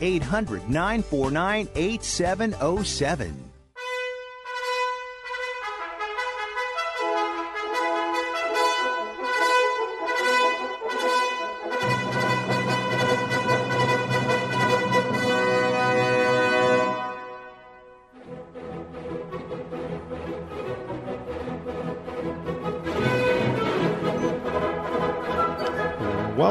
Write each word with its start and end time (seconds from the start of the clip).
800 0.00 0.68
949 0.68 1.68
8707. 1.74 3.55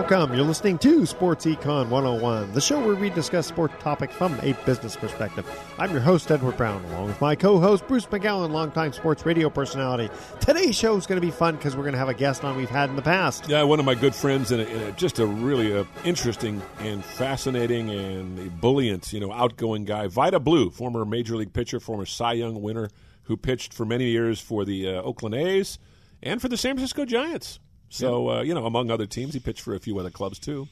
Welcome. 0.08 0.36
You're 0.36 0.45
listening 0.45 0.78
to 0.80 1.08
Sports 1.08 1.48
Econ 1.48 1.89
101, 1.89 2.52
the 2.52 2.61
show 2.61 2.80
where 2.80 2.94
we 2.94 3.09
discuss 3.09 3.48
sports 3.48 3.73
topics 3.80 4.14
from 4.14 4.39
a 4.44 4.53
business 4.64 4.95
perspective. 4.95 5.50
I'm 5.80 5.89
your 5.89 6.00
host, 6.00 6.30
Edward 6.30 6.58
Brown, 6.58 6.86
along 6.86 7.08
with 7.08 7.20
my 7.20 7.34
co 7.34 7.59
host, 7.59 7.88
Bruce 7.88 8.06
McGowan, 8.06 8.52
longtime 8.52 8.94
sports 8.94 9.26
radio 9.26 9.50
personality. 9.50 10.14
Today's 10.39 10.76
show 10.76 10.95
is 10.95 11.08
going 11.08 11.20
to 11.20 11.26
be 11.26 11.31
fun 11.31 11.56
because 11.56 11.76
we're 11.76 11.81
going 11.81 11.94
to 11.94 11.98
have 11.98 12.08
a 12.08 12.14
guest 12.14 12.44
on 12.44 12.56
we've 12.56 12.70
had 12.70 12.92
in 12.92 12.95
the 12.95 13.02
past. 13.02 13.50
Yeah, 13.50 13.64
one 13.64 13.80
of 13.80 13.86
my 13.88 13.95
good 13.95 14.14
friends, 14.14 14.52
and, 14.52 14.61
a, 14.61 14.89
a, 14.89 14.92
just 14.92 15.17
a 15.17 15.26
really 15.26 15.76
uh, 15.76 15.86
interesting 16.03 16.61
and 16.81 17.03
fascinating 17.03 17.89
and 17.89 18.38
ebullient, 18.38 19.11
you 19.11 19.20
know, 19.20 19.31
outgoing 19.31 19.86
guy. 19.86 20.06
Vida 20.06 20.39
Blue, 20.39 20.70
former 20.70 21.03
Major 21.03 21.36
League 21.36 21.52
pitcher, 21.52 21.80
former 21.80 22.06
Cy 22.06 22.33
Young 22.33 22.61
winner, 22.61 22.92
who 23.23 23.36
pitched 23.36 23.73
for 23.73 23.88
many 23.88 24.11
years 24.11 24.39
for 24.39 24.66
the 24.66 24.88
uh, 24.88 25.02
Oakland 25.02 25.33
A's 25.33 25.80
and 26.22 26.39
for 26.39 26.48
the 26.48 26.58
San 26.58 26.76
Francisco 26.76 27.06
Giants. 27.06 27.59
So, 27.89 28.30
uh, 28.30 28.41
you 28.41 28.53
know, 28.53 28.66
among 28.66 28.91
other 28.91 29.05
teams, 29.05 29.33
he 29.33 29.39
pitched 29.39 29.61
for 29.61 29.75
a 29.75 29.80
few 29.80 29.97
other 30.00 30.09
clubs 30.09 30.39
too. 30.39 30.67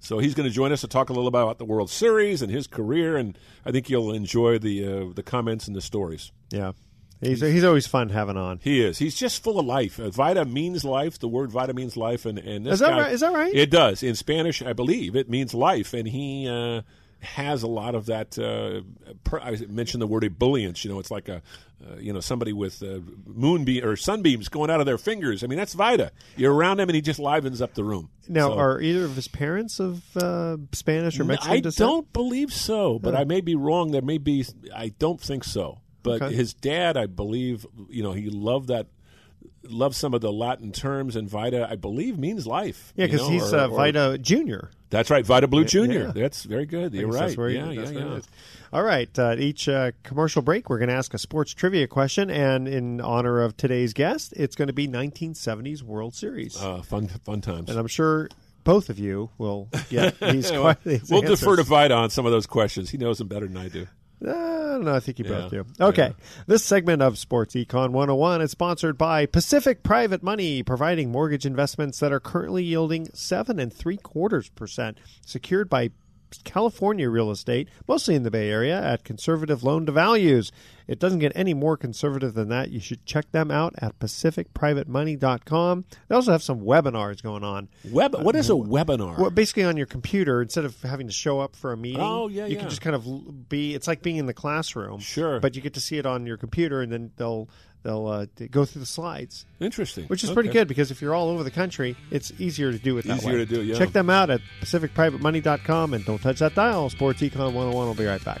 So 0.00 0.18
he's 0.18 0.34
going 0.34 0.48
to 0.48 0.54
join 0.54 0.72
us 0.72 0.82
to 0.82 0.88
talk 0.88 1.08
a 1.08 1.12
little 1.12 1.28
about 1.28 1.58
the 1.58 1.64
World 1.64 1.88
Series 1.88 2.42
and 2.42 2.50
his 2.52 2.66
career, 2.66 3.16
and 3.16 3.38
I 3.64 3.70
think 3.70 3.88
you'll 3.88 4.12
enjoy 4.12 4.58
the 4.58 4.84
uh, 4.84 5.12
the 5.14 5.22
comments 5.22 5.66
and 5.66 5.74
the 5.74 5.80
stories. 5.80 6.30
Yeah. 6.50 6.72
He's, 7.20 7.40
he's 7.40 7.64
always 7.64 7.86
fun 7.86 8.10
having 8.10 8.36
on. 8.36 8.60
He 8.62 8.82
is. 8.82 8.98
He's 8.98 9.14
just 9.14 9.42
full 9.42 9.58
of 9.58 9.64
life. 9.64 9.98
Uh, 9.98 10.10
Vida 10.10 10.44
means 10.44 10.84
life. 10.84 11.18
The 11.18 11.28
word 11.28 11.50
Vida 11.50 11.72
means 11.72 11.96
life, 11.96 12.26
and 12.26 12.38
and 12.38 12.66
is 12.66 12.80
that 12.80 12.90
guy, 12.90 13.00
right? 13.00 13.12
Is 13.12 13.20
that 13.20 13.32
right? 13.32 13.54
It 13.54 13.70
does 13.70 14.02
in 14.02 14.14
Spanish, 14.14 14.60
I 14.60 14.74
believe. 14.74 15.16
It 15.16 15.30
means 15.30 15.54
life, 15.54 15.94
and 15.94 16.06
he 16.06 16.46
uh, 16.48 16.82
has 17.24 17.62
a 17.62 17.66
lot 17.66 17.94
of 17.94 18.06
that. 18.06 18.38
Uh, 18.38 18.82
per, 19.24 19.40
I 19.40 19.56
mentioned 19.68 20.00
the 20.02 20.06
word 20.06 20.22
ebullience. 20.22 20.84
You 20.84 20.90
know, 20.92 20.98
it's 21.00 21.10
like 21.10 21.28
a 21.28 21.42
uh, 21.84 21.96
you 21.98 22.12
know 22.12 22.20
somebody 22.20 22.52
with 22.52 22.82
uh, 22.82 23.00
moonbeam 23.26 23.84
or 23.84 23.96
sunbeams 23.96 24.48
going 24.48 24.70
out 24.70 24.80
of 24.80 24.86
their 24.86 24.98
fingers. 24.98 25.42
I 25.42 25.46
mean, 25.48 25.58
that's 25.58 25.74
Vida. 25.74 26.12
You're 26.36 26.54
around 26.54 26.80
him, 26.80 26.88
and 26.88 26.96
he 26.96 27.02
just 27.02 27.18
livens 27.18 27.60
up 27.60 27.74
the 27.74 27.84
room. 27.84 28.10
Now, 28.28 28.50
So- 28.50 28.58
are 28.58 28.80
either 28.80 29.04
of 29.04 29.16
his 29.16 29.28
parents 29.28 29.80
of 29.80 30.16
uh, 30.16 30.56
Spanish 30.72 31.18
or 31.18 31.24
Mexican 31.24 31.52
I 31.56 31.60
descent? 31.60 31.88
don't 31.88 32.12
believe 32.12 32.52
so, 32.52 32.98
but 32.98 33.14
Huh. 33.14 33.20
I 33.20 33.24
may 33.24 33.40
be 33.40 33.54
wrong. 33.54 33.90
There 33.90 34.02
may 34.02 34.18
be. 34.18 34.44
I 34.74 34.88
don't 34.98 35.20
think 35.20 35.44
so. 35.44 35.80
But 36.02 36.20
Okay. 36.22 36.34
his 36.34 36.52
dad, 36.52 36.96
I 36.98 37.06
believe, 37.06 37.64
you 37.88 38.02
know, 38.02 38.12
he 38.12 38.28
loved 38.28 38.68
that. 38.68 38.86
Loved 39.68 39.94
some 39.96 40.14
of 40.14 40.20
the 40.20 40.32
Latin 40.32 40.72
terms, 40.72 41.16
and 41.16 41.28
Vida, 41.28 41.66
I 41.70 41.76
believe, 41.76 42.18
means 42.18 42.46
life. 42.46 42.92
Yeah, 42.96 43.06
because 43.06 43.26
he's 43.28 43.52
or- 43.52 43.58
uh, 43.58 43.68
or- 43.68 44.18
Junior. 44.18 44.70
That's 44.90 45.10
right, 45.10 45.26
Vida 45.26 45.48
Blue 45.48 45.64
Jr. 45.64 45.84
yeah. 45.92 46.12
That's 46.14 46.44
very 46.44 46.66
good. 46.66 46.94
You're 46.94 47.08
right. 47.08 47.36
where 47.36 47.48
he- 47.48 47.56
yeah, 47.56 47.70
yeah, 47.70 47.90
yeah. 47.90 48.20
All 48.72 48.82
right. 48.82 49.08
Uh, 49.18 49.34
each 49.38 49.68
uh, 49.68 49.90
commercial 50.04 50.40
break, 50.42 50.68
we're 50.70 50.78
going 50.78 50.88
to 50.88 50.94
ask 50.94 51.14
a 51.14 51.18
sports 51.18 51.52
trivia 51.52 51.86
question, 51.88 52.30
and 52.30 52.68
in 52.68 53.00
honor 53.00 53.40
of 53.40 53.56
today's 53.56 53.92
guest, 53.92 54.32
it's 54.36 54.54
going 54.54 54.68
to 54.68 54.72
be 54.74 54.86
1970s 54.86 55.82
World 55.82 56.14
Series, 56.14 56.56
Uh, 56.60 56.82
fun, 56.82 57.08
fun 57.08 57.40
times. 57.40 57.70
and 57.70 57.78
I'm 57.78 57.86
sure 57.88 58.28
both 58.62 58.88
of 58.88 58.98
you 58.98 59.30
will 59.38 59.68
get 59.90 60.18
these. 60.20 60.50
Well, 60.52 60.74
que- 60.76 60.98
these 60.98 61.10
we'll 61.10 61.22
defer 61.22 61.44
to 61.56 61.62
answers. 61.62 61.66
Vida 61.68 61.94
on 61.94 62.10
some 62.10 62.24
of 62.26 62.32
those 62.32 62.46
questions. 62.46 62.90
He 62.90 62.98
knows 62.98 63.18
them 63.18 63.28
better 63.28 63.46
than 63.46 63.56
I 63.56 63.68
do. 63.68 63.86
Uh, 64.24 64.78
I. 64.82 64.96
I 64.96 65.00
think 65.00 65.18
you 65.18 65.24
both 65.24 65.52
Yeah. 65.52 65.62
do. 65.62 65.84
Okay. 65.84 66.14
This 66.46 66.64
segment 66.64 67.02
of 67.02 67.18
Sports 67.18 67.54
Econ 67.54 67.90
101 67.90 68.40
is 68.42 68.50
sponsored 68.50 68.98
by 68.98 69.26
Pacific 69.26 69.82
Private 69.82 70.22
Money, 70.22 70.62
providing 70.62 71.10
mortgage 71.10 71.46
investments 71.46 72.00
that 72.00 72.12
are 72.12 72.20
currently 72.20 72.64
yielding 72.64 73.08
seven 73.14 73.58
and 73.58 73.72
three 73.72 73.96
quarters 73.96 74.48
percent, 74.50 74.98
secured 75.24 75.68
by 75.68 75.90
California 76.44 77.08
real 77.08 77.30
estate, 77.30 77.68
mostly 77.86 78.14
in 78.14 78.24
the 78.24 78.30
Bay 78.30 78.50
Area, 78.50 78.80
at 78.82 79.04
conservative 79.04 79.62
loan 79.62 79.86
to 79.86 79.92
values. 79.92 80.50
It 80.86 80.98
doesn't 80.98 81.20
get 81.20 81.32
any 81.34 81.54
more 81.54 81.76
conservative 81.76 82.34
than 82.34 82.48
that. 82.50 82.70
You 82.70 82.78
should 82.80 83.06
check 83.06 83.30
them 83.32 83.50
out 83.50 83.74
at 83.78 83.98
pacificprivatemoney.com. 83.98 85.84
They 86.08 86.14
also 86.14 86.32
have 86.32 86.42
some 86.42 86.60
webinars 86.60 87.22
going 87.22 87.42
on. 87.44 87.68
Web. 87.90 88.14
What 88.20 88.36
is 88.36 88.50
a 88.50 88.54
webinar? 88.54 89.18
Well, 89.18 89.30
basically 89.30 89.64
on 89.64 89.76
your 89.76 89.86
computer, 89.86 90.42
instead 90.42 90.64
of 90.64 90.80
having 90.82 91.06
to 91.06 91.12
show 91.12 91.40
up 91.40 91.56
for 91.56 91.72
a 91.72 91.76
meeting, 91.76 92.00
Oh, 92.02 92.28
yeah, 92.28 92.46
you 92.46 92.54
yeah. 92.54 92.60
can 92.60 92.68
just 92.68 92.80
kind 92.82 92.94
of 92.96 93.48
be. 93.48 93.74
It's 93.74 93.86
like 93.88 94.02
being 94.02 94.16
in 94.16 94.26
the 94.26 94.34
classroom, 94.34 95.00
Sure. 95.00 95.40
but 95.40 95.56
you 95.56 95.62
get 95.62 95.74
to 95.74 95.80
see 95.80 95.96
it 95.98 96.06
on 96.06 96.26
your 96.26 96.36
computer, 96.36 96.82
and 96.82 96.92
then 96.92 97.12
they'll 97.16 97.48
they'll 97.82 98.06
uh, 98.06 98.26
go 98.50 98.64
through 98.64 98.80
the 98.80 98.86
slides, 98.86 99.44
Interesting. 99.60 100.04
which 100.06 100.24
is 100.24 100.30
pretty 100.30 100.48
good 100.48 100.66
because 100.68 100.90
if 100.90 101.02
you're 101.02 101.14
all 101.14 101.28
over 101.28 101.42
the 101.44 101.50
country, 101.50 101.96
it's 102.10 102.32
easier 102.38 102.72
to 102.72 102.78
do 102.78 102.96
it 102.96 103.04
that 103.06 103.18
Easier 103.18 103.32
way. 103.32 103.38
to 103.38 103.46
do, 103.46 103.62
yeah. 103.62 103.76
Check 103.76 103.92
them 103.92 104.08
out 104.08 104.30
at 104.30 104.40
pacificprivatemoney.com, 104.62 105.92
and 105.94 106.02
don't 106.04 106.20
touch 106.22 106.38
that 106.38 106.54
dial. 106.54 106.88
Sports 106.88 107.20
Econ 107.20 107.52
101 107.52 107.86
will 107.86 107.94
be 107.94 108.06
right 108.06 108.24
back. 108.24 108.40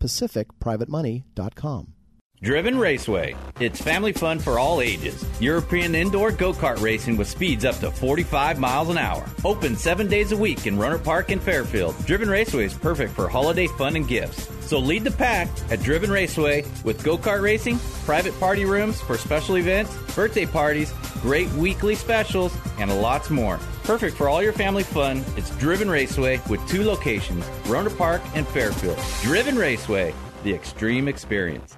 pacificprivatemoney.com. 0.00 1.99
Driven 2.42 2.78
Raceway. 2.78 3.36
It's 3.60 3.82
family 3.82 4.14
fun 4.14 4.38
for 4.38 4.58
all 4.58 4.80
ages. 4.80 5.22
European 5.40 5.94
indoor 5.94 6.30
go 6.30 6.54
kart 6.54 6.80
racing 6.80 7.18
with 7.18 7.28
speeds 7.28 7.66
up 7.66 7.76
to 7.80 7.90
45 7.90 8.58
miles 8.58 8.88
an 8.88 8.96
hour. 8.96 9.26
Open 9.44 9.76
seven 9.76 10.08
days 10.08 10.32
a 10.32 10.36
week 10.38 10.66
in 10.66 10.78
Rohnert 10.78 11.04
Park 11.04 11.30
and 11.30 11.42
Fairfield. 11.42 11.94
Driven 12.06 12.30
Raceway 12.30 12.64
is 12.64 12.72
perfect 12.72 13.12
for 13.12 13.28
holiday 13.28 13.66
fun 13.66 13.94
and 13.94 14.08
gifts. 14.08 14.48
So 14.66 14.78
lead 14.78 15.04
the 15.04 15.10
pack 15.10 15.48
at 15.70 15.82
Driven 15.82 16.10
Raceway 16.10 16.64
with 16.82 17.04
go 17.04 17.18
kart 17.18 17.42
racing, 17.42 17.78
private 18.06 18.38
party 18.40 18.64
rooms 18.64 18.98
for 19.02 19.18
special 19.18 19.58
events, 19.58 19.94
birthday 20.14 20.46
parties, 20.46 20.94
great 21.20 21.50
weekly 21.52 21.94
specials, 21.94 22.56
and 22.78 23.02
lots 23.02 23.28
more. 23.28 23.58
Perfect 23.84 24.16
for 24.16 24.30
all 24.30 24.42
your 24.42 24.54
family 24.54 24.82
fun. 24.84 25.22
It's 25.36 25.54
Driven 25.58 25.90
Raceway 25.90 26.40
with 26.48 26.66
two 26.66 26.84
locations, 26.84 27.44
Rohnert 27.64 27.98
Park 27.98 28.22
and 28.34 28.48
Fairfield. 28.48 28.98
Driven 29.20 29.56
Raceway, 29.56 30.14
the 30.42 30.54
extreme 30.54 31.06
experience. 31.06 31.76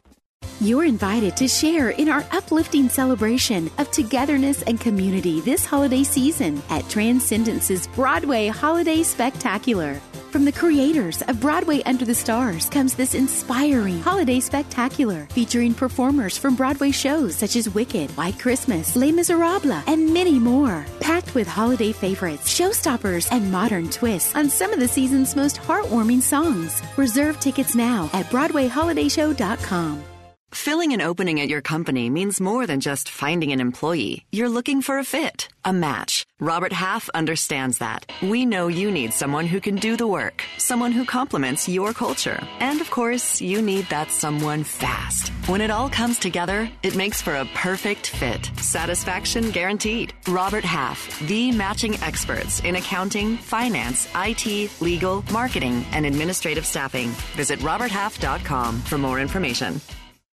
You're 0.63 0.85
invited 0.85 1.37
to 1.39 1.49
share 1.49 1.91
in 1.91 2.09
our 2.09 2.25
uplifting 2.31 2.89
celebration 2.89 3.69
of 3.79 3.91
togetherness 3.91 4.63
and 4.63 4.81
community 4.81 5.41
this 5.41 5.67
holiday 5.67 6.05
season 6.05 6.63
at 6.71 6.89
Transcendence's 6.89 7.89
Broadway 7.89 8.47
Holiday 8.47 9.03
Spectacular. 9.03 9.95
From 10.31 10.45
the 10.45 10.53
creators 10.53 11.21
of 11.23 11.41
Broadway 11.41 11.83
Under 11.83 12.05
the 12.05 12.15
Stars 12.15 12.71
comes 12.71 12.95
this 12.95 13.17
inspiring 13.17 13.99
holiday 14.03 14.39
spectacular 14.39 15.27
featuring 15.33 15.75
performers 15.75 16.39
from 16.39 16.55
Broadway 16.55 16.93
shows 16.93 17.35
such 17.35 17.57
as 17.57 17.75
Wicked, 17.75 18.13
White 18.13 18.39
Christmas, 18.39 18.95
Les 18.95 19.11
Miserables, 19.11 19.83
and 19.89 20.15
many 20.15 20.39
more. 20.39 20.87
Packed 21.01 21.35
with 21.35 21.49
holiday 21.49 21.91
favorites, 21.91 22.57
showstoppers, 22.57 23.27
and 23.33 23.51
modern 23.51 23.91
twists 23.91 24.37
on 24.37 24.49
some 24.49 24.73
of 24.73 24.79
the 24.79 24.87
season's 24.87 25.35
most 25.35 25.57
heartwarming 25.57 26.23
songs. 26.23 26.81
Reserve 26.97 27.41
tickets 27.41 27.75
now 27.75 28.09
at 28.13 28.27
BroadwayHolidayShow.com. 28.27 30.05
Filling 30.53 30.93
an 30.93 31.01
opening 31.01 31.41
at 31.41 31.49
your 31.49 31.63
company 31.63 32.11
means 32.11 32.39
more 32.39 32.67
than 32.67 32.81
just 32.81 33.09
finding 33.09 33.53
an 33.53 33.61
employee. 33.61 34.27
You're 34.33 34.51
looking 34.51 34.83
for 34.83 34.99
a 34.99 35.05
fit, 35.05 35.49
a 35.65 35.73
match. 35.73 36.27
Robert 36.41 36.75
Half 36.75 37.09
understands 37.15 37.79
that. 37.79 38.13
We 38.21 38.45
know 38.45 38.69
you 38.69 38.91
need 38.91 39.15
someone 39.15 39.47
who 39.47 39.61
can 39.61 39.77
do 39.77 39.97
the 39.97 40.07
work, 40.07 40.45
someone 40.59 40.93
who 40.93 41.07
complements 41.07 41.71
your 41.71 41.95
culture. 41.95 42.39
And 42.61 42.83
of 42.83 42.91
course, 42.91 43.41
you 43.41 43.63
need 43.63 43.87
that 43.89 44.11
someone 44.11 44.63
fast. 44.63 45.31
When 45.49 45.63
it 45.63 45.71
all 45.71 45.89
comes 45.89 46.19
together, 46.19 46.71
it 46.83 46.97
makes 46.97 47.23
for 47.23 47.37
a 47.37 47.49
perfect 47.55 48.09
fit. 48.09 48.51
Satisfaction 48.59 49.53
guaranteed. 49.53 50.13
Robert 50.29 50.65
Half, 50.65 51.19
the 51.29 51.51
matching 51.53 51.95
experts 52.03 52.61
in 52.61 52.77
accounting, 52.77 53.39
finance, 53.39 54.07
IT, 54.15 54.71
legal, 54.83 55.25
marketing, 55.33 55.87
and 55.93 56.05
administrative 56.05 56.67
staffing. 56.67 57.09
Visit 57.37 57.59
roberthalf.com 57.61 58.83
for 58.83 58.99
more 58.99 59.19
information. 59.19 59.81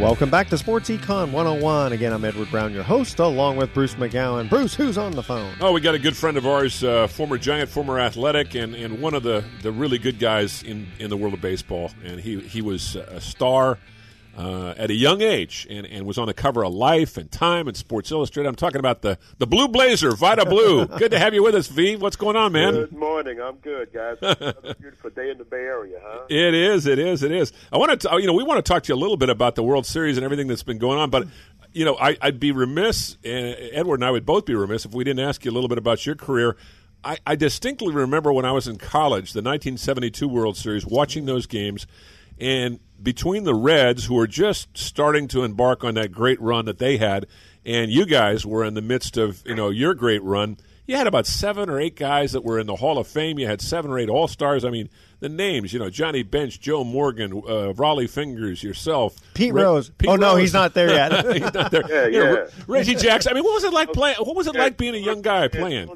Welcome 0.00 0.30
back 0.30 0.48
to 0.48 0.56
Sports 0.56 0.88
Econ 0.88 1.30
101. 1.30 1.92
Again, 1.92 2.12
I'm 2.14 2.24
Edward 2.24 2.50
Brown, 2.50 2.72
your 2.72 2.82
host, 2.82 3.18
along 3.18 3.56
with 3.56 3.74
Bruce 3.74 3.94
McGowan. 3.96 4.48
Bruce, 4.48 4.74
who's 4.74 4.96
on 4.96 5.12
the 5.12 5.22
phone? 5.22 5.54
Oh, 5.60 5.72
we 5.72 5.82
got 5.82 5.94
a 5.94 5.98
good 5.98 6.16
friend 6.16 6.38
of 6.38 6.46
ours, 6.46 6.82
uh, 6.82 7.06
former 7.06 7.36
Giant, 7.36 7.68
former 7.68 8.00
Athletic, 8.00 8.54
and, 8.54 8.74
and 8.74 9.02
one 9.02 9.12
of 9.12 9.22
the, 9.22 9.44
the 9.60 9.70
really 9.70 9.98
good 9.98 10.18
guys 10.18 10.62
in, 10.62 10.86
in 10.98 11.10
the 11.10 11.18
world 11.18 11.34
of 11.34 11.42
baseball. 11.42 11.90
And 12.02 12.18
he, 12.18 12.40
he 12.40 12.62
was 12.62 12.96
a 12.96 13.20
star 13.20 13.78
uh, 14.36 14.74
at 14.76 14.90
a 14.90 14.94
young 14.94 15.22
age 15.22 15.66
and, 15.68 15.86
and 15.86 16.06
was 16.06 16.18
on 16.18 16.26
the 16.26 16.34
cover 16.34 16.64
of 16.64 16.72
Life 16.72 17.16
and 17.16 17.30
Time 17.30 17.68
and 17.68 17.76
Sports 17.76 18.10
Illustrated. 18.10 18.48
I'm 18.48 18.54
talking 18.54 18.78
about 18.78 19.02
the, 19.02 19.18
the 19.38 19.46
Blue 19.46 19.68
Blazer, 19.68 20.12
Vida 20.12 20.44
Blue. 20.44 20.86
good 20.98 21.10
to 21.10 21.18
have 21.18 21.34
you 21.34 21.42
with 21.42 21.54
us, 21.54 21.66
V. 21.66 21.96
What's 21.96 22.16
going 22.16 22.36
on, 22.36 22.52
man? 22.52 22.72
Good 22.74 22.92
morning. 22.92 23.40
I'm 23.40 23.56
good, 23.56 23.92
guys. 23.92 24.18
Another 24.22 24.74
beautiful 24.74 25.10
day 25.10 25.30
in 25.30 25.38
the 25.38 25.44
Bay 25.44 25.56
Area, 25.56 25.98
huh? 26.02 26.26
It 26.28 26.54
is. 26.54 26.86
It 26.86 26.98
is. 26.98 27.22
It 27.22 27.32
is. 27.32 27.52
I 27.72 27.78
want 27.78 28.00
to, 28.00 28.08
you 28.20 28.26
know, 28.26 28.34
we 28.34 28.44
want 28.44 28.64
to 28.64 28.68
talk 28.68 28.84
to 28.84 28.88
you 28.92 28.94
a 28.94 29.00
little 29.00 29.16
bit 29.16 29.30
about 29.30 29.54
the 29.54 29.62
World 29.62 29.86
Series 29.86 30.16
and 30.16 30.24
everything 30.24 30.46
that's 30.46 30.62
been 30.62 30.78
going 30.78 30.98
on, 30.98 31.10
but 31.10 31.26
you 31.72 31.84
know, 31.84 31.96
I, 31.96 32.16
would 32.24 32.40
be 32.40 32.52
remiss, 32.52 33.16
and 33.24 33.56
Edward 33.72 33.96
and 33.96 34.04
I 34.04 34.10
would 34.10 34.26
both 34.26 34.44
be 34.44 34.54
remiss 34.54 34.84
if 34.84 34.92
we 34.92 35.04
didn't 35.04 35.24
ask 35.24 35.44
you 35.44 35.50
a 35.50 35.54
little 35.54 35.68
bit 35.68 35.78
about 35.78 36.04
your 36.04 36.16
career. 36.16 36.56
I, 37.02 37.18
I 37.26 37.36
distinctly 37.36 37.94
remember 37.94 38.32
when 38.32 38.44
I 38.44 38.52
was 38.52 38.68
in 38.68 38.76
college, 38.76 39.32
the 39.32 39.40
1972 39.40 40.28
World 40.28 40.56
Series, 40.56 40.84
watching 40.84 41.26
those 41.26 41.46
games, 41.46 41.86
and 42.40 42.80
between 43.02 43.44
the 43.44 43.54
Reds, 43.54 44.06
who 44.06 44.14
were 44.14 44.26
just 44.26 44.76
starting 44.76 45.28
to 45.28 45.44
embark 45.44 45.84
on 45.84 45.94
that 45.94 46.12
great 46.12 46.40
run 46.40 46.64
that 46.66 46.78
they 46.78 46.96
had, 46.96 47.26
and 47.64 47.90
you 47.90 48.06
guys 48.06 48.44
were 48.44 48.64
in 48.64 48.74
the 48.74 48.82
midst 48.82 49.16
of 49.16 49.42
you 49.46 49.54
know 49.54 49.68
your 49.70 49.94
great 49.94 50.22
run. 50.22 50.56
You 50.86 50.96
had 50.96 51.06
about 51.06 51.26
seven 51.26 51.70
or 51.70 51.78
eight 51.78 51.94
guys 51.94 52.32
that 52.32 52.42
were 52.42 52.58
in 52.58 52.66
the 52.66 52.74
Hall 52.74 52.98
of 52.98 53.06
Fame. 53.06 53.38
You 53.38 53.46
had 53.46 53.60
seven 53.60 53.92
or 53.92 53.98
eight 53.98 54.08
All 54.08 54.26
Stars. 54.26 54.64
I 54.64 54.70
mean, 54.70 54.88
the 55.20 55.28
names, 55.28 55.72
you 55.72 55.78
know, 55.78 55.88
Johnny 55.88 56.24
Bench, 56.24 56.58
Joe 56.60 56.82
Morgan, 56.82 57.32
uh, 57.32 57.72
Rollie 57.74 58.10
Fingers, 58.10 58.62
yourself, 58.62 59.16
Pete 59.34 59.54
Re- 59.54 59.62
Rose. 59.62 59.90
Pete 59.90 60.08
oh 60.08 60.14
Rose. 60.14 60.20
no, 60.20 60.36
he's 60.36 60.52
not 60.52 60.74
there 60.74 60.88
yet. 60.88 61.12
he's 61.32 61.54
not 61.54 61.70
there. 61.70 61.84
Yeah, 61.88 62.06
you 62.06 62.24
yeah. 62.24 62.32
Know, 62.32 62.48
Reggie 62.66 62.96
Jackson. 62.96 63.30
I 63.30 63.34
mean, 63.34 63.44
what 63.44 63.54
was 63.54 63.64
it 63.64 63.72
like 63.72 63.92
playing? 63.92 64.16
What 64.18 64.34
was 64.34 64.48
it 64.48 64.56
like 64.56 64.76
being 64.76 64.94
a 64.96 64.98
young 64.98 65.22
guy 65.22 65.46
playing? 65.46 65.88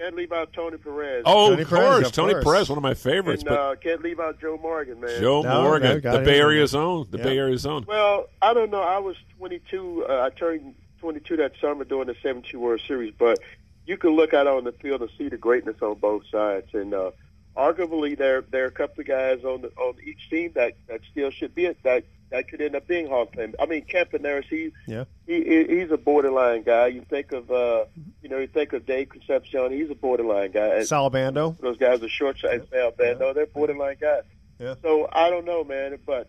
Can't 0.00 0.16
leave 0.16 0.32
out 0.32 0.50
Tony 0.54 0.78
Perez. 0.78 1.24
Oh, 1.26 1.50
Tony 1.50 1.62
of 1.62 1.68
course, 1.68 1.80
Perez, 1.80 2.06
of 2.06 2.12
Tony 2.12 2.32
course. 2.32 2.44
Perez, 2.44 2.68
one 2.70 2.78
of 2.78 2.82
my 2.82 2.94
favorites. 2.94 3.42
And 3.42 3.50
uh, 3.52 3.74
can't 3.76 4.00
leave 4.02 4.18
out 4.18 4.40
Joe 4.40 4.56
Morgan, 4.56 4.98
man. 4.98 5.20
Joe 5.20 5.42
No, 5.42 5.62
Morgan, 5.62 6.00
the 6.00 6.20
Bay 6.24 6.36
in 6.36 6.40
Area's 6.40 6.72
there. 6.72 6.80
own, 6.80 7.06
the 7.10 7.18
Yeah. 7.18 7.24
Bay 7.24 7.38
Area's 7.38 7.66
own. 7.66 7.84
Well, 7.86 8.26
I 8.40 8.54
don't 8.54 8.70
know. 8.70 8.80
I 8.80 8.98
was 8.98 9.16
22. 9.38 10.06
Uh, 10.08 10.22
I 10.22 10.30
turned 10.30 10.74
22 11.00 11.36
that 11.36 11.52
summer 11.60 11.84
during 11.84 12.06
the 12.06 12.16
72 12.22 12.58
World 12.58 12.80
Series, 12.88 13.12
but 13.18 13.40
you 13.86 13.98
can 13.98 14.10
look 14.16 14.32
out 14.32 14.46
on 14.46 14.64
the 14.64 14.72
field 14.72 15.02
and 15.02 15.10
see 15.18 15.28
the 15.28 15.36
greatness 15.36 15.76
on 15.82 15.96
both 15.98 16.22
sides. 16.32 16.68
And 16.72 16.94
uh, 16.94 17.10
arguably, 17.54 18.16
there 18.16 18.40
there 18.40 18.64
are 18.64 18.68
a 18.68 18.72
couple 18.72 19.02
of 19.02 19.06
guys 19.06 19.44
on 19.44 19.60
the, 19.60 19.68
on 19.76 19.96
each 20.02 20.30
team 20.30 20.52
that, 20.54 20.76
that 20.88 21.00
still 21.10 21.30
should 21.30 21.54
be 21.54 21.66
it, 21.66 21.76
that 21.82 22.04
that 22.30 22.48
could 22.48 22.60
end 22.60 22.76
up 22.76 22.86
being 22.86 23.08
Hall 23.08 23.22
of 23.22 23.30
Fame. 23.30 23.54
I 23.60 23.66
mean, 23.66 23.84
Campaneris, 23.86 24.44
he 24.48 24.72
Yeah. 24.86 25.04
he 25.26 25.42
he- 25.44 25.78
he's 25.80 25.90
a 25.90 25.96
borderline 25.98 26.62
guy. 26.62 26.86
You 26.88 27.02
think 27.08 27.32
of 27.32 27.50
uh, 27.50 27.84
you 28.22 28.28
know, 28.28 28.38
you 28.38 28.46
think 28.46 28.72
of 28.72 28.86
Dave 28.86 29.08
Concepcion, 29.08 29.72
he's 29.72 29.90
a 29.90 29.94
borderline 29.94 30.52
guy. 30.52 30.76
And 30.76 30.86
Sal 30.86 31.10
Bando. 31.10 31.56
those 31.60 31.76
guys 31.76 32.02
are 32.02 32.08
short 32.08 32.38
side 32.38 32.66
Sal 32.70 32.92
Bando, 32.92 33.32
they're 33.34 33.46
borderline 33.46 33.96
guys. 34.00 34.22
Yeah. 34.58 34.74
So 34.82 35.08
I 35.12 35.30
don't 35.30 35.44
know, 35.44 35.64
man, 35.64 35.98
but 36.06 36.28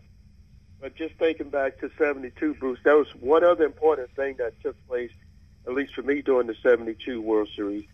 but 0.80 0.96
just 0.96 1.14
thinking 1.14 1.50
back 1.50 1.78
to 1.78 1.90
'72, 1.96 2.54
Bruce, 2.54 2.80
that 2.84 2.94
was 2.94 3.06
one 3.20 3.44
other 3.44 3.64
important 3.64 4.10
thing 4.16 4.34
that 4.38 4.60
took 4.62 4.74
place, 4.88 5.12
at 5.66 5.74
least 5.74 5.94
for 5.94 6.02
me 6.02 6.22
during 6.22 6.48
the 6.48 6.56
'72 6.62 7.20
World 7.22 7.48
Series. 7.54 7.84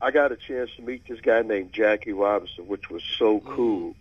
I 0.00 0.10
got 0.12 0.30
a 0.30 0.36
chance 0.36 0.70
to 0.76 0.82
meet 0.82 1.08
this 1.08 1.20
guy 1.20 1.42
named 1.42 1.72
Jackie 1.72 2.12
Robinson, 2.12 2.68
which 2.68 2.88
was 2.90 3.02
so 3.18 3.40
cool. 3.40 3.96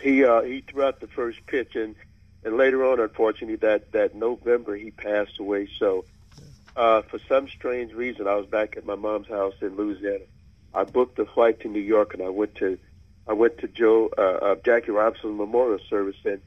He 0.00 0.24
uh, 0.24 0.42
he 0.42 0.60
threw 0.60 0.82
out 0.82 1.00
the 1.00 1.06
first 1.08 1.44
pitch, 1.46 1.76
and 1.76 1.94
and 2.44 2.56
later 2.56 2.84
on, 2.84 3.00
unfortunately, 3.00 3.56
that 3.56 3.92
that 3.92 4.14
November 4.14 4.76
he 4.76 4.90
passed 4.90 5.38
away. 5.38 5.68
So 5.78 6.04
uh, 6.76 7.02
for 7.02 7.18
some 7.28 7.48
strange 7.48 7.92
reason, 7.92 8.26
I 8.26 8.34
was 8.34 8.46
back 8.46 8.76
at 8.76 8.84
my 8.84 8.96
mom's 8.96 9.28
house 9.28 9.54
in 9.60 9.76
Louisiana. 9.76 10.24
I 10.74 10.84
booked 10.84 11.18
a 11.18 11.24
flight 11.24 11.60
to 11.60 11.68
New 11.68 11.80
York, 11.80 12.14
and 12.14 12.22
I 12.22 12.28
went 12.28 12.56
to 12.56 12.78
I 13.26 13.32
went 13.32 13.58
to 13.58 13.68
Joe 13.68 14.10
uh, 14.18 14.20
uh, 14.20 14.54
Jackie 14.64 14.90
Robinson 14.90 15.36
memorial 15.36 15.78
service, 15.88 16.16
and 16.24 16.40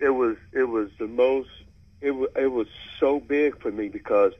it 0.00 0.10
was 0.10 0.36
it 0.52 0.64
was 0.64 0.90
the 0.98 1.06
most 1.06 1.48
it 2.00 2.10
was 2.10 2.28
it 2.36 2.48
was 2.48 2.66
so 3.00 3.20
big 3.20 3.60
for 3.60 3.70
me 3.70 3.88
because 3.88 4.32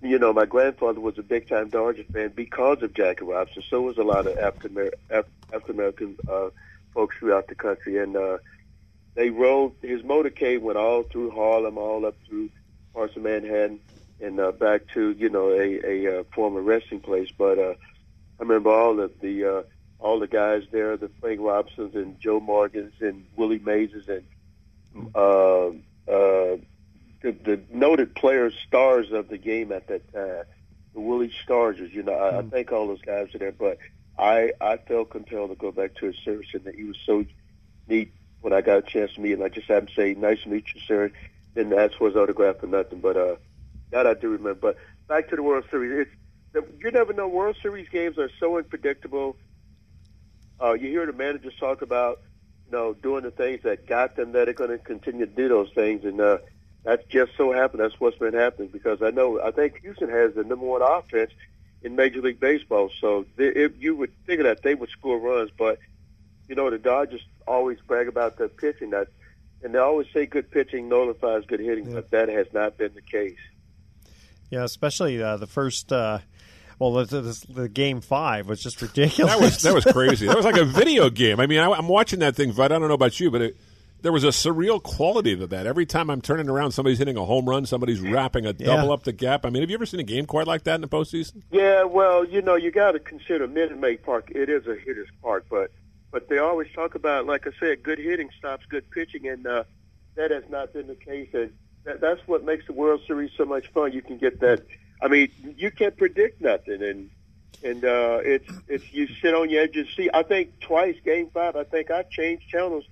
you 0.00 0.18
know 0.18 0.32
my 0.32 0.46
grandfather 0.46 1.00
was 1.00 1.18
a 1.18 1.22
big 1.22 1.48
time 1.48 1.68
Dodger 1.68 2.04
fan 2.04 2.32
because 2.34 2.82
of 2.82 2.94
Jackie 2.94 3.24
Robinson. 3.24 3.62
So 3.68 3.82
was 3.82 3.98
a 3.98 4.04
lot 4.04 4.26
of 4.26 4.38
African 4.38 4.90
African 5.10 5.74
American 5.74 6.16
uh, 6.30 6.48
folks 6.94 7.16
throughout 7.18 7.48
the 7.48 7.54
country, 7.54 7.98
and 7.98 8.16
uh, 8.16 8.38
they 9.14 9.30
rode 9.30 9.72
his 9.82 10.02
motorcade 10.02 10.60
went 10.60 10.78
all 10.78 11.02
through 11.02 11.30
Harlem, 11.30 11.78
all 11.78 12.06
up 12.06 12.16
through 12.26 12.50
parts 12.94 13.16
of 13.16 13.22
Manhattan, 13.22 13.80
and 14.20 14.40
uh, 14.40 14.52
back 14.52 14.82
to 14.94 15.10
you 15.10 15.28
know 15.28 15.50
a, 15.50 15.80
a 15.84 16.20
uh, 16.20 16.24
former 16.34 16.60
resting 16.60 17.00
place. 17.00 17.28
But 17.36 17.58
uh, 17.58 17.74
I 18.38 18.42
remember 18.42 18.70
all 18.70 19.00
of 19.00 19.12
the 19.20 19.44
uh, 19.44 19.62
all 19.98 20.18
the 20.18 20.26
guys 20.26 20.62
there, 20.72 20.96
the 20.96 21.10
Frank 21.20 21.40
Robinsons 21.40 21.94
and 21.94 22.18
Joe 22.20 22.40
Morgans 22.40 22.94
and 23.00 23.26
Willie 23.36 23.58
Mayses 23.58 24.08
and 24.08 24.24
uh, 25.14 25.68
uh, 26.10 26.56
the, 27.22 27.32
the 27.44 27.60
noted 27.70 28.14
players, 28.14 28.54
stars 28.66 29.12
of 29.12 29.28
the 29.28 29.38
game 29.38 29.72
at 29.72 29.88
that 29.88 30.12
time, 30.12 30.44
the 30.94 31.00
Willie 31.00 31.32
Stargells. 31.46 31.92
You 31.92 32.02
know, 32.02 32.14
I, 32.14 32.38
I 32.38 32.42
think 32.42 32.72
all 32.72 32.88
those 32.88 33.02
guys 33.02 33.34
are 33.34 33.38
there, 33.38 33.52
but 33.52 33.78
I 34.18 34.52
I 34.60 34.78
felt 34.78 35.10
compelled 35.10 35.50
to 35.50 35.56
go 35.56 35.70
back 35.70 35.94
to 35.96 36.06
his 36.06 36.16
service 36.24 36.48
and 36.54 36.64
that 36.64 36.74
he 36.74 36.84
was 36.84 36.96
so 37.04 37.24
neat 37.88 38.12
when 38.42 38.52
I 38.52 38.60
got 38.60 38.78
a 38.78 38.82
chance 38.82 39.14
to 39.14 39.20
meet 39.20 39.32
him. 39.32 39.42
I 39.42 39.48
just 39.48 39.68
had 39.68 39.84
him 39.84 39.88
say, 39.96 40.14
"Nice 40.14 40.42
to 40.42 40.50
meet 40.50 40.66
you, 40.74 40.80
sir." 40.86 41.10
Didn't 41.54 41.72
ask 41.72 41.96
for 41.96 42.08
his 42.08 42.16
autograph 42.16 42.62
or 42.62 42.66
nothing, 42.66 43.00
but 43.00 43.16
uh, 43.16 43.36
that 43.90 44.06
I 44.06 44.14
do 44.14 44.30
remember. 44.30 44.54
But 44.54 44.76
back 45.08 45.28
to 45.30 45.36
the 45.36 45.42
World 45.42 45.64
Series, 45.70 46.06
it's 46.54 46.66
you 46.82 46.90
never 46.90 47.12
know. 47.12 47.28
World 47.28 47.56
Series 47.62 47.88
games 47.88 48.18
are 48.18 48.30
so 48.38 48.58
unpredictable. 48.58 49.36
Uh, 50.60 50.74
you 50.74 50.88
hear 50.88 51.06
the 51.06 51.12
managers 51.12 51.54
talk 51.58 51.82
about, 51.82 52.20
you 52.66 52.72
know, 52.72 52.94
doing 52.94 53.24
the 53.24 53.30
things 53.30 53.60
that 53.64 53.86
got 53.86 54.16
them 54.16 54.32
that 54.32 54.48
are 54.48 54.52
going 54.52 54.70
to 54.70 54.78
continue 54.78 55.26
to 55.26 55.32
do 55.32 55.48
those 55.48 55.70
things, 55.74 56.04
and 56.04 56.20
uh, 56.20 56.38
that's 56.84 57.04
just 57.10 57.32
so 57.36 57.52
happened. 57.52 57.82
That's 57.82 57.98
what's 57.98 58.18
been 58.18 58.34
happening 58.34 58.68
because 58.72 59.02
I 59.02 59.10
know 59.10 59.40
I 59.40 59.50
think 59.50 59.80
Houston 59.82 60.10
has 60.10 60.34
the 60.34 60.44
number 60.44 60.66
one 60.66 60.82
offense 60.82 61.30
in 61.82 61.96
Major 61.96 62.20
League 62.20 62.40
Baseball. 62.40 62.90
So 63.00 63.26
they, 63.36 63.46
if 63.48 63.72
you 63.80 63.96
would 63.96 64.10
figure 64.24 64.44
that 64.44 64.62
they 64.62 64.74
would 64.74 64.90
score 64.90 65.18
runs, 65.18 65.50
but 65.56 65.78
you 66.52 66.56
know 66.56 66.68
the 66.68 66.76
Dodgers 66.76 67.22
always 67.46 67.78
brag 67.80 68.08
about 68.08 68.36
their 68.36 68.46
pitching 68.46 68.90
that, 68.90 69.08
and 69.62 69.74
they 69.74 69.78
always 69.78 70.06
say 70.12 70.26
good 70.26 70.50
pitching 70.50 70.86
nullifies 70.86 71.46
good 71.46 71.60
hitting, 71.60 71.86
yeah. 71.86 71.94
but 71.94 72.10
that 72.10 72.28
has 72.28 72.46
not 72.52 72.76
been 72.76 72.92
the 72.92 73.00
case. 73.00 73.38
Yeah, 74.50 74.62
especially 74.62 75.22
uh, 75.22 75.38
the 75.38 75.46
first. 75.46 75.90
Uh, 75.90 76.18
well, 76.78 76.92
the, 76.92 77.22
the, 77.22 77.46
the, 77.48 77.68
game 77.70 78.02
five 78.02 78.50
was 78.50 78.60
just 78.60 78.82
ridiculous. 78.82 79.32
That 79.32 79.40
was 79.40 79.62
that 79.62 79.74
was 79.74 79.84
crazy. 79.94 80.26
that 80.26 80.36
was 80.36 80.44
like 80.44 80.58
a 80.58 80.64
video 80.66 81.08
game. 81.08 81.40
I 81.40 81.46
mean, 81.46 81.58
I, 81.58 81.70
am 81.70 81.88
watching 81.88 82.18
that 82.18 82.36
thing, 82.36 82.52
but 82.52 82.70
I 82.70 82.76
don't 82.76 82.86
know 82.86 82.94
about 82.94 83.18
you, 83.18 83.30
but 83.30 83.40
it, 83.40 83.56
there 84.02 84.12
was 84.12 84.24
a 84.24 84.28
surreal 84.28 84.82
quality 84.82 85.34
to 85.34 85.46
that. 85.46 85.66
Every 85.66 85.86
time 85.86 86.10
I'm 86.10 86.20
turning 86.20 86.50
around, 86.50 86.72
somebody's 86.72 86.98
hitting 86.98 87.16
a 87.16 87.24
home 87.24 87.48
run, 87.48 87.64
somebody's 87.64 88.02
wrapping 88.02 88.44
a 88.44 88.52
double 88.52 88.88
yeah. 88.88 88.92
up 88.92 89.04
the 89.04 89.12
gap. 89.12 89.46
I 89.46 89.48
mean, 89.48 89.62
have 89.62 89.70
you 89.70 89.76
ever 89.76 89.86
seen 89.86 90.00
a 90.00 90.04
game 90.04 90.26
quite 90.26 90.46
like 90.46 90.64
that 90.64 90.74
in 90.74 90.80
the 90.82 90.88
postseason? 90.88 91.44
Yeah, 91.50 91.84
well, 91.84 92.26
you 92.26 92.42
know, 92.42 92.56
you 92.56 92.70
got 92.70 92.92
to 92.92 92.98
consider 92.98 93.48
Minute 93.48 93.78
Maid 93.78 94.02
Park. 94.02 94.30
It 94.34 94.50
is 94.50 94.66
a 94.66 94.74
hitter's 94.74 95.08
park, 95.22 95.46
but 95.48 95.70
but 96.12 96.28
they 96.28 96.38
always 96.38 96.68
talk 96.74 96.94
about, 96.94 97.26
like 97.26 97.46
I 97.46 97.50
said, 97.58 97.82
good 97.82 97.98
hitting 97.98 98.30
stops 98.38 98.64
good 98.68 98.88
pitching, 98.90 99.26
and 99.28 99.46
uh, 99.46 99.64
that 100.14 100.30
has 100.30 100.44
not 100.48 100.72
been 100.72 100.86
the 100.86 100.94
case. 100.94 101.30
And 101.32 101.52
that, 101.84 102.00
that's 102.00 102.20
what 102.26 102.44
makes 102.44 102.66
the 102.66 102.72
World 102.72 103.00
Series 103.06 103.32
so 103.36 103.44
much 103.44 103.66
fun. 103.72 103.92
You 103.92 104.02
can 104.02 104.18
get 104.18 104.38
that. 104.40 104.64
I 105.02 105.08
mean, 105.08 105.30
you 105.56 105.72
can't 105.72 105.96
predict 105.96 106.40
nothing, 106.40 106.82
and 106.82 107.10
and 107.64 107.84
uh, 107.84 108.20
it's 108.22 108.48
it's 108.68 108.92
you 108.92 109.08
sit 109.20 109.34
on 109.34 109.50
your 109.50 109.62
edge 109.62 109.76
and 109.76 109.88
see. 109.96 110.08
I 110.14 110.22
think 110.22 110.60
twice, 110.60 110.96
Game 111.04 111.30
Five, 111.34 111.56
I 111.56 111.64
think 111.64 111.90
I 111.90 112.04
changed 112.04 112.48
channels 112.48 112.84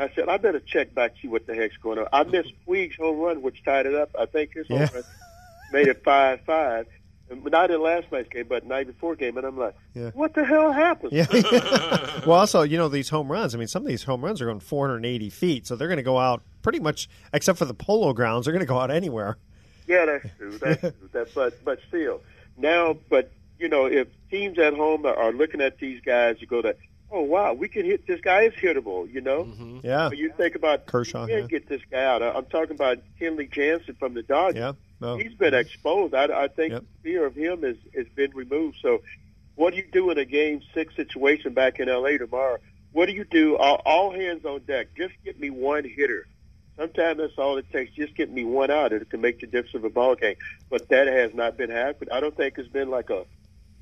I 0.00 0.10
said, 0.14 0.28
I 0.28 0.38
better 0.38 0.60
check 0.60 0.94
back 0.94 1.14
see 1.20 1.28
what 1.28 1.46
the 1.46 1.54
heck's 1.54 1.76
going 1.76 1.98
on. 1.98 2.08
I 2.12 2.24
missed 2.24 2.52
Puig's 2.64 2.96
home 2.96 3.18
run, 3.18 3.42
which 3.42 3.62
tied 3.64 3.86
it 3.86 3.94
up. 3.94 4.10
I 4.18 4.26
think 4.26 4.54
his 4.54 4.66
yeah. 4.68 4.86
home 4.86 4.88
run 4.94 5.04
made 5.72 5.88
it 5.88 6.02
five 6.02 6.40
five. 6.46 6.86
Not 7.30 7.70
in 7.70 7.80
last 7.80 8.10
night's 8.10 8.28
game, 8.28 8.46
but 8.48 8.66
night 8.66 8.88
before 8.88 9.14
game, 9.14 9.36
and 9.36 9.46
I'm 9.46 9.56
like, 9.56 9.76
yeah. 9.94 10.10
"What 10.14 10.34
the 10.34 10.44
hell 10.44 10.72
happened?" 10.72 11.12
Yeah. 11.12 11.26
well, 12.26 12.38
also, 12.38 12.62
you 12.62 12.76
know, 12.76 12.88
these 12.88 13.08
home 13.08 13.30
runs. 13.30 13.54
I 13.54 13.58
mean, 13.58 13.68
some 13.68 13.82
of 13.82 13.88
these 13.88 14.02
home 14.02 14.24
runs 14.24 14.42
are 14.42 14.46
going 14.46 14.60
480 14.60 15.30
feet, 15.30 15.66
so 15.66 15.76
they're 15.76 15.88
going 15.88 15.98
to 15.98 16.02
go 16.02 16.18
out 16.18 16.42
pretty 16.62 16.80
much, 16.80 17.08
except 17.32 17.58
for 17.58 17.66
the 17.66 17.74
polo 17.74 18.12
grounds, 18.12 18.46
they're 18.46 18.52
going 18.52 18.60
to 18.60 18.66
go 18.66 18.78
out 18.78 18.90
anywhere. 18.90 19.38
Yeah, 19.86 20.06
that's 20.06 20.26
true. 20.36 20.58
That's 20.58 20.80
true. 20.80 20.92
That, 21.12 21.34
but 21.34 21.64
but 21.64 21.78
still, 21.88 22.20
now, 22.56 22.96
but 23.08 23.30
you 23.60 23.68
know, 23.68 23.86
if 23.86 24.08
teams 24.30 24.58
at 24.58 24.74
home 24.74 25.06
are, 25.06 25.14
are 25.14 25.32
looking 25.32 25.60
at 25.60 25.78
these 25.78 26.00
guys, 26.00 26.36
you 26.40 26.46
go 26.46 26.62
to 26.62 26.74
oh 27.10 27.22
wow, 27.22 27.52
we 27.52 27.68
can 27.68 27.84
hit 27.84 28.06
this 28.06 28.20
guy 28.20 28.42
is 28.42 28.54
hittable, 28.54 29.12
you 29.12 29.20
know. 29.20 29.44
Mm-hmm. 29.44 29.80
Yeah. 29.82 30.08
But 30.08 30.18
you 30.18 30.32
think 30.36 30.54
about 30.54 30.86
Kershaw. 30.86 31.22
You 31.22 31.28
can't 31.28 31.42
yeah. 31.42 31.58
get 31.58 31.68
this 31.68 31.82
guy 31.90 32.04
out. 32.04 32.22
I'm 32.22 32.46
talking 32.46 32.74
about 32.74 32.98
Kenley 33.20 33.50
Jansen 33.50 33.96
from 33.96 34.14
the 34.14 34.22
Dodgers. 34.22 34.60
Yeah. 34.60 34.72
No. 35.00 35.16
He's 35.16 35.34
been 35.34 35.54
exposed. 35.54 36.14
I, 36.14 36.24
I 36.24 36.48
think 36.48 36.72
yep. 36.72 36.84
fear 37.02 37.24
of 37.26 37.34
him 37.34 37.62
has 37.62 37.76
has 37.94 38.06
been 38.14 38.32
removed. 38.34 38.78
So, 38.82 39.02
what 39.54 39.72
do 39.72 39.78
you 39.78 39.86
do 39.90 40.10
in 40.10 40.18
a 40.18 40.24
game 40.24 40.60
six 40.74 40.94
situation 40.94 41.54
back 41.54 41.80
in 41.80 41.88
L.A. 41.88 42.18
tomorrow? 42.18 42.58
What 42.92 43.06
do 43.06 43.12
you 43.12 43.24
do? 43.24 43.56
All, 43.56 43.80
all 43.86 44.12
hands 44.12 44.44
on 44.44 44.60
deck. 44.60 44.88
Just 44.96 45.14
get 45.24 45.38
me 45.38 45.50
one 45.50 45.84
hitter. 45.84 46.26
Sometimes 46.76 47.18
that's 47.18 47.38
all 47.38 47.56
it 47.58 47.70
takes. 47.70 47.94
Just 47.94 48.14
get 48.14 48.30
me 48.30 48.44
one 48.44 48.70
out. 48.70 48.92
It 48.92 49.08
can 49.10 49.20
make 49.20 49.40
the 49.40 49.46
difference 49.46 49.74
of 49.74 49.84
a 49.84 49.90
ball 49.90 50.14
game. 50.16 50.36
But 50.70 50.88
that 50.88 51.06
has 51.06 51.34
not 51.34 51.56
been 51.56 51.70
happening. 51.70 52.12
I 52.12 52.20
don't 52.20 52.36
think 52.36 52.58
it's 52.58 52.68
been 52.68 52.90
like 52.90 53.10
a 53.10 53.24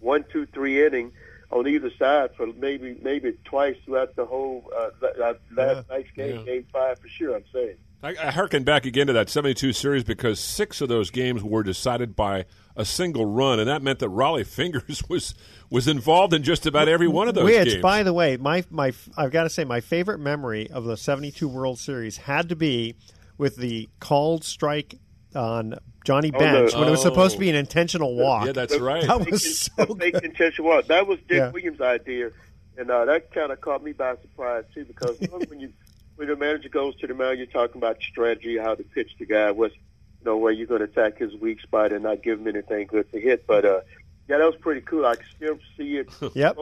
one, 0.01 0.25
two, 0.31 0.47
three 0.47 0.85
inning 0.85 1.13
on 1.51 1.67
either 1.67 1.91
side 1.99 2.31
for 2.37 2.47
maybe 2.47 2.99
maybe 3.03 3.37
twice 3.45 3.77
throughout 3.85 4.15
the 4.17 4.25
whole 4.25 4.71
uh, 4.77 4.91
last 5.19 5.39
yeah. 5.57 5.83
night's 5.89 6.11
game, 6.15 6.37
yeah. 6.37 6.43
game 6.43 6.67
five 6.73 6.99
for 6.99 7.09
sure. 7.09 7.37
I'm 7.37 7.45
saying. 7.53 7.77
I, 8.03 8.11
I 8.11 8.31
harken 8.31 8.63
back 8.63 8.87
again 8.87 9.09
to 9.09 9.13
that 9.15 9.29
72 9.29 9.73
series 9.73 10.05
because 10.05 10.39
six 10.39 10.81
of 10.81 10.89
those 10.89 11.11
games 11.11 11.43
were 11.43 11.65
decided 11.65 12.15
by 12.15 12.45
a 12.77 12.85
single 12.85 13.27
run, 13.27 13.59
and 13.59 13.69
that 13.69 13.83
meant 13.83 13.99
that 13.99 14.11
Rollie 14.11 14.47
Fingers 14.47 15.03
was 15.09 15.35
was 15.71 15.89
involved 15.89 16.33
in 16.33 16.43
just 16.43 16.67
about 16.67 16.89
every 16.89 17.09
one 17.09 17.29
of 17.29 17.35
those 17.35 17.45
Which, 17.45 17.69
games. 17.71 17.83
by 17.83 18.03
the 18.03 18.13
way, 18.13 18.37
my 18.37 18.65
my 18.71 18.93
I've 19.17 19.33
got 19.33 19.45
to 19.45 19.51
say 19.51 19.65
my 19.65 19.81
favorite 19.81 20.19
memory 20.19 20.71
of 20.71 20.85
the 20.85 20.97
72 20.97 21.49
World 21.49 21.79
Series 21.79 22.19
had 22.19 22.51
to 22.51 22.57
be 22.57 22.95
with 23.37 23.57
the 23.57 23.89
called 24.01 24.45
strike 24.45 24.99
on 25.35 25.79
Johnny 26.05 26.31
oh, 26.35 26.39
Bench 26.39 26.73
oh, 26.75 26.81
when 26.81 26.89
it 26.89 26.91
was 26.91 27.03
supposed 27.03 27.35
to 27.35 27.41
be 27.41 27.51
an 27.51 27.57
intentional 27.57 28.15
walk. 28.15 28.47
Yeah, 28.47 28.53
that's 28.53 28.79
right. 28.79 29.07
That 29.07 29.31
was 29.31 29.61
so 29.61 29.95
fake 29.95 30.15
intentional 30.23 30.71
walk. 30.71 30.87
That 30.87 31.07
was 31.07 31.19
Dick 31.29 31.39
yeah. 31.39 31.51
Williams' 31.51 31.81
idea, 31.81 32.31
and 32.77 32.91
uh, 32.91 33.05
that 33.05 33.33
kind 33.33 33.53
of 33.53 33.61
caught 33.61 33.83
me 33.83 33.93
by 33.93 34.17
surprise 34.17 34.65
too. 34.75 34.85
Because 34.85 35.19
when 35.49 35.61
you 35.61 35.73
when 36.17 36.29
the 36.29 36.37
manager 36.37 36.69
goes 36.69 36.97
to 36.97 37.07
the 37.07 37.15
mound, 37.15 37.39
you're 37.39 37.47
talking 37.47 37.77
about 37.77 38.01
strategy, 38.03 38.57
how 38.59 38.75
to 38.75 38.83
pitch 38.83 39.11
the 39.19 39.27
guy, 39.27 39.51
what's 39.51 39.75
you 39.75 40.25
know 40.25 40.37
where 40.37 40.53
you're 40.53 40.67
going 40.67 40.81
to 40.81 40.87
attack 40.87 41.19
his 41.19 41.35
weak 41.35 41.61
spot 41.61 41.93
and 41.93 42.05
not 42.05 42.23
give 42.23 42.41
him 42.41 42.49
anything 42.49 42.87
good 42.87 43.11
to 43.13 43.21
hit. 43.21 43.47
But 43.47 43.65
uh, 43.65 43.81
yeah, 44.29 44.39
that 44.39 44.47
was 44.47 44.57
pretty 44.57 44.81
cool. 44.81 45.07
I 45.07 45.17
can 45.17 45.27
still 45.37 45.59
see 45.77 45.99
it. 45.99 46.09
Yep. 46.35 46.57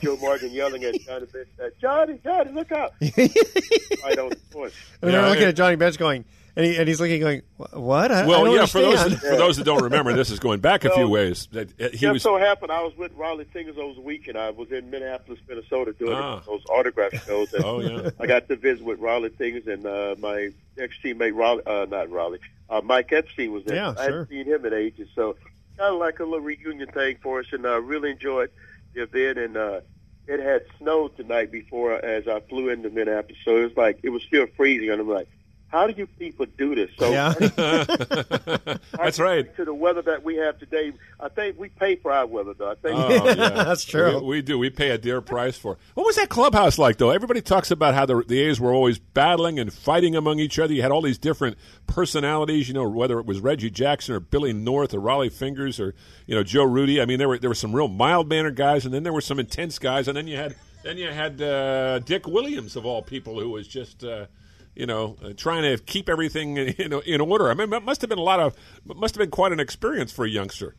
Joe 0.00 0.16
Morgan 0.16 0.50
yelling 0.50 0.84
at 0.84 1.00
Johnny 1.00 1.26
Bench, 1.26 1.74
"Johnny, 1.80 2.18
Johnny, 2.22 2.52
look 2.52 2.72
out!" 2.72 2.94
right 3.00 4.18
on 4.18 4.30
the 4.30 4.38
point. 4.50 4.72
And 5.00 5.12
they're 5.12 5.28
looking 5.28 5.44
at 5.44 5.56
Johnny 5.56 5.76
Bench 5.76 5.98
going 5.98 6.24
and, 6.54 6.66
he, 6.66 6.76
and 6.76 6.86
he's 6.86 7.00
looking, 7.00 7.20
going, 7.20 7.42
"What?" 7.56 8.12
I, 8.12 8.26
well, 8.26 8.46
I 8.46 8.54
yeah. 8.54 8.66
For 8.66 8.80
those 8.80 9.14
for 9.14 9.36
those 9.36 9.56
that 9.56 9.64
don't 9.64 9.82
remember, 9.82 10.12
this 10.12 10.30
is 10.30 10.38
going 10.38 10.60
back 10.60 10.84
a 10.84 10.90
few 10.90 11.08
ways. 11.08 11.48
That 11.52 11.68
uh, 11.80 11.88
he 11.88 11.98
just 11.98 12.12
was, 12.12 12.22
so 12.22 12.36
happened 12.36 12.70
I 12.70 12.82
was 12.82 12.96
with 12.96 13.16
Rollie 13.16 13.46
Fingers 13.46 13.78
over 13.78 13.94
the 13.94 14.00
weekend. 14.02 14.36
I 14.36 14.50
was 14.50 14.70
in 14.70 14.90
Minneapolis, 14.90 15.40
Minnesota, 15.48 15.92
doing 15.94 16.12
ah. 16.12 16.42
those 16.46 16.62
autograph 16.68 17.12
shows. 17.24 17.52
And 17.54 17.64
oh 17.64 17.80
yeah. 17.80 18.10
I 18.20 18.26
got 18.26 18.48
to 18.48 18.56
visit 18.56 18.84
with 18.84 19.00
Rollie 19.00 19.34
Fingers 19.34 19.66
and 19.66 19.86
uh, 19.86 20.14
my 20.18 20.50
ex 20.78 20.94
teammate 21.02 21.32
Rollie, 21.32 21.66
uh, 21.66 21.86
not 21.86 22.08
Rollie, 22.08 22.40
uh, 22.68 22.82
Mike 22.84 23.12
Epstein 23.12 23.52
was 23.52 23.64
there. 23.64 23.76
Yeah, 23.76 23.90
I 23.90 23.94
sure. 23.94 24.02
hadn't 24.02 24.28
seen 24.28 24.44
him 24.46 24.66
in 24.66 24.74
ages, 24.74 25.08
so 25.14 25.36
kind 25.78 25.94
of 25.94 26.00
like 26.00 26.20
a 26.20 26.24
little 26.24 26.40
reunion 26.40 26.88
thing 26.88 27.16
for 27.22 27.40
us, 27.40 27.46
and 27.52 27.66
I 27.66 27.74
uh, 27.74 27.78
really 27.78 28.10
enjoyed 28.10 28.50
the 28.94 29.04
event. 29.04 29.38
And 29.38 29.56
uh, 29.56 29.80
it 30.26 30.40
had 30.40 30.64
snowed 30.78 31.16
tonight 31.16 31.50
before 31.50 31.92
as 31.94 32.28
I 32.28 32.40
flew 32.40 32.68
into 32.68 32.90
Minneapolis, 32.90 33.38
so 33.44 33.56
it 33.56 33.64
was 33.64 33.76
like 33.76 34.00
it 34.02 34.10
was 34.10 34.22
still 34.22 34.46
freezing, 34.56 34.90
and 34.90 35.00
I'm 35.00 35.08
like 35.08 35.28
how 35.72 35.86
do 35.86 35.94
you 35.96 36.06
people 36.06 36.44
do 36.58 36.74
this? 36.74 36.90
So 36.98 37.10
yeah. 37.10 37.32
that's 38.92 39.18
right. 39.18 39.56
To 39.56 39.64
the 39.64 39.72
weather 39.72 40.02
that 40.02 40.22
we 40.22 40.36
have 40.36 40.58
today, 40.58 40.92
I 41.18 41.30
think 41.30 41.58
we 41.58 41.70
pay 41.70 41.96
for 41.96 42.12
our 42.12 42.26
weather, 42.26 42.52
though. 42.52 42.70
I 42.70 42.74
think 42.74 42.98
oh, 42.98 43.08
yeah. 43.10 43.32
that's 43.64 43.82
true. 43.82 44.20
We, 44.20 44.26
we, 44.26 44.42
do. 44.42 44.58
We 44.58 44.68
pay 44.68 44.90
a 44.90 44.98
dear 44.98 45.22
price 45.22 45.56
for. 45.56 45.72
It. 45.72 45.78
What 45.94 46.04
was 46.04 46.16
that 46.16 46.28
clubhouse 46.28 46.76
like, 46.76 46.98
though? 46.98 47.08
Everybody 47.08 47.40
talks 47.40 47.70
about 47.70 47.94
how 47.94 48.04
the, 48.04 48.22
the 48.22 48.38
A's 48.42 48.60
were 48.60 48.74
always 48.74 48.98
battling 48.98 49.58
and 49.58 49.72
fighting 49.72 50.14
among 50.14 50.40
each 50.40 50.58
other. 50.58 50.74
You 50.74 50.82
had 50.82 50.90
all 50.90 51.00
these 51.00 51.16
different 51.16 51.56
personalities. 51.86 52.68
You 52.68 52.74
know, 52.74 52.86
whether 52.86 53.18
it 53.18 53.24
was 53.24 53.40
Reggie 53.40 53.70
Jackson 53.70 54.14
or 54.14 54.20
Billy 54.20 54.52
North 54.52 54.92
or 54.92 55.00
Rollie 55.00 55.32
Fingers 55.32 55.80
or 55.80 55.94
you 56.26 56.34
know 56.34 56.42
Joe 56.42 56.64
Rudi. 56.64 57.00
I 57.00 57.06
mean, 57.06 57.18
there 57.18 57.28
were 57.28 57.38
there 57.38 57.50
were 57.50 57.54
some 57.54 57.74
real 57.74 57.88
mild 57.88 58.28
mannered 58.28 58.56
guys, 58.56 58.84
and 58.84 58.92
then 58.92 59.04
there 59.04 59.12
were 59.12 59.22
some 59.22 59.38
intense 59.40 59.78
guys, 59.78 60.06
and 60.06 60.14
then 60.14 60.26
you 60.26 60.36
had 60.36 60.54
then 60.82 60.98
you 60.98 61.10
had 61.10 61.40
uh, 61.40 62.00
Dick 62.00 62.26
Williams 62.26 62.76
of 62.76 62.84
all 62.84 63.00
people, 63.00 63.40
who 63.40 63.48
was 63.48 63.66
just. 63.66 64.04
Uh, 64.04 64.26
you 64.74 64.86
know, 64.86 65.16
uh, 65.22 65.32
trying 65.36 65.62
to 65.62 65.82
keep 65.82 66.08
everything 66.08 66.56
in, 66.56 66.92
in 67.06 67.20
order. 67.20 67.50
I 67.50 67.54
mean, 67.54 67.72
it 67.72 67.84
must 67.84 68.00
have 68.00 68.10
been 68.10 68.18
a 68.18 68.22
lot 68.22 68.40
of, 68.40 68.54
must 68.84 69.14
have 69.14 69.20
been 69.20 69.30
quite 69.30 69.52
an 69.52 69.60
experience 69.60 70.12
for 70.12 70.24
a 70.24 70.28
youngster. 70.28 70.74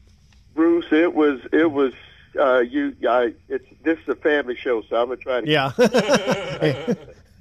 Bruce, 0.55 0.85
it 0.91 1.13
was, 1.13 1.39
it 1.51 1.71
was, 1.71 1.93
uh, 2.39 2.59
you, 2.59 2.95
I, 3.07 3.33
it's, 3.49 3.65
this 3.83 3.99
is 3.99 4.07
a 4.07 4.15
family 4.15 4.55
show, 4.55 4.81
so 4.83 4.95
I'm 4.95 5.07
gonna 5.07 5.17
try 5.17 5.41
to. 5.41 5.49
Yeah. 5.49 5.71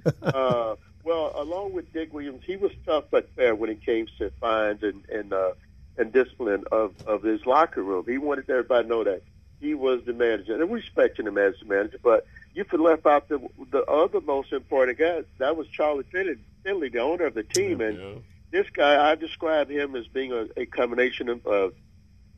uh, 0.23 0.76
well, 1.04 1.32
along 1.35 1.73
with 1.73 1.92
Dick 1.92 2.12
Williams, 2.12 2.42
he 2.47 2.56
was 2.56 2.73
tough 2.87 3.04
but 3.11 3.28
fair 3.35 3.54
when 3.54 3.71
it 3.71 3.85
came 3.85 4.06
to 4.18 4.30
fines 4.40 4.82
and 4.82 5.04
and 5.11 5.32
uh, 5.32 5.52
and 5.97 6.12
discipline 6.12 6.64
of 6.71 6.94
of 7.06 7.23
his 7.23 7.44
locker 7.47 7.82
room. 7.82 8.04
He 8.06 8.18
wanted 8.18 8.49
everybody 8.49 8.85
to 8.85 8.88
know 8.88 9.04
that 9.04 9.23
he 9.61 9.75
was 9.75 10.04
the 10.04 10.12
manager, 10.12 10.54
and 10.61 10.71
we 10.71 10.80
respected 10.80 11.26
him 11.26 11.38
as 11.38 11.54
the 11.61 11.66
manager, 11.66 11.99
but 12.02 12.26
you 12.54 12.64
could 12.64 12.80
left 12.80 13.06
out 13.06 13.28
the 13.28 13.40
the 13.71 13.85
other 13.85 14.21
most 14.21 14.52
important 14.52 14.99
guy. 14.99 15.23
That 15.38 15.56
was 15.56 15.66
Charlie 15.68 16.04
Finley, 16.11 16.37
Finley 16.64 16.88
the 16.88 17.00
owner 17.00 17.26
of 17.26 17.35
the 17.35 17.42
team, 17.42 17.80
and 17.80 17.99
yeah. 17.99 18.14
this 18.50 18.71
guy 18.71 19.11
I 19.11 19.14
describe 19.14 19.71
him 19.71 19.97
as 19.97 20.06
being 20.09 20.32
a, 20.32 20.47
a 20.56 20.66
combination 20.66 21.28
of 21.28 21.47
uh, 21.47 21.71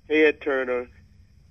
Ted 0.08 0.40
Turner, 0.40 0.88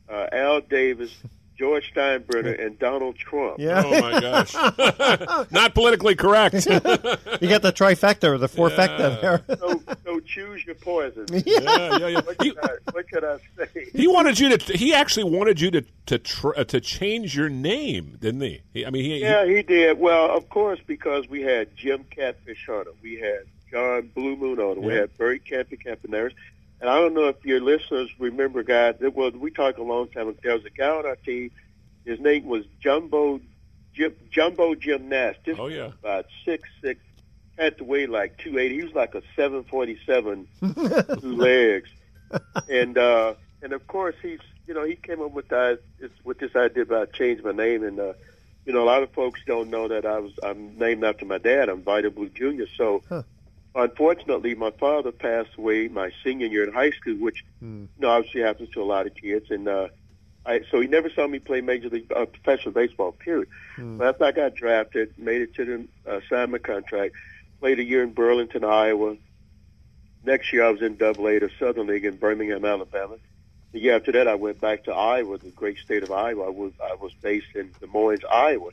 uh, 0.10 0.28
Al 0.32 0.62
Davis, 0.62 1.14
George 1.58 1.92
Steinbrenner, 1.94 2.66
and 2.66 2.78
Donald 2.80 3.16
Trump. 3.16 3.60
Yeah. 3.60 3.84
Oh 3.86 4.02
my 4.02 4.20
gosh! 4.20 4.54
Not 5.52 5.74
politically 5.74 6.16
correct. 6.16 6.54
you 6.66 6.80
got 7.50 7.62
the 7.62 7.72
trifecta 7.74 8.26
or 8.30 8.38
the 8.38 8.50
fourfecta 8.50 9.22
there. 9.22 9.58
So, 9.58 9.82
so 10.04 10.20
choose 10.22 10.66
your 10.66 10.76
poison. 10.76 11.26
yeah, 11.32 11.98
yeah, 11.98 12.08
yeah. 12.08 12.22
What 12.22 12.42
He, 12.42 12.52
can, 12.52 12.60
I, 12.64 12.70
what 12.92 13.08
can 13.08 13.24
I 13.24 13.38
say? 13.58 13.86
he 13.94 14.08
wanted 14.08 14.40
you 14.40 14.58
to. 14.58 14.78
He 14.78 14.94
actually 14.94 15.26
wanted 15.26 15.62
you 15.62 15.72
to 15.72 15.86
to 16.08 16.18
tr- 16.20 16.58
uh, 16.58 16.64
to 16.66 16.82
change 16.82 17.36
your 17.36 17.50
name, 17.50 18.18
didn't 18.20 18.42
he? 18.42 18.62
he 18.74 18.86
I 18.86 18.90
mean, 18.90 19.04
he, 19.06 19.20
Yeah, 19.22 19.46
he 19.46 19.62
did. 19.62 20.00
Well, 20.00 20.36
of 20.36 20.50
course, 20.50 20.80
because 20.86 21.30
we 21.30 21.42
had 21.42 21.76
Jim 21.76 22.04
Catfish 22.10 22.66
Hunter, 22.66 22.92
we 23.02 23.20
had 23.20 23.44
John 23.72 24.10
Blue 24.14 24.36
Moon 24.36 24.58
Odom, 24.58 24.78
we 24.82 24.94
Yeah. 24.94 25.02
had 25.02 25.18
Barry 25.18 25.40
Campy 25.40 25.82
Campaneris. 25.84 26.34
And 26.84 26.90
I 26.92 27.00
don't 27.00 27.14
know 27.14 27.30
if 27.30 27.46
your 27.46 27.62
listeners 27.62 28.10
remember, 28.20 28.62
guys, 28.62 28.96
that 29.00 29.16
was, 29.16 29.32
we 29.36 29.52
talked 29.52 29.80
a 29.80 29.84
long 29.84 30.10
time 30.10 30.28
ago. 30.28 30.38
There 30.44 30.54
was 30.54 30.66
a 30.66 30.70
guy 30.70 30.90
on 30.90 31.06
our 31.06 31.16
team, 31.16 31.50
his 32.04 32.20
name 32.20 32.46
was 32.46 32.66
Jumbo 32.82 33.40
Jim, 33.94 34.14
Jumbo 34.30 34.76
Jim 34.76 35.08
Nash. 35.08 35.38
Just 35.46 35.62
Oh, 35.62 35.68
yeah. 35.68 35.92
about 36.02 36.26
six 36.44 36.68
six, 36.82 37.00
had 37.58 37.78
to 37.78 37.86
weigh 37.86 38.06
like 38.08 38.38
two 38.38 38.60
eighty. 38.60 38.76
He 38.76 38.84
was 38.84 38.94
like 38.94 39.16
a 39.16 39.22
seven 39.34 39.64
forty 39.64 39.98
seven, 40.06 40.46
two 40.60 41.36
legs, 41.38 41.90
and 42.70 42.98
uh, 42.98 43.36
and 43.62 43.72
of 43.72 43.88
course 43.88 44.16
he's 44.22 44.40
you 44.68 44.74
know 44.74 44.84
he 44.84 44.96
came 44.98 45.22
up 45.22 45.32
with 45.32 45.48
that 45.50 45.80
with 46.26 46.40
this 46.40 46.54
idea 46.54 46.84
about 46.84 47.14
change 47.14 47.42
my 47.44 47.54
name 47.54 47.84
and 47.86 47.98
uh, 47.98 48.12
you 48.66 48.74
know 48.74 48.84
a 48.84 48.90
lot 48.94 49.04
of 49.04 49.12
folks 49.14 49.40
don't 49.48 49.70
know 49.70 49.88
that 49.88 50.06
I 50.06 50.20
was 50.20 50.34
I'm 50.44 50.78
named 50.78 51.06
after 51.06 51.26
my 51.26 51.38
dad. 51.38 51.70
I'm 51.70 51.82
Vida 51.84 52.10
Blue 52.12 52.28
Jr. 52.28 52.66
So 52.76 53.04
unfortunately 53.76 54.56
my 54.56 54.72
father 54.72 55.12
passed 55.12 55.52
away 55.58 55.88
my 55.88 56.12
senior 56.24 56.48
year 56.48 56.64
in 56.68 56.74
high 56.74 56.92
school, 56.92 57.16
which 57.16 57.44
you 57.96 58.02
know 58.02 58.10
obviously 58.10 58.42
happens 58.42 58.70
to 58.72 58.82
a 58.82 58.86
lot 58.86 59.08
of 59.08 59.16
kids 59.16 59.52
and. 59.52 59.68
uh 59.68 59.88
I, 60.46 60.60
so 60.70 60.82
he 60.82 60.88
never 60.88 61.10
saw 61.10 61.26
me 61.26 61.40
play 61.40 61.62
major 61.62 61.88
league 61.88 62.12
uh, 62.14 62.26
professional 62.26 62.74
baseball. 62.74 63.14
Period. 63.14 63.48
But 63.98 64.08
after 64.08 64.26
I 64.26 64.32
got 64.34 64.56
drafted, 64.56 65.18
made 65.18 65.42
it 65.42 65.56
to 65.56 65.64
the 65.64 66.12
uh, 66.12 66.20
signed 66.30 66.52
my 66.52 66.58
contract, 66.58 67.16
played 67.62 67.80
a 67.80 67.84
year 67.86 68.04
in 68.04 68.12
Burlington, 68.12 68.66
Iowa. 68.66 69.16
Next 70.26 70.52
year 70.52 70.66
I 70.66 70.70
was 70.70 70.82
in 70.82 70.98
Double 70.98 71.30
A, 71.30 71.40
the 71.40 71.50
Southern 71.60 71.88
League 71.88 72.04
in 72.04 72.18
Birmingham, 72.18 72.66
Alabama. 72.66 73.16
The 73.72 73.80
year 73.80 73.96
after 73.96 74.12
that, 74.12 74.28
I 74.28 74.36
went 74.36 74.60
back 74.60 74.84
to 74.84 74.94
Iowa, 74.94 75.38
the 75.38 75.50
great 75.52 75.78
state 75.80 76.04
of 76.04 76.12
Iowa. 76.12 76.48
I 76.48 76.50
was 76.50 76.74
I 76.84 76.96
was 76.96 77.14
based 77.22 77.56
in 77.56 77.72
Des 77.80 77.88
Moines, 77.88 78.26
Iowa, 78.30 78.72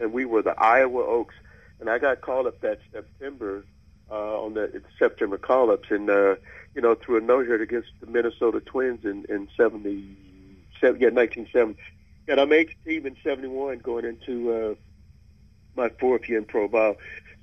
and 0.00 0.12
we 0.12 0.24
were 0.24 0.42
the 0.42 0.60
Iowa 0.60 0.98
Oaks. 1.00 1.36
And 1.78 1.88
I 1.88 1.98
got 1.98 2.22
called 2.22 2.48
up 2.48 2.60
that 2.62 2.80
September 2.92 3.64
on 4.14 4.54
the 4.54 4.82
September 4.98 5.38
call-ups, 5.38 5.88
and 5.90 6.08
uh, 6.10 6.36
you 6.74 6.82
know 6.82 6.94
through 6.94 7.18
a 7.18 7.20
no-hitter 7.20 7.62
against 7.62 7.88
the 8.00 8.06
Minnesota 8.06 8.60
Twins 8.60 9.04
in 9.04 9.24
in 9.28 9.48
seventy 9.56 10.16
seven, 10.80 11.00
yeah, 11.00 11.10
nineteen 11.10 11.48
seventy. 11.52 11.78
And 12.26 12.40
I 12.40 12.44
made 12.44 12.68
the 12.84 12.90
team 12.90 13.06
in 13.06 13.16
'71, 13.22 13.78
going 13.78 14.04
into 14.04 14.52
uh, 14.52 14.74
my 15.76 15.90
fourth 16.00 16.28
year 16.28 16.38
in 16.38 16.44
pro 16.44 16.68
ball. 16.68 16.96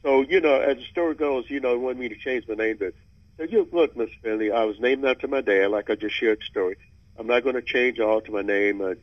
So 0.04 0.22
you 0.22 0.42
know, 0.42 0.60
as 0.60 0.78
the 0.78 0.86
story 0.86 1.16
goes, 1.16 1.50
you 1.50 1.60
know, 1.60 1.74
he 1.74 1.78
wanted 1.78 2.00
me 2.00 2.10
to 2.10 2.16
change 2.16 2.48
my 2.48 2.56
name, 2.56 2.78
but 2.80 2.94
so 3.38 3.44
you 3.44 3.68
look, 3.72 3.96
Miss 3.98 4.10
Finley, 4.22 4.52
I 4.52 4.66
was 4.66 4.80
named 4.80 5.06
after 5.06 5.28
my 5.28 5.42
dad, 5.42 5.72
like 5.72 5.90
I 5.90 5.96
just 5.96 6.16
shared 6.16 6.40
the 6.42 6.46
story. 6.46 6.78
I'm 7.18 7.28
not 7.28 7.44
going 7.44 7.56
to 7.56 7.62
change 7.62 8.00
or 8.00 8.10
alter 8.10 8.32
my 8.32 8.42
name. 8.42 8.82
Uh, 8.82 8.94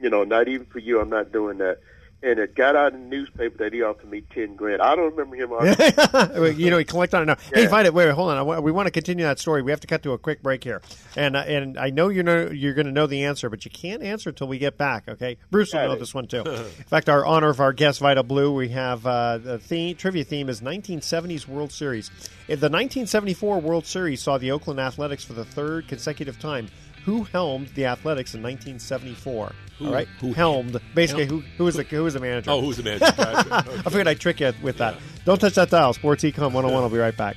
you 0.00 0.10
know, 0.10 0.24
not 0.24 0.48
even 0.48 0.66
for 0.66 0.80
you. 0.80 1.00
I'm 1.00 1.10
not 1.10 1.32
doing 1.32 1.58
that. 1.58 1.78
And 2.24 2.38
it 2.38 2.54
got 2.54 2.74
out 2.74 2.94
in 2.94 3.02
the 3.10 3.16
newspaper 3.16 3.58
that 3.58 3.74
he 3.74 3.82
offered 3.82 4.10
me 4.10 4.22
ten 4.32 4.56
grand. 4.56 4.80
I 4.80 4.96
don't 4.96 5.14
remember 5.14 5.36
him. 5.36 5.50
you 6.58 6.70
know, 6.70 6.78
he 6.78 6.84
collect 6.84 7.12
on 7.12 7.22
it 7.22 7.26
now. 7.26 7.36
Hey, 7.52 7.64
Yeah. 7.64 7.68
find 7.68 7.86
it. 7.86 7.92
Wait, 7.92 8.10
hold 8.12 8.30
on. 8.30 8.62
We 8.62 8.72
want 8.72 8.86
to 8.86 8.90
continue 8.90 9.24
that 9.24 9.38
story. 9.38 9.60
We 9.60 9.70
have 9.72 9.80
to 9.80 9.86
cut 9.86 10.02
to 10.04 10.12
a 10.12 10.18
quick 10.18 10.42
break 10.42 10.64
here, 10.64 10.80
and 11.16 11.36
uh, 11.36 11.40
and 11.40 11.78
I 11.78 11.90
know 11.90 12.08
you're 12.08 12.24
know, 12.24 12.48
you're 12.50 12.72
going 12.72 12.86
to 12.86 12.92
know 12.92 13.06
the 13.06 13.24
answer, 13.24 13.50
but 13.50 13.66
you 13.66 13.70
can't 13.70 14.02
answer 14.02 14.30
until 14.30 14.48
we 14.48 14.56
get 14.58 14.78
back. 14.78 15.04
Okay, 15.06 15.36
Bruce 15.50 15.74
will 15.74 15.80
Got 15.80 15.86
know 15.88 15.92
it. 15.92 15.98
this 15.98 16.14
one 16.14 16.26
too. 16.26 16.40
In 16.46 16.64
fact, 16.64 17.10
our 17.10 17.26
honor 17.26 17.50
of 17.50 17.60
our 17.60 17.74
guest 17.74 18.00
Vida 18.00 18.22
Blue, 18.22 18.54
we 18.54 18.70
have 18.70 19.04
uh, 19.06 19.36
the 19.36 19.58
theme, 19.58 19.94
trivia 19.94 20.24
theme 20.24 20.48
is 20.48 20.62
1970s 20.62 21.46
World 21.46 21.72
Series. 21.72 22.08
The 22.46 22.54
1974 22.54 23.60
World 23.60 23.84
Series 23.86 24.22
saw 24.22 24.38
the 24.38 24.50
Oakland 24.50 24.80
Athletics 24.80 25.24
for 25.24 25.34
the 25.34 25.44
third 25.44 25.88
consecutive 25.88 26.38
time. 26.38 26.68
Who 27.04 27.24
helmed 27.24 27.68
the 27.74 27.86
Athletics 27.86 28.34
in 28.34 28.42
1974? 28.42 29.52
Who- 29.78 29.86
All 29.86 29.92
right, 29.92 30.08
who- 30.20 30.32
helmed. 30.32 30.80
Basically, 30.94 31.26
who 31.26 31.40
who 31.58 31.64
was 31.64 31.74
the 31.76 31.82
who 31.82 32.04
was 32.04 32.14
the 32.14 32.20
manager? 32.20 32.50
oh, 32.50 32.60
who's 32.60 32.76
the 32.76 32.82
manager? 32.84 33.12
Gotcha. 33.16 33.48
I 33.78 33.82
figured 33.82 34.08
I'd 34.08 34.20
trick 34.20 34.40
you 34.40 34.52
with 34.62 34.78
that. 34.78 34.96
Don't 35.24 35.40
touch 35.40 35.54
that 35.54 35.70
dial. 35.70 35.92
Sports 35.92 36.22
Econ 36.24 36.52
101. 36.52 36.82
I'll 36.82 36.88
be 36.88 36.98
right 36.98 37.16
back. 37.16 37.36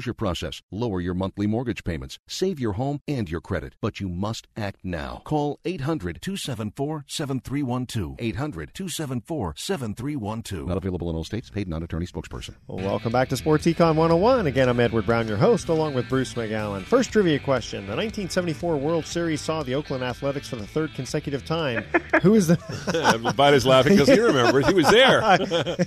process, 0.13 0.61
lower 0.71 0.99
your 0.99 1.13
monthly 1.13 1.47
mortgage 1.47 1.83
payments, 1.83 2.19
save 2.27 2.59
your 2.59 2.73
home 2.73 2.99
and 3.07 3.29
your 3.29 3.41
credit, 3.41 3.75
but 3.81 3.99
you 3.99 4.09
must 4.09 4.47
act 4.57 4.79
now. 4.83 5.21
Call 5.23 5.59
800 5.63 6.21
274 6.21 7.05
7312. 7.07 8.15
800 8.19 8.73
274 8.73 9.53
7312. 9.55 10.67
Not 10.67 10.77
available 10.77 11.09
in 11.09 11.15
all 11.15 11.23
states. 11.23 11.49
Paid 11.49 11.67
non 11.67 11.83
attorney 11.83 12.05
spokesperson. 12.05 12.55
Well, 12.67 12.85
welcome 12.85 13.11
back 13.11 13.29
to 13.29 13.37
Sports 13.37 13.65
Econ 13.65 13.95
101. 13.95 14.47
Again, 14.47 14.67
I'm 14.67 14.79
Edward 14.79 15.05
Brown, 15.05 15.27
your 15.27 15.37
host, 15.37 15.69
along 15.69 15.93
with 15.93 16.09
Bruce 16.09 16.33
McGowan. 16.33 16.83
First 16.83 17.11
trivia 17.11 17.39
question 17.39 17.81
The 17.81 17.95
1974 17.95 18.77
World 18.77 19.05
Series 19.05 19.41
saw 19.41 19.63
the 19.63 19.75
Oakland 19.75 20.03
Athletics 20.03 20.49
for 20.49 20.55
the 20.55 20.67
third 20.67 20.93
consecutive 20.93 21.45
time. 21.45 21.83
Who 22.23 22.35
is 22.35 22.47
the. 22.47 22.57
Biden 23.37 23.65
laughing 23.65 23.93
because 23.93 24.09
he 24.09 24.19
remembers. 24.19 24.67
He 24.67 24.73
was 24.73 24.89
there. 24.89 25.21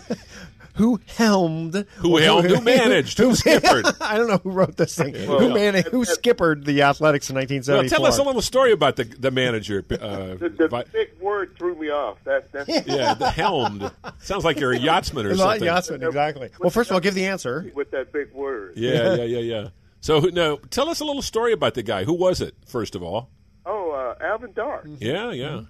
who 0.74 1.00
helmed? 1.06 1.86
Who 1.96 2.16
helmed? 2.16 2.50
Who 2.50 2.60
managed? 2.60 3.18
Who 3.18 3.34
skippered? 3.34 3.86
I 4.00 4.18
don't 4.18 4.28
know 4.28 4.38
who 4.38 4.50
wrote 4.50 4.76
this 4.76 4.96
thing. 4.96 5.12
Well, 5.26 5.38
who 5.38 5.54
managed? 5.54 5.88
Who 5.88 6.04
skippered 6.04 6.64
the 6.64 6.82
Athletics 6.82 7.30
in 7.30 7.36
1974? 7.36 7.74
Well, 7.82 7.88
tell 7.88 8.06
us 8.06 8.18
a 8.18 8.22
little 8.22 8.42
story 8.42 8.72
about 8.72 8.96
the 8.96 9.04
the 9.04 9.30
manager. 9.30 9.84
Uh, 9.90 10.34
the, 10.34 10.54
the 10.56 10.68
vi- 10.68 10.84
big 10.92 11.18
word 11.20 11.56
threw 11.56 11.74
me 11.76 11.90
off. 11.90 12.18
That, 12.24 12.50
that's 12.52 12.68
yeah, 12.86 13.14
the 13.14 13.30
helmed. 13.30 13.90
Sounds 14.18 14.44
like 14.44 14.58
you're 14.58 14.72
a 14.72 14.78
yachtsman 14.78 15.26
or 15.26 15.30
a 15.32 15.36
something. 15.36 15.64
Yachtsman, 15.64 16.02
exactly. 16.02 16.50
Well, 16.58 16.70
first 16.70 16.90
of 16.90 16.94
all, 16.94 17.00
give 17.00 17.14
the 17.14 17.26
answer 17.26 17.70
with 17.74 17.90
that 17.92 18.12
big 18.12 18.32
word. 18.32 18.74
Yeah, 18.76 19.14
yeah, 19.14 19.24
yeah, 19.24 19.38
yeah. 19.38 19.68
So 20.00 20.20
no, 20.20 20.56
tell 20.56 20.88
us 20.88 21.00
a 21.00 21.04
little 21.04 21.22
story 21.22 21.52
about 21.52 21.74
the 21.74 21.82
guy. 21.82 22.04
Who 22.04 22.14
was 22.14 22.40
it? 22.40 22.54
First 22.66 22.94
of 22.94 23.02
all. 23.02 23.30
Oh, 23.66 23.92
uh, 23.92 24.22
Alvin 24.22 24.52
Dark. 24.52 24.86
Yeah, 24.98 25.30
yeah. 25.32 25.62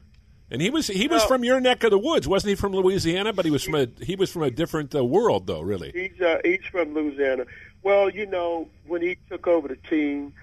And 0.51 0.61
he 0.61 0.71
was 0.71 0.89
he 0.89 1.09
was 1.09 1.25
from 1.25 1.43
your 1.43 1.59
neck 1.59 1.85
of 1.85 1.91
the 1.91 1.99
woods, 1.99 2.29
wasn't 2.29 2.51
he? 2.51 2.55
From 2.55 2.73
Louisiana, 2.73 3.33
but 3.33 3.45
he 3.45 3.51
was 3.51 3.65
from 3.65 3.75
a 3.75 3.89
he 4.01 4.15
was 4.15 4.31
from 4.31 4.43
a 4.43 4.51
different 4.51 4.95
uh, 4.95 5.05
world, 5.05 5.47
though. 5.47 5.61
Really, 5.61 5.91
he's 5.93 6.21
uh, 6.21 6.39
he's 6.45 6.65
from 6.71 6.95
Louisiana. 6.95 7.47
Well, 7.83 8.11
you 8.11 8.27
know, 8.27 8.69
when 8.87 9.03
he 9.03 9.17
took 9.31 9.47
over 9.47 9.69
the 9.69 9.77
team, 9.77 10.35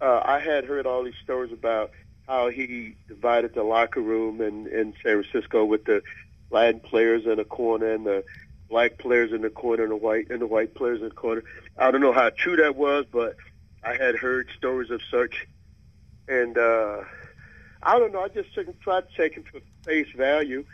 uh, 0.00 0.22
I 0.24 0.38
had 0.38 0.64
heard 0.64 0.86
all 0.86 1.04
these 1.04 1.14
stories 1.22 1.52
about 1.52 1.90
how 2.26 2.48
he 2.48 2.96
divided 3.06 3.54
the 3.54 3.62
locker 3.62 4.00
room 4.00 4.40
in 4.40 4.66
in 4.66 4.94
San 5.02 5.22
Francisco 5.22 5.64
with 5.64 5.84
the 5.84 6.02
Latin 6.50 6.80
players 6.80 7.26
in 7.26 7.38
a 7.38 7.44
corner 7.44 7.92
and 7.92 8.06
the 8.06 8.24
black 8.70 8.96
players 8.98 9.30
in 9.30 9.42
the 9.42 9.50
corner 9.50 9.82
and 9.82 9.92
the 9.92 9.96
white 9.96 10.30
and 10.30 10.40
the 10.40 10.46
white 10.46 10.74
players 10.74 11.02
in 11.02 11.10
the 11.10 11.14
corner. 11.14 11.44
I 11.76 11.90
don't 11.90 12.00
know 12.00 12.14
how 12.14 12.30
true 12.30 12.56
that 12.56 12.76
was, 12.76 13.04
but 13.12 13.36
I 13.84 13.94
had 13.94 14.16
heard 14.16 14.48
stories 14.56 14.90
of 14.90 15.02
such, 15.10 15.46
and. 16.28 16.56
uh 16.56 17.02
I 17.84 17.98
don't 17.98 18.12
know. 18.12 18.22
I 18.22 18.28
just 18.28 18.48
tried 18.80 19.08
to 19.08 19.16
take 19.16 19.34
him 19.34 19.44
for 19.44 19.60
face 19.84 20.08
value, 20.16 20.64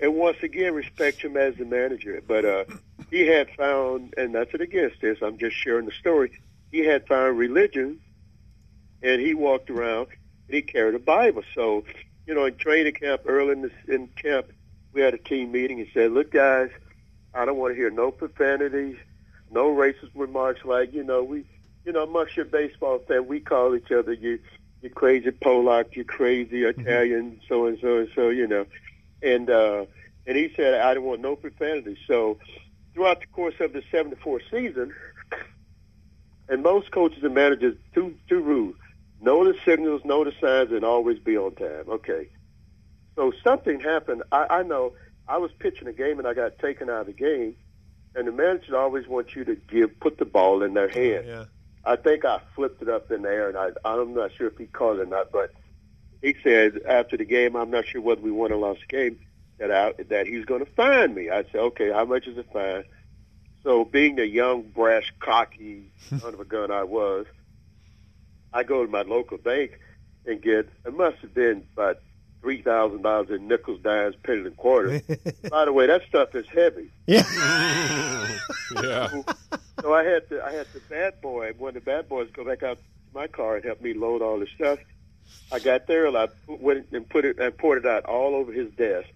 and 0.00 0.14
once 0.14 0.38
again 0.42 0.74
respect 0.74 1.20
him 1.20 1.36
as 1.36 1.56
the 1.56 1.66
manager. 1.66 2.22
But 2.26 2.44
uh, 2.44 2.64
he 3.10 3.26
had 3.26 3.50
found, 3.50 4.14
and 4.16 4.32
nothing 4.32 4.62
against 4.62 5.00
this. 5.02 5.18
I'm 5.20 5.36
just 5.36 5.56
sharing 5.56 5.86
the 5.86 5.92
story. 5.92 6.32
He 6.70 6.80
had 6.80 7.06
found 7.06 7.36
religion, 7.36 8.00
and 9.02 9.20
he 9.20 9.34
walked 9.34 9.68
around 9.68 10.08
and 10.48 10.54
he 10.54 10.62
carried 10.62 10.94
a 10.94 10.98
Bible. 10.98 11.42
So, 11.54 11.84
you 12.26 12.34
know, 12.34 12.46
in 12.46 12.56
training 12.56 12.94
camp, 12.94 13.22
early 13.26 13.52
in, 13.52 13.62
the, 13.62 13.94
in 13.94 14.08
camp, 14.08 14.46
we 14.92 15.02
had 15.02 15.14
a 15.14 15.18
team 15.18 15.52
meeting. 15.52 15.78
He 15.78 15.90
said, 15.92 16.12
"Look, 16.12 16.32
guys, 16.32 16.70
I 17.34 17.44
don't 17.44 17.58
want 17.58 17.72
to 17.72 17.76
hear 17.76 17.90
no 17.90 18.10
profanities, 18.10 18.96
no 19.50 19.66
racist 19.66 20.10
remarks. 20.14 20.64
Like, 20.64 20.94
you 20.94 21.04
know, 21.04 21.22
we, 21.22 21.44
you 21.84 21.92
know, 21.92 22.04
amongst 22.04 22.36
your 22.36 22.46
baseball 22.46 23.00
fan, 23.00 23.26
we 23.26 23.40
call 23.40 23.74
each 23.74 23.92
other 23.92 24.14
you." 24.14 24.38
You 24.82 24.90
crazy 24.90 25.30
Polak, 25.30 25.96
you 25.96 26.04
crazy 26.04 26.64
Italian, 26.64 27.40
so 27.48 27.66
and 27.66 27.78
so 27.80 27.98
and 27.98 28.08
so, 28.14 28.28
you 28.28 28.46
know. 28.46 28.66
And 29.22 29.48
uh, 29.48 29.86
and 30.26 30.36
he 30.36 30.52
said, 30.54 30.74
I 30.74 30.94
don't 30.94 31.04
want 31.04 31.20
no 31.20 31.36
profanity. 31.36 31.96
So 32.06 32.38
throughout 32.94 33.20
the 33.20 33.26
course 33.28 33.54
of 33.60 33.72
the 33.72 33.82
74 33.90 34.40
season, 34.50 34.92
and 36.48 36.62
most 36.62 36.90
coaches 36.90 37.22
and 37.22 37.34
managers, 37.34 37.76
two, 37.94 38.14
two 38.28 38.40
rules. 38.40 38.74
Know 39.20 39.44
the 39.44 39.56
signals, 39.64 40.02
know 40.04 40.24
the 40.24 40.32
signs, 40.40 40.72
and 40.72 40.84
always 40.84 41.18
be 41.18 41.36
on 41.36 41.54
time. 41.54 41.84
Okay. 41.88 42.28
So 43.14 43.32
something 43.44 43.78
happened. 43.80 44.22
I, 44.32 44.46
I 44.50 44.62
know 44.62 44.94
I 45.28 45.38
was 45.38 45.52
pitching 45.58 45.86
a 45.86 45.92
game 45.92 46.18
and 46.18 46.26
I 46.26 46.34
got 46.34 46.58
taken 46.58 46.90
out 46.90 47.02
of 47.02 47.06
the 47.06 47.12
game, 47.12 47.54
and 48.14 48.26
the 48.26 48.32
manager 48.32 48.76
always 48.76 49.06
wants 49.06 49.36
you 49.36 49.44
to 49.44 49.54
give 49.54 49.98
put 50.00 50.18
the 50.18 50.24
ball 50.24 50.62
in 50.62 50.74
their 50.74 50.88
hand. 50.88 51.26
Yeah. 51.26 51.44
I 51.84 51.96
think 51.96 52.24
I 52.24 52.40
flipped 52.54 52.82
it 52.82 52.88
up 52.88 53.10
in 53.10 53.22
the 53.22 53.28
air, 53.28 53.48
and 53.48 53.58
I, 53.58 53.70
I'm 53.84 54.14
not 54.14 54.30
sure 54.36 54.46
if 54.46 54.56
he 54.56 54.66
called 54.66 54.98
it 54.98 55.02
or 55.02 55.06
not, 55.06 55.32
but 55.32 55.52
he 56.20 56.36
said 56.42 56.80
after 56.88 57.16
the 57.16 57.24
game, 57.24 57.56
I'm 57.56 57.70
not 57.70 57.86
sure 57.86 58.00
whether 58.00 58.20
we 58.20 58.30
won 58.30 58.52
or 58.52 58.56
lost 58.56 58.80
the 58.80 58.96
game, 58.96 59.18
that 59.58 59.70
I, 59.70 59.92
that 60.04 60.26
he's 60.26 60.44
going 60.44 60.64
to 60.64 60.72
fine 60.72 61.14
me. 61.14 61.30
I 61.30 61.42
said, 61.44 61.56
okay, 61.56 61.90
how 61.90 62.04
much 62.04 62.26
is 62.26 62.36
the 62.36 62.44
fine? 62.44 62.84
So 63.64 63.84
being 63.84 64.16
the 64.16 64.26
young, 64.26 64.62
brash, 64.62 65.12
cocky 65.20 65.90
son 66.08 66.34
of 66.34 66.40
a 66.40 66.44
gun 66.44 66.70
I 66.70 66.84
was, 66.84 67.26
I 68.52 68.62
go 68.62 68.84
to 68.84 68.90
my 68.90 69.02
local 69.02 69.38
bank 69.38 69.72
and 70.26 70.40
get, 70.40 70.68
it 70.84 70.96
must 70.96 71.18
have 71.18 71.34
been 71.34 71.64
about 71.74 71.98
three 72.42 72.60
thousand 72.60 73.02
dollars 73.02 73.30
in 73.30 73.48
nickels, 73.48 73.80
dimes, 73.82 74.16
pennies, 74.22 74.46
and 74.46 74.56
quarters. 74.56 75.02
By 75.50 75.64
the 75.64 75.72
way, 75.72 75.86
that 75.86 76.02
stuff 76.08 76.34
is 76.34 76.46
heavy. 76.52 76.90
Yeah. 77.06 77.22
yeah. 78.82 79.08
So, 79.08 79.24
so 79.82 79.92
I 79.92 80.04
had 80.04 80.28
to 80.28 80.42
I 80.42 80.52
had 80.52 80.66
the 80.72 80.80
bad 80.88 81.20
boy, 81.20 81.52
one 81.58 81.70
of 81.70 81.74
the 81.74 81.80
bad 81.80 82.08
boys, 82.08 82.28
go 82.34 82.44
back 82.44 82.62
out 82.62 82.78
to 82.78 82.82
my 83.14 83.26
car 83.26 83.56
and 83.56 83.64
help 83.64 83.80
me 83.80 83.94
load 83.94 84.22
all 84.22 84.38
the 84.38 84.46
stuff. 84.54 84.78
I 85.50 85.58
got 85.58 85.86
there 85.86 86.06
and 86.06 86.16
I 86.16 86.28
went 86.46 86.86
and 86.92 87.08
put 87.08 87.24
it 87.24 87.38
and 87.38 87.56
poured 87.56 87.84
it 87.84 87.86
out 87.86 88.06
all 88.06 88.34
over 88.34 88.52
his 88.52 88.72
desk. 88.72 89.08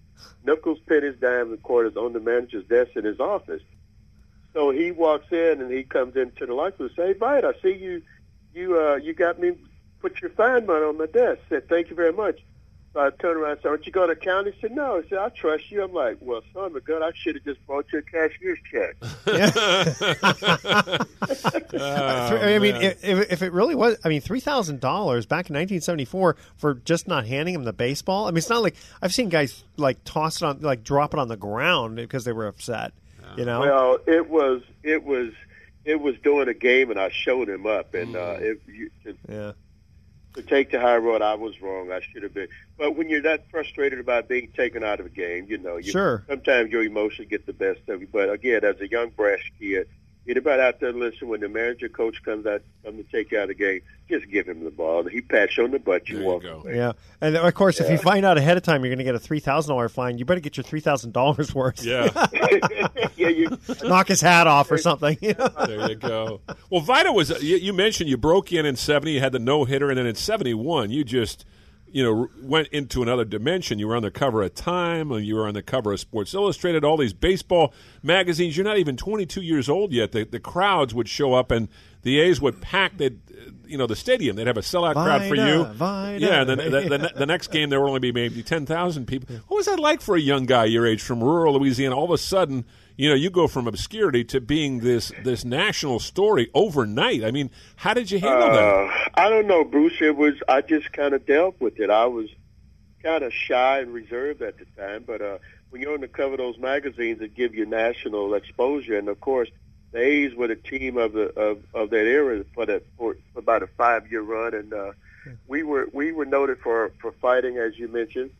Nickels, 0.45 0.77
pennies, 0.87 1.15
dimes, 1.19 1.49
and 1.51 1.63
quarters 1.63 1.95
on 1.97 2.13
the 2.13 2.19
manager's 2.19 2.65
desk 2.67 2.91
in 2.95 3.05
his 3.05 3.19
office. 3.19 3.61
So 4.53 4.71
he 4.71 4.91
walks 4.91 5.25
in 5.31 5.61
and 5.61 5.71
he 5.71 5.83
comes 5.83 6.15
into 6.15 6.45
the 6.45 6.53
lunch 6.53 6.75
and 6.79 6.89
says, 6.95 7.07
"Hey, 7.07 7.13
Vite, 7.13 7.45
I 7.45 7.53
see 7.61 7.75
you, 7.75 8.01
you, 8.53 8.79
uh, 8.79 8.95
you 8.95 9.13
got 9.13 9.39
me 9.39 9.53
put 9.99 10.21
your 10.21 10.31
fine 10.31 10.65
money 10.65 10.85
on 10.85 10.97
my 10.97 11.07
desk." 11.07 11.39
Said, 11.49 11.67
"Thank 11.67 11.89
you 11.89 11.95
very 11.95 12.13
much." 12.13 12.39
So 12.93 13.01
I 13.01 13.09
turned 13.11 13.37
around 13.37 13.51
and 13.51 13.61
said, 13.61 13.69
aren't 13.69 13.85
you 13.85 13.91
going 13.91 14.09
to 14.09 14.15
county?" 14.15 14.51
He 14.51 14.61
said, 14.61 14.71
no. 14.71 15.01
He 15.01 15.09
said, 15.09 15.19
I 15.19 15.29
trust 15.29 15.69
you. 15.69 15.83
I'm 15.83 15.93
like, 15.93 16.17
well, 16.21 16.41
son 16.53 16.65
of 16.65 16.75
a 16.75 16.81
gun, 16.81 17.03
I 17.03 17.11
should 17.13 17.35
have 17.35 17.43
just 17.43 17.63
brought 17.67 17.85
you 17.91 17.99
a 17.99 18.01
cashier's 18.01 18.59
check. 18.71 18.95
oh, 21.79 22.37
I 22.37 22.59
mean, 22.59 22.75
if, 22.75 23.03
if 23.03 23.41
it 23.41 23.51
really 23.51 23.75
was, 23.75 23.97
I 24.03 24.09
mean, 24.09 24.21
$3,000 24.21 24.79
back 24.79 25.49
in 25.49 25.55
1974 25.55 26.35
for 26.55 26.73
just 26.75 27.07
not 27.07 27.27
handing 27.27 27.55
him 27.55 27.65
the 27.65 27.73
baseball. 27.73 28.27
I 28.27 28.31
mean, 28.31 28.37
it's 28.37 28.49
not 28.49 28.63
like 28.63 28.75
I've 29.01 29.13
seen 29.13 29.29
guys 29.29 29.63
like 29.75 30.03
toss 30.03 30.41
it 30.41 30.45
on, 30.45 30.61
like 30.61 30.83
drop 30.83 31.13
it 31.13 31.19
on 31.19 31.27
the 31.27 31.37
ground 31.37 31.97
because 31.97 32.25
they 32.25 32.33
were 32.33 32.47
upset, 32.47 32.93
you 33.35 33.45
know? 33.45 33.59
Well, 33.59 33.99
it 34.07 34.29
was, 34.29 34.63
it 34.83 35.03
was, 35.03 35.33
it 35.85 36.01
was 36.01 36.15
doing 36.23 36.47
a 36.47 36.53
game 36.53 36.89
and 36.89 36.99
I 36.99 37.09
showed 37.09 37.49
him 37.49 37.67
up 37.67 37.93
and, 37.93 38.15
uh, 38.15 38.37
it, 38.39 38.61
you, 38.67 38.89
it, 39.05 39.17
yeah 39.29 39.51
to 40.37 40.43
take 40.43 40.71
the 40.71 40.79
high 40.79 40.97
road. 40.97 41.21
I 41.21 41.33
was 41.33 41.59
wrong. 41.61 41.91
I 41.91 41.99
should 41.99 42.23
have 42.23 42.33
been. 42.33 42.47
But 42.77 42.95
when 42.95 43.09
you're 43.09 43.23
that 43.23 43.49
frustrated 43.49 43.99
about 43.99 44.29
being 44.29 44.51
taken 44.55 44.83
out 44.83 44.99
of 44.99 45.07
a 45.07 45.09
game, 45.09 45.47
you 45.49 45.57
know, 45.57 45.77
you, 45.77 45.91
sure. 45.91 46.23
sometimes 46.27 46.71
your 46.71 46.83
emotions 46.83 47.27
get 47.29 47.45
the 47.45 47.53
best 47.53 47.81
of 47.89 48.01
you. 48.01 48.07
But 48.11 48.31
again, 48.31 48.63
as 48.63 48.79
a 48.79 48.87
young 48.87 49.09
brash 49.09 49.51
kid, 49.59 49.89
anybody 50.29 50.61
out 50.61 50.79
there 50.79 50.91
listen 50.93 51.27
when 51.27 51.39
the 51.39 51.49
manager 51.49 51.89
coach 51.89 52.21
comes 52.23 52.45
out 52.45 52.61
come 52.83 52.97
to 52.97 53.03
take 53.03 53.31
you 53.31 53.37
out 53.39 53.43
of 53.43 53.47
the 53.49 53.53
game, 53.55 53.81
just 54.09 54.29
give 54.29 54.47
him 54.47 54.63
the 54.63 54.69
ball. 54.71 55.03
He 55.03 55.21
pats 55.21 55.57
you 55.57 55.63
on 55.63 55.71
the 55.71 55.79
butt, 55.79 56.07
you 56.09 56.17
There 56.19 56.25
walk 56.25 56.43
you 56.43 56.49
go. 56.49 56.55
away. 56.59 56.75
Yeah, 56.75 56.93
and 57.21 57.35
of 57.35 57.53
course, 57.53 57.79
if 57.79 57.89
you 57.89 57.97
find 57.97 58.25
out 58.25 58.37
ahead 58.37 58.57
of 58.57 58.63
time 58.63 58.83
you're 58.83 58.89
going 58.89 58.99
to 58.99 59.03
get 59.03 59.15
a 59.15 59.19
three 59.19 59.39
thousand 59.39 59.69
dollar 59.73 59.89
fine, 59.89 60.17
you 60.17 60.25
better 60.25 60.39
get 60.39 60.57
your 60.57 60.63
three 60.63 60.79
thousand 60.81 61.13
dollars 61.13 61.53
worth. 61.55 61.83
Yeah. 61.83 62.09
yeah, 63.15 63.29
you, 63.29 63.57
knock 63.83 64.07
his 64.07 64.21
hat 64.21 64.47
off 64.47 64.71
or 64.71 64.77
something. 64.77 65.17
You 65.21 65.33
know? 65.39 65.49
there 65.65 65.89
you 65.89 65.95
go. 65.95 66.41
Well, 66.69 66.81
Vida 66.81 67.11
was. 67.11 67.41
You, 67.43 67.57
you 67.57 67.73
mentioned 67.73 68.09
you 68.09 68.17
broke 68.17 68.51
in 68.51 68.65
in 68.65 68.75
seventy. 68.75 69.13
You 69.13 69.19
had 69.19 69.31
the 69.31 69.39
no 69.39 69.65
hitter, 69.65 69.89
and 69.89 69.97
then 69.97 70.05
in 70.05 70.15
seventy 70.15 70.53
one, 70.53 70.91
you 70.91 71.03
just 71.03 71.45
you 71.97 72.03
know 72.03 72.29
went 72.43 72.67
into 72.67 73.01
another 73.01 73.25
dimension. 73.25 73.79
You 73.79 73.87
were 73.87 73.95
on 73.95 74.03
the 74.03 74.11
cover 74.11 74.43
of 74.43 74.53
Time, 74.53 75.11
you 75.13 75.33
were 75.33 75.47
on 75.47 75.55
the 75.55 75.63
cover 75.63 75.93
of 75.93 75.99
Sports 75.99 76.35
Illustrated. 76.35 76.83
All 76.83 76.95
these 76.95 77.11
baseball 77.11 77.73
magazines. 78.03 78.55
You're 78.55 78.65
not 78.65 78.77
even 78.77 78.95
twenty 78.95 79.25
two 79.25 79.41
years 79.41 79.67
old 79.67 79.91
yet. 79.91 80.11
The, 80.11 80.23
the 80.23 80.39
crowds 80.39 80.93
would 80.93 81.09
show 81.09 81.33
up, 81.33 81.49
and 81.49 81.69
the 82.03 82.19
A's 82.19 82.39
would 82.39 82.61
pack. 82.61 82.97
They'd 82.97 83.19
you 83.65 83.79
know 83.79 83.87
the 83.87 83.95
stadium. 83.95 84.35
They'd 84.35 84.45
have 84.45 84.57
a 84.57 84.61
sellout 84.61 84.93
crowd 84.93 85.27
for 85.27 85.33
you. 85.33 85.63
Vida. 85.63 86.23
Yeah, 86.23 86.41
and 86.41 86.49
then 86.51 86.57
the, 86.71 86.97
the, 86.97 87.11
the 87.15 87.25
next 87.25 87.47
game 87.47 87.71
there 87.71 87.81
would 87.81 87.87
only 87.87 87.99
be 87.99 88.11
maybe 88.11 88.43
ten 88.43 88.67
thousand 88.67 89.07
people. 89.07 89.35
What 89.47 89.57
was 89.57 89.65
that 89.65 89.79
like 89.79 90.01
for 90.01 90.15
a 90.15 90.21
young 90.21 90.45
guy 90.45 90.65
your 90.65 90.85
age 90.85 91.01
from 91.01 91.23
rural 91.23 91.59
Louisiana? 91.59 91.95
All 91.95 92.05
of 92.05 92.11
a 92.11 92.19
sudden, 92.19 92.63
you 92.97 93.07
know, 93.07 93.15
you 93.15 93.29
go 93.29 93.47
from 93.47 93.67
obscurity 93.67 94.23
to 94.25 94.41
being 94.41 94.79
this 94.79 95.11
this 95.23 95.45
national 95.45 95.99
story 95.99 96.49
overnight. 96.53 97.23
I 97.23 97.31
mean, 97.31 97.51
how 97.75 97.93
did 97.93 98.09
you 98.09 98.19
handle 98.19 98.49
uh, 98.49 98.55
that? 98.55 99.11
I 99.13 99.29
don't 99.29 99.47
know, 99.47 99.63
Bruce. 99.63 100.01
It 100.01 100.15
was 100.15 100.33
I 100.49 100.61
just 100.61 100.91
kind 100.91 101.13
of 101.13 101.25
dealt 101.25 101.61
with 101.61 101.79
it. 101.79 101.91
I 101.91 102.05
was 102.07 102.27
kind 103.03 103.23
of 103.23 103.31
shy 103.31 103.79
and 103.79 103.93
reserved 103.93 104.41
at 104.41 104.57
the 104.57 104.65
time, 104.75 105.03
but 105.05 105.21
uh, 105.21 105.37
when 105.69 105.81
you're 105.81 105.93
on 105.93 106.01
the 106.01 106.07
cover 106.07 106.33
of 106.33 106.39
those 106.39 106.57
magazines 106.57 107.19
that 107.19 107.35
give 107.35 107.53
you 107.53 107.67
national 107.67 108.33
exposure, 108.33 108.97
and 108.97 109.07
of 109.07 109.21
course, 109.21 109.49
the 109.91 109.99
A's 109.99 110.33
were 110.33 110.47
the 110.47 110.55
team 110.55 110.97
of 110.97 111.13
the 111.13 111.27
of, 111.39 111.63
of 111.75 111.91
that 111.91 112.05
era 112.05 112.43
for 112.55 112.65
that 112.65 112.83
for, 112.97 113.15
for 113.31 113.39
about 113.39 113.61
a 113.61 113.67
five 113.67 114.11
year 114.11 114.21
run, 114.21 114.55
and 114.55 114.73
uh, 114.73 114.91
we 115.47 115.61
were 115.61 115.87
we 115.93 116.11
were 116.11 116.25
noted 116.25 116.57
for 116.59 116.91
for 116.99 117.11
fighting, 117.11 117.57
as 117.57 117.77
you 117.77 117.87
mentioned. 117.87 118.31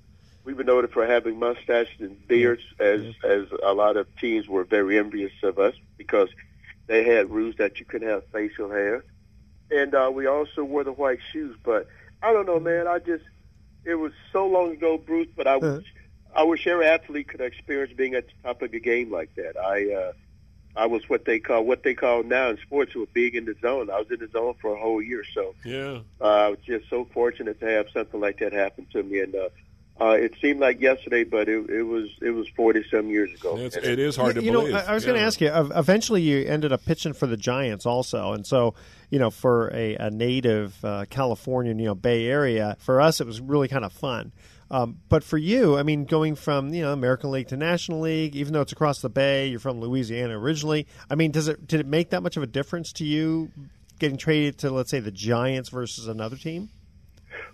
We 0.47 0.53
were 0.53 0.63
noted 0.63 0.91
for 0.91 1.05
having 1.05 1.37
mustaches 1.39 1.99
and 1.99 2.25
beards, 2.25 2.63
as 2.79 3.01
as 3.21 3.47
a 3.61 3.73
lot 3.73 3.97
of 3.97 4.07
teams 4.15 4.47
were 4.47 4.63
very 4.63 4.97
envious 4.97 5.33
of 5.43 5.59
us 5.59 5.73
because 5.97 6.29
they 6.87 7.03
had 7.03 7.29
rules 7.29 7.55
that 7.57 7.81
you 7.81 7.85
couldn't 7.85 8.07
have 8.07 8.23
facial 8.31 8.69
hair, 8.69 9.03
and 9.69 9.93
uh, 9.93 10.09
we 10.13 10.25
also 10.25 10.63
wore 10.63 10.85
the 10.85 10.93
white 10.93 11.19
shoes. 11.33 11.57
But 11.65 11.89
I 12.23 12.31
don't 12.31 12.45
know, 12.45 12.61
man. 12.61 12.87
I 12.87 12.99
just 12.99 13.25
it 13.83 13.95
was 13.95 14.13
so 14.31 14.47
long 14.47 14.71
ago, 14.71 14.97
Bruce. 14.97 15.27
But 15.35 15.47
I 15.47 15.57
wish 15.57 15.85
I 16.33 16.43
wish 16.43 16.65
every 16.65 16.85
athlete 16.85 17.27
could 17.27 17.41
experience 17.41 17.91
being 17.97 18.13
at 18.15 18.27
the 18.27 18.33
top 18.47 18.61
of 18.61 18.71
your 18.71 18.79
game 18.79 19.11
like 19.11 19.35
that. 19.35 19.57
I 19.57 19.93
uh, 19.93 20.11
I 20.77 20.85
was 20.85 21.09
what 21.09 21.25
they 21.25 21.39
call 21.39 21.65
what 21.65 21.83
they 21.83 21.93
call 21.93 22.23
now 22.23 22.51
in 22.51 22.57
sports 22.59 22.95
were 22.95 23.05
being 23.13 23.35
in 23.35 23.43
the 23.43 23.55
zone. 23.61 23.89
I 23.89 23.99
was 23.99 24.07
in 24.11 24.19
the 24.19 24.29
zone 24.29 24.53
for 24.61 24.73
a 24.73 24.79
whole 24.79 25.01
year, 25.01 25.25
so 25.33 25.55
Yeah. 25.65 25.99
uh, 26.21 26.23
I 26.23 26.47
was 26.47 26.59
just 26.65 26.89
so 26.89 27.03
fortunate 27.13 27.59
to 27.59 27.65
have 27.65 27.87
something 27.93 28.21
like 28.21 28.39
that 28.39 28.53
happen 28.53 28.87
to 28.93 29.03
me. 29.03 29.19
And 29.19 29.35
uh, 29.35 29.49
uh, 29.99 30.11
it 30.11 30.33
seemed 30.41 30.59
like 30.59 30.79
yesterday, 30.79 31.23
but 31.23 31.49
it, 31.49 31.69
it 31.69 31.83
was 31.83 32.09
it 32.21 32.31
was 32.31 32.47
forty 32.49 32.83
some 32.89 33.09
years 33.09 33.33
ago. 33.33 33.57
It's, 33.57 33.75
it 33.75 33.99
is 33.99 34.15
hard 34.15 34.35
to 34.35 34.43
you 34.43 34.51
believe. 34.51 34.73
know, 34.73 34.79
I, 34.79 34.91
I 34.91 34.93
was 34.93 35.05
going 35.05 35.17
to 35.17 35.23
ask 35.23 35.41
you. 35.41 35.49
Eventually, 35.53 36.21
you 36.21 36.45
ended 36.45 36.71
up 36.71 36.85
pitching 36.85 37.13
for 37.13 37.27
the 37.27 37.37
Giants, 37.37 37.85
also, 37.85 38.33
and 38.33 38.45
so 38.45 38.75
you 39.09 39.19
know, 39.19 39.29
for 39.29 39.69
a, 39.73 39.95
a 39.95 40.09
native 40.11 40.83
uh, 40.83 41.05
Californian, 41.09 41.79
you 41.79 41.85
know, 41.85 41.95
Bay 41.95 42.27
Area, 42.27 42.75
for 42.79 42.99
us, 42.99 43.21
it 43.21 43.27
was 43.27 43.39
really 43.39 43.67
kind 43.67 43.85
of 43.85 43.93
fun. 43.93 44.31
Um, 44.69 44.99
but 45.07 45.23
for 45.23 45.37
you, 45.37 45.77
I 45.77 45.83
mean, 45.83 46.05
going 46.05 46.35
from 46.35 46.73
you 46.73 46.81
know 46.81 46.91
American 46.91 47.31
League 47.31 47.47
to 47.49 47.57
National 47.57 48.01
League, 48.01 48.35
even 48.35 48.53
though 48.53 48.61
it's 48.61 48.73
across 48.73 49.01
the 49.01 49.09
Bay, 49.09 49.47
you're 49.47 49.59
from 49.59 49.79
Louisiana 49.79 50.37
originally. 50.37 50.87
I 51.09 51.15
mean, 51.15 51.31
does 51.31 51.47
it 51.47 51.65
did 51.67 51.79
it 51.79 51.85
make 51.85 52.09
that 52.09 52.21
much 52.21 52.35
of 52.37 52.43
a 52.43 52.47
difference 52.47 52.91
to 52.93 53.05
you 53.05 53.51
getting 53.99 54.17
traded 54.17 54.59
to 54.59 54.69
let's 54.69 54.91
say 54.91 54.99
the 54.99 55.11
Giants 55.11 55.69
versus 55.69 56.07
another 56.07 56.35
team? 56.35 56.69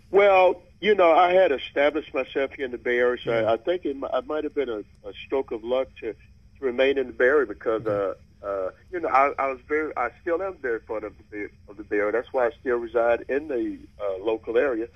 Well, 0.09 0.61
you 0.83 0.93
know, 0.93 1.13
I 1.13 1.31
had 1.31 1.53
established 1.53 2.13
myself 2.13 2.51
here 2.51 2.65
in 2.65 2.71
the 2.71 2.77
Bay 2.77 2.97
Area, 2.97 3.17
so 3.23 3.31
I, 3.31 3.53
I 3.53 3.57
think 3.57 3.85
it, 3.85 3.95
it 3.95 4.27
might 4.27 4.43
have 4.43 4.53
been 4.53 4.67
a, 4.67 4.79
a 5.07 5.13
stroke 5.25 5.51
of 5.51 5.63
luck 5.63 5.87
to, 6.01 6.11
to 6.11 6.59
remain 6.59 6.97
in 6.97 7.07
the 7.07 7.13
Bay 7.13 7.23
Area 7.27 7.47
because, 7.47 7.85
uh, 7.85 8.15
uh, 8.43 8.71
you 8.91 8.99
know, 8.99 9.07
I, 9.07 9.31
I 9.39 9.47
was 9.47 9.59
very, 9.65 9.95
I 9.95 10.09
still 10.21 10.41
am 10.41 10.57
very 10.61 10.81
fond 10.81 11.05
of 11.05 11.13
the 11.17 11.23
Bay, 11.23 11.53
of 11.69 11.77
the 11.77 11.85
Bay 11.85 11.99
Area. 11.99 12.11
That's 12.11 12.33
why 12.33 12.47
I 12.47 12.51
still 12.59 12.75
reside 12.75 13.23
in 13.29 13.47
the 13.47 13.79
uh, 13.97 14.17
local 14.21 14.57
area. 14.57 14.89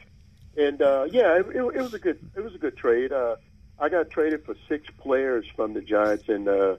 And 0.58 0.82
uh, 0.82 1.08
yeah, 1.10 1.40
it, 1.40 1.46
it, 1.56 1.56
it 1.56 1.82
was 1.82 1.94
a 1.94 2.00
good, 2.00 2.20
it 2.36 2.44
was 2.44 2.54
a 2.54 2.58
good 2.58 2.76
trade. 2.76 3.14
Uh, 3.14 3.38
I 3.80 3.88
got 3.88 4.10
traded 4.10 4.44
for 4.44 4.56
six 4.68 4.90
players 4.98 5.46
from 5.56 5.74
the 5.74 5.82
Giants, 5.82 6.28
and 6.28 6.50
uh, 6.50 6.76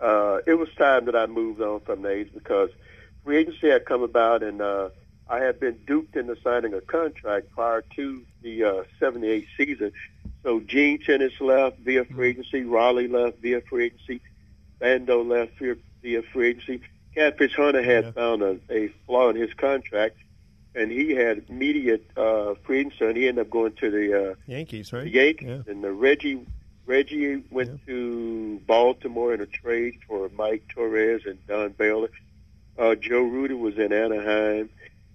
uh, 0.00 0.38
it 0.46 0.54
was 0.54 0.68
time 0.78 1.06
that 1.06 1.16
I 1.16 1.26
moved 1.26 1.60
on 1.60 1.80
from 1.80 2.02
the 2.02 2.10
A's 2.10 2.28
because 2.32 2.70
free 3.24 3.38
agency 3.38 3.68
had 3.68 3.84
come 3.84 4.04
about, 4.04 4.44
and 4.44 4.62
uh, 4.62 4.90
I 5.28 5.40
had 5.40 5.60
been 5.60 5.78
duped 5.86 6.16
into 6.16 6.36
signing 6.42 6.74
a 6.74 6.80
contract 6.80 7.50
prior 7.50 7.82
to 7.96 8.24
the 8.42 8.64
uh, 8.64 8.82
78 8.98 9.46
season. 9.56 9.92
So 10.42 10.60
Gene 10.60 10.98
Tenace 10.98 11.40
left 11.40 11.78
via 11.80 12.04
free 12.04 12.30
agency, 12.30 12.62
Rollie 12.62 13.10
left 13.10 13.38
via 13.38 13.60
free 13.60 13.86
agency, 13.86 14.20
Bando 14.78 15.22
left 15.22 15.58
via, 15.58 15.76
via 16.02 16.22
free 16.22 16.50
agency. 16.50 16.80
Catfish 17.14 17.56
Hunter 17.56 17.82
had 17.82 18.14
found 18.14 18.42
a, 18.42 18.58
a 18.70 18.88
flaw 19.06 19.28
in 19.28 19.36
his 19.36 19.52
contract, 19.54 20.16
and 20.74 20.90
he 20.90 21.10
had 21.14 21.44
immediate 21.48 22.08
uh, 22.16 22.54
free 22.64 22.80
agency, 22.80 23.04
and 23.04 23.16
he 23.16 23.28
ended 23.28 23.46
up 23.46 23.50
going 23.50 23.72
to 23.72 23.90
the 23.90 24.30
uh, 24.30 24.34
Yankees, 24.46 24.92
right? 24.92 25.04
the 25.04 25.10
Yankees, 25.10 25.64
and 25.66 25.82
the 25.82 25.92
Reggie 25.92 26.46
Reggie 26.86 27.42
went 27.50 27.84
to 27.86 28.60
Baltimore 28.66 29.34
in 29.34 29.42
a 29.42 29.46
trade 29.46 29.98
for 30.06 30.30
Mike 30.30 30.64
Torrez 30.74 31.26
and 31.28 31.44
Don 31.46 31.70
Baylor. 31.72 32.08
Uh, 32.78 32.94
Joe 32.94 33.22
Rudi 33.22 33.52
was 33.52 33.76
in 33.76 33.92
Anaheim, 33.92 34.70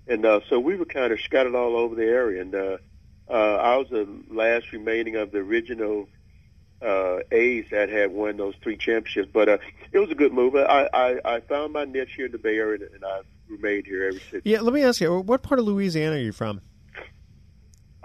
and 0.08 0.26
uh, 0.26 0.42
so 0.50 0.60
we 0.60 0.76
were 0.76 0.86
kind 0.86 1.14
of 1.14 1.20
scattered 1.22 1.56
all 1.56 1.76
over 1.76 1.96
the 1.96 2.06
area. 2.06 2.42
And 2.42 2.56
uh, 2.56 2.78
uh, 3.30 3.34
I 3.34 3.78
was 3.78 3.90
the 3.90 4.08
last 4.30 4.72
remaining 4.72 5.16
of 5.16 5.32
the 5.32 5.40
original 5.40 6.08
uh, 6.82 7.20
A's 7.32 7.66
that 7.72 7.90
had 7.90 8.12
won 8.12 8.38
those 8.38 8.56
three 8.62 8.78
championships. 8.78 9.30
But 9.32 9.50
uh, 9.50 9.58
it 9.92 10.00
was 10.00 10.12
a 10.12 10.16
good 10.16 10.34
move. 10.34 10.56
I, 10.56 10.90
I, 10.94 11.36
I 11.36 11.40
found 11.42 11.74
my 11.74 11.86
niche 11.86 12.14
here 12.16 12.26
in 12.26 12.32
the 12.32 12.38
Bay 12.38 12.58
Area, 12.58 12.88
and 12.94 13.04
I've 13.04 13.26
remained 13.48 13.86
here 13.86 14.08
ever 14.08 14.20
since. 14.30 14.42
Yeah, 14.46 14.62
let 14.62 14.74
me 14.74 14.84
ask 14.84 15.00
you, 15.00 15.20
what 15.20 15.42
part 15.42 15.60
of 15.60 15.66
Louisiana 15.66 16.16
are 16.16 16.20
you 16.20 16.34
from? 16.34 16.62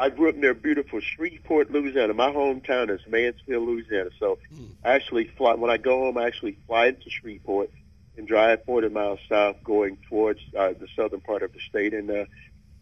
I 0.00 0.10
grew 0.10 0.28
up 0.28 0.36
near 0.36 0.54
beautiful 0.54 1.00
Shreveport, 1.00 1.72
Louisiana. 1.72 2.14
My 2.14 2.30
hometown 2.30 2.88
is 2.88 3.00
Mansfield, 3.08 3.66
Louisiana. 3.66 4.10
So 4.20 4.38
I 4.84 4.92
actually 4.92 5.26
fly 5.36 5.54
when 5.54 5.72
I 5.72 5.76
go 5.76 5.98
home. 5.98 6.16
I 6.16 6.26
actually 6.26 6.56
fly 6.68 6.86
into 6.86 7.10
Shreveport 7.10 7.70
and 8.18 8.26
drive 8.26 8.64
40 8.64 8.88
miles 8.90 9.20
south, 9.28 9.56
going 9.64 9.96
towards 10.08 10.40
uh, 10.56 10.74
the 10.78 10.88
southern 10.94 11.20
part 11.20 11.42
of 11.42 11.52
the 11.52 11.60
state. 11.60 11.94
And 11.94 12.10
uh, 12.10 12.24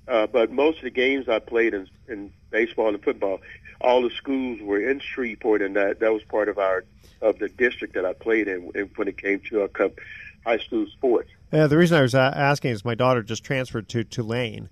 uh, 0.08 0.26
but 0.26 0.50
most 0.50 0.78
of 0.78 0.84
the 0.84 0.90
games 0.90 1.28
I 1.28 1.38
played 1.38 1.74
in, 1.74 1.88
in 2.08 2.32
baseball 2.50 2.88
and 2.88 3.02
football, 3.02 3.40
all 3.80 4.02
the 4.02 4.10
schools 4.10 4.60
were 4.62 4.80
in 4.80 5.00
Shreveport, 5.00 5.62
and 5.62 5.76
that 5.76 6.00
that 6.00 6.12
was 6.12 6.22
part 6.24 6.48
of 6.48 6.58
our 6.58 6.84
of 7.20 7.38
the 7.38 7.48
district 7.48 7.94
that 7.94 8.04
I 8.04 8.12
played 8.12 8.48
in, 8.48 8.70
when 8.96 9.08
it 9.08 9.18
came 9.18 9.40
to 9.50 9.62
our 9.62 9.68
cup 9.68 9.92
high 10.44 10.58
school 10.58 10.86
sports. 10.86 11.30
Yeah, 11.52 11.66
the 11.66 11.76
reason 11.76 11.98
I 11.98 12.02
was 12.02 12.14
asking 12.14 12.72
is 12.72 12.84
my 12.84 12.94
daughter 12.94 13.22
just 13.22 13.44
transferred 13.44 13.88
to 13.90 14.04
Tulane. 14.04 14.68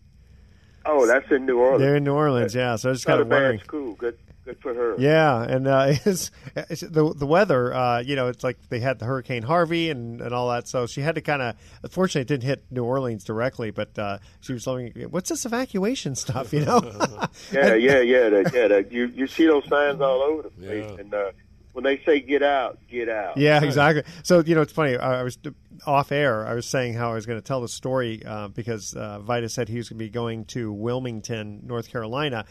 Oh, 0.86 1.06
that's 1.06 1.30
in 1.30 1.46
New 1.46 1.58
Orleans. 1.58 1.80
They're 1.80 1.96
in 1.96 2.04
New 2.04 2.14
Orleans, 2.14 2.54
yeah. 2.54 2.76
So 2.76 2.88
I 2.88 2.90
was 2.90 2.98
just 2.98 3.06
kind 3.06 3.18
a 3.18 3.22
of 3.22 3.28
wondering. 3.28 3.60
school. 3.60 3.94
Good, 3.94 4.18
good 4.44 4.60
for 4.60 4.74
her. 4.74 4.96
Yeah, 4.98 5.42
and 5.42 5.66
uh, 5.66 5.86
it's, 6.04 6.30
it's 6.54 6.80
the 6.80 7.14
the 7.14 7.26
weather. 7.26 7.74
Uh, 7.74 8.00
you 8.00 8.16
know, 8.16 8.28
it's 8.28 8.44
like 8.44 8.58
they 8.68 8.80
had 8.80 8.98
the 8.98 9.04
Hurricane 9.04 9.42
Harvey 9.42 9.90
and, 9.90 10.20
and 10.20 10.34
all 10.34 10.50
that. 10.50 10.68
So 10.68 10.86
she 10.86 11.00
had 11.00 11.14
to 11.16 11.20
kind 11.20 11.42
of. 11.42 11.56
Unfortunately, 11.82 12.22
it 12.22 12.28
didn't 12.28 12.44
hit 12.44 12.64
New 12.70 12.84
Orleans 12.84 13.24
directly, 13.24 13.70
but 13.70 13.98
uh, 13.98 14.18
she 14.40 14.52
was 14.52 14.64
telling 14.64 14.92
"What's 15.10 15.28
this 15.30 15.44
evacuation 15.46 16.14
stuff?" 16.14 16.52
You 16.54 16.64
know. 16.64 16.80
Yeah, 17.52 17.74
yeah, 17.74 18.00
yeah, 18.00 18.28
that, 18.28 18.52
yeah. 18.54 18.68
That, 18.68 18.92
you 18.92 19.06
you 19.06 19.26
see 19.26 19.46
those 19.46 19.66
signs 19.68 20.00
all 20.00 20.22
over 20.22 20.42
the 20.42 20.50
place, 20.50 21.00
and 21.00 21.12
uh, 21.12 21.32
when 21.72 21.82
they 21.82 22.00
say 22.04 22.20
"get 22.20 22.42
out," 22.44 22.78
get 22.88 23.08
out. 23.08 23.36
Yeah, 23.36 23.62
exactly. 23.62 24.04
So 24.22 24.38
you 24.40 24.54
know, 24.54 24.62
it's 24.62 24.72
funny. 24.72 24.96
I 24.96 25.20
I 25.20 25.22
was 25.24 25.36
off 25.86 26.12
air. 26.12 26.46
I 26.46 26.54
was 26.54 26.66
saying 26.66 26.94
how 26.94 27.10
I 27.10 27.14
was 27.14 27.26
going 27.26 27.40
to 27.40 27.44
tell 27.44 27.60
the 27.60 27.68
story 27.68 28.22
uh, 28.24 28.48
because 28.48 28.94
uh, 28.94 29.18
Vita 29.18 29.48
said 29.48 29.68
he 29.68 29.76
was 29.76 29.88
going 29.88 29.98
to 29.98 30.04
be 30.04 30.10
going 30.10 30.44
to 30.46 30.72
Wilmington, 30.72 31.62
North 31.64 31.90
Carolina. 31.90 32.44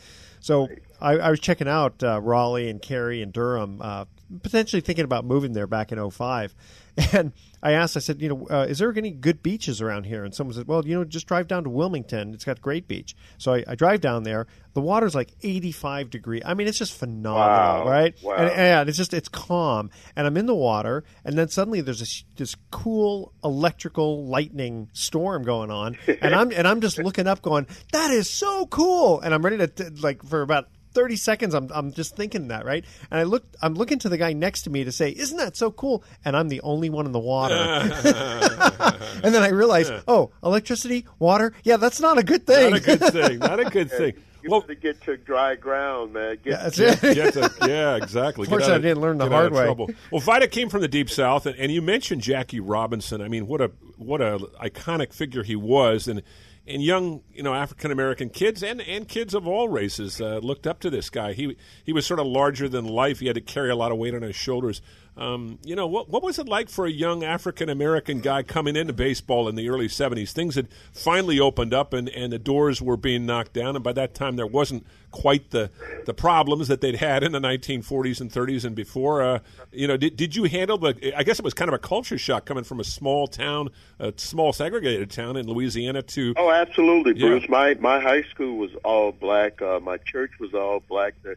So 0.43 0.67
I, 0.99 1.13
I 1.13 1.29
was 1.29 1.39
checking 1.39 1.69
out 1.69 2.03
uh, 2.03 2.19
Raleigh 2.19 2.69
and 2.69 2.82
Cary 2.82 3.21
and 3.21 3.32
Durham, 3.32 3.82
uh, 3.82 4.03
potentially 4.41 4.82
thinking 4.82 5.06
about 5.06 5.26
moving 5.26 5.54
there 5.54 5.67
back 5.67 5.91
in 5.91 6.10
05. 6.12 6.56
And 7.12 7.34
I 7.63 7.72
asked, 7.72 7.98
I 7.98 8.02
said, 8.02 8.22
you 8.22 8.30
know, 8.30 8.48
uh, 8.52 8.67
is 8.69 8.78
there 8.78 8.93
any 8.96 9.10
good 9.10 9.41
beaches 9.41 9.82
around 9.82 10.04
here? 10.04 10.24
And 10.24 10.32
someone 10.36 10.54
said, 10.56 10.67
well, 10.67 10.86
you 10.86 10.93
know, 10.96 11.04
just 11.04 11.26
drive 11.26 11.48
down 11.48 11.63
to 11.63 11.69
Wilmington. 11.72 12.36
It's 12.36 12.46
got 12.46 12.62
great 12.62 12.88
beach. 12.88 13.15
So 13.39 13.52
I, 13.56 13.63
I 13.67 13.74
drive 13.74 14.00
down 14.00 14.22
there. 14.22 14.46
The 14.76 14.82
water's 14.82 15.15
like 15.15 15.32
85 15.41 16.12
degree. 16.12 16.43
I 16.46 16.54
mean, 16.54 16.67
it's 16.67 16.78
just 16.78 16.93
phenomenal, 16.93 17.86
Wow. 17.86 17.89
right? 17.89 18.13
Wow. 18.22 18.36
And, 18.36 18.52
and 18.52 18.89
it's 18.89 18.98
just 19.00 19.12
it's 19.15 19.28
calm, 19.28 19.89
and 20.15 20.28
I'm 20.28 20.38
in 20.38 20.46
the 20.46 20.54
water, 20.54 21.04
and 21.26 21.36
then 21.36 21.48
suddenly 21.50 21.82
there's 21.82 22.00
this 22.00 22.26
this 22.38 22.56
cool 22.69 23.34
electrical 23.43 24.28
lightning 24.28 24.89
storm 24.93 25.41
going 25.41 25.72
on, 25.72 25.98
and 26.22 26.36
I'm 26.36 26.52
and 26.52 26.67
I'm 26.67 26.80
just 26.80 27.00
looking 27.00 27.26
up, 27.26 27.41
going, 27.41 27.65
"That 27.91 28.12
is 28.12 28.30
so 28.30 28.67
cool!" 28.67 29.19
And 29.19 29.34
I'm 29.34 29.43
ready 29.43 29.58
to 29.65 29.91
like 30.00 30.24
for 30.24 30.43
about. 30.43 30.67
30 30.93 31.15
seconds 31.15 31.53
I'm 31.53 31.69
I'm 31.73 31.91
just 31.93 32.15
thinking 32.15 32.47
that, 32.49 32.65
right? 32.65 32.86
And 33.12 33.19
I 33.19 33.23
look 33.23 33.43
I'm 33.62 33.73
looking 33.73 33.99
to 33.99 34.10
the 34.10 34.17
guy 34.17 34.34
next 34.34 34.63
to 34.63 34.69
me 34.69 34.84
to 34.84 34.91
say, 34.91 35.10
"Isn't 35.10 35.38
that 35.38 35.56
so 35.58 35.71
cool?" 35.71 36.03
And 36.25 36.36
I'm 36.38 36.49
the 36.49 36.62
only 36.62 36.89
one 36.89 37.06
in 37.06 37.12
the 37.12 37.19
water. 37.19 37.56
and 39.23 39.34
then 39.34 39.43
I 39.43 39.49
realize, 39.49 39.91
"Oh, 40.08 40.32
electricity, 40.43 41.06
water? 41.19 41.53
Yeah, 41.63 41.77
that's 41.77 41.99
not 41.99 42.17
a 42.17 42.23
good 42.23 42.45
thing." 42.45 42.71
Not 42.71 42.79
a 42.79 42.84
good 42.84 42.99
thing. 43.13 43.39
Not 43.39 43.60
a 43.60 43.65
good 43.65 43.89
thing. 43.99 44.13
You 44.43 44.49
well, 44.49 44.62
to 44.63 44.75
get 44.75 45.01
to 45.03 45.15
dry 45.15 45.56
ground, 45.56 46.12
man. 46.13 46.38
Get, 46.43 46.51
Yeah, 46.51 46.63
that's 46.63 46.77
Get- 46.77 47.03
it. 47.03 47.15
get 47.15 47.34
to- 47.36 47.51
yeah, 47.65 47.95
exactly. 47.95 48.45
Get 48.45 48.49
Fortunately, 48.49 48.73
out 48.73 48.77
of- 48.79 48.84
I 48.86 48.88
didn't 48.89 49.01
learn 49.01 49.17
the 49.17 49.29
hard 49.29 49.53
way. 49.53 49.63
trouble. 49.63 49.89
Well, 50.12 50.19
Vida 50.19 50.49
came 50.49 50.67
from 50.67 50.82
the 50.82 50.89
deep 50.89 51.10
south, 51.10 51.45
and, 51.45 51.58
and 51.58 51.71
you 51.71 51.82
mentioned 51.82 52.21
Jackie 52.21 52.60
Robinson. 52.60 53.21
I 53.21 53.29
mean, 53.29 53.47
what 53.47 53.62
a 53.62 53.71
what 53.97 54.21
a 54.21 54.39
iconic 54.62 55.13
figure 55.13 55.43
he 55.43 55.56
was, 55.56 56.10
and 56.10 56.21
and 56.65 56.82
young 56.82 57.21
you 57.34 57.43
know 57.43 57.54
African 57.54 57.91
American 57.91 58.30
kids 58.30 58.63
and, 58.63 58.82
and 58.82 59.08
kids 59.08 59.34
of 59.34 59.47
all 59.47 59.69
races 59.69 60.21
uh, 60.21 60.39
looked 60.41 60.67
up 60.67 60.80
to 60.82 60.89
this 60.89 61.10
guy. 61.10 61.34
He 61.34 61.58
he 61.84 61.93
was 61.93 62.06
sort 62.06 62.19
of 62.19 62.28
larger 62.28 62.69
than 62.69 62.86
life. 62.86 63.19
He 63.19 63.28
had 63.28 63.36
to 63.36 63.41
carry 63.41 63.69
a 63.69 63.76
lot 63.76 63.91
of 63.91 63.97
weight 63.97 64.15
on 64.15 64.21
his 64.21 64.36
shoulders. 64.36 64.82
Um, 65.15 65.60
you 65.63 65.76
know, 65.76 65.86
what 65.86 66.10
what 66.10 66.23
was 66.23 66.39
it 66.39 66.47
like 66.47 66.69
for 66.69 66.86
a 66.86 66.91
young 66.91 67.23
African 67.23 67.69
American 67.69 68.19
guy 68.19 68.41
coming 68.41 68.76
into 68.76 68.93
baseball 68.93 69.47
in 69.47 69.56
the 69.56 69.69
early 69.69 69.88
'70s? 69.88 70.32
Things 70.32 70.56
had 70.56 70.67
finally 70.91 71.39
opened 71.39 71.73
up, 71.73 71.93
and, 71.93 72.10
and 72.10 72.34
the 72.34 72.39
doors 72.39 72.82
were 72.82 72.97
being 72.97 73.26
knocked 73.26 73.54
down, 73.54 73.76
and 73.76 73.84
by 73.84 73.93
that 73.93 74.15
time 74.15 74.38
there 74.38 74.47
wasn't 74.47 74.86
quite 75.12 75.52
the 75.52 75.69
the 76.06 76.13
problems 76.13 76.67
that 76.67 76.82
they'd 76.82 76.95
had 76.95 77.23
in 77.23 77.32
the 77.32 77.39
1940s 77.39 78.19
and 78.19 78.32
30s 78.32 78.65
and 78.65 78.76
before. 78.76 79.21
Uh, 79.21 79.39
you 79.71 79.88
know, 79.88 79.97
did 79.97 80.15
did 80.15 80.36
you 80.36 80.45
handle 80.45 80.80
the? 80.80 81.13
I 81.15 81.21
guess 81.21 81.38
it 81.38 81.45
was 81.45 81.54
kind 81.54 81.69
of 81.69 81.76
a 81.76 81.80
culture 81.80 82.17
shock 82.17 82.45
coming 82.45 82.63
from 82.63 82.80
a 82.80 82.84
small 82.84 83.28
town, 83.28 83.69
a 83.99 84.13
small 84.17 84.52
segregated 84.52 85.12
town 85.12 85.38
in 85.38 85.45
Louisiana 85.47 86.02
to. 86.02 86.34
Oh, 86.38 86.49
absolutely. 86.49 87.13
Bruce. 87.13 87.47
My 87.47 87.76
my 87.76 87.99
high 87.99 88.23
school 88.23 88.58
was 88.58 88.71
all 88.84 89.12
black. 89.12 89.62
Uh, 89.62 89.80
my 89.80 89.97
church 89.97 90.32
was 90.39 90.56
all 90.56 90.80
black. 90.89 91.13
The, 91.21 91.36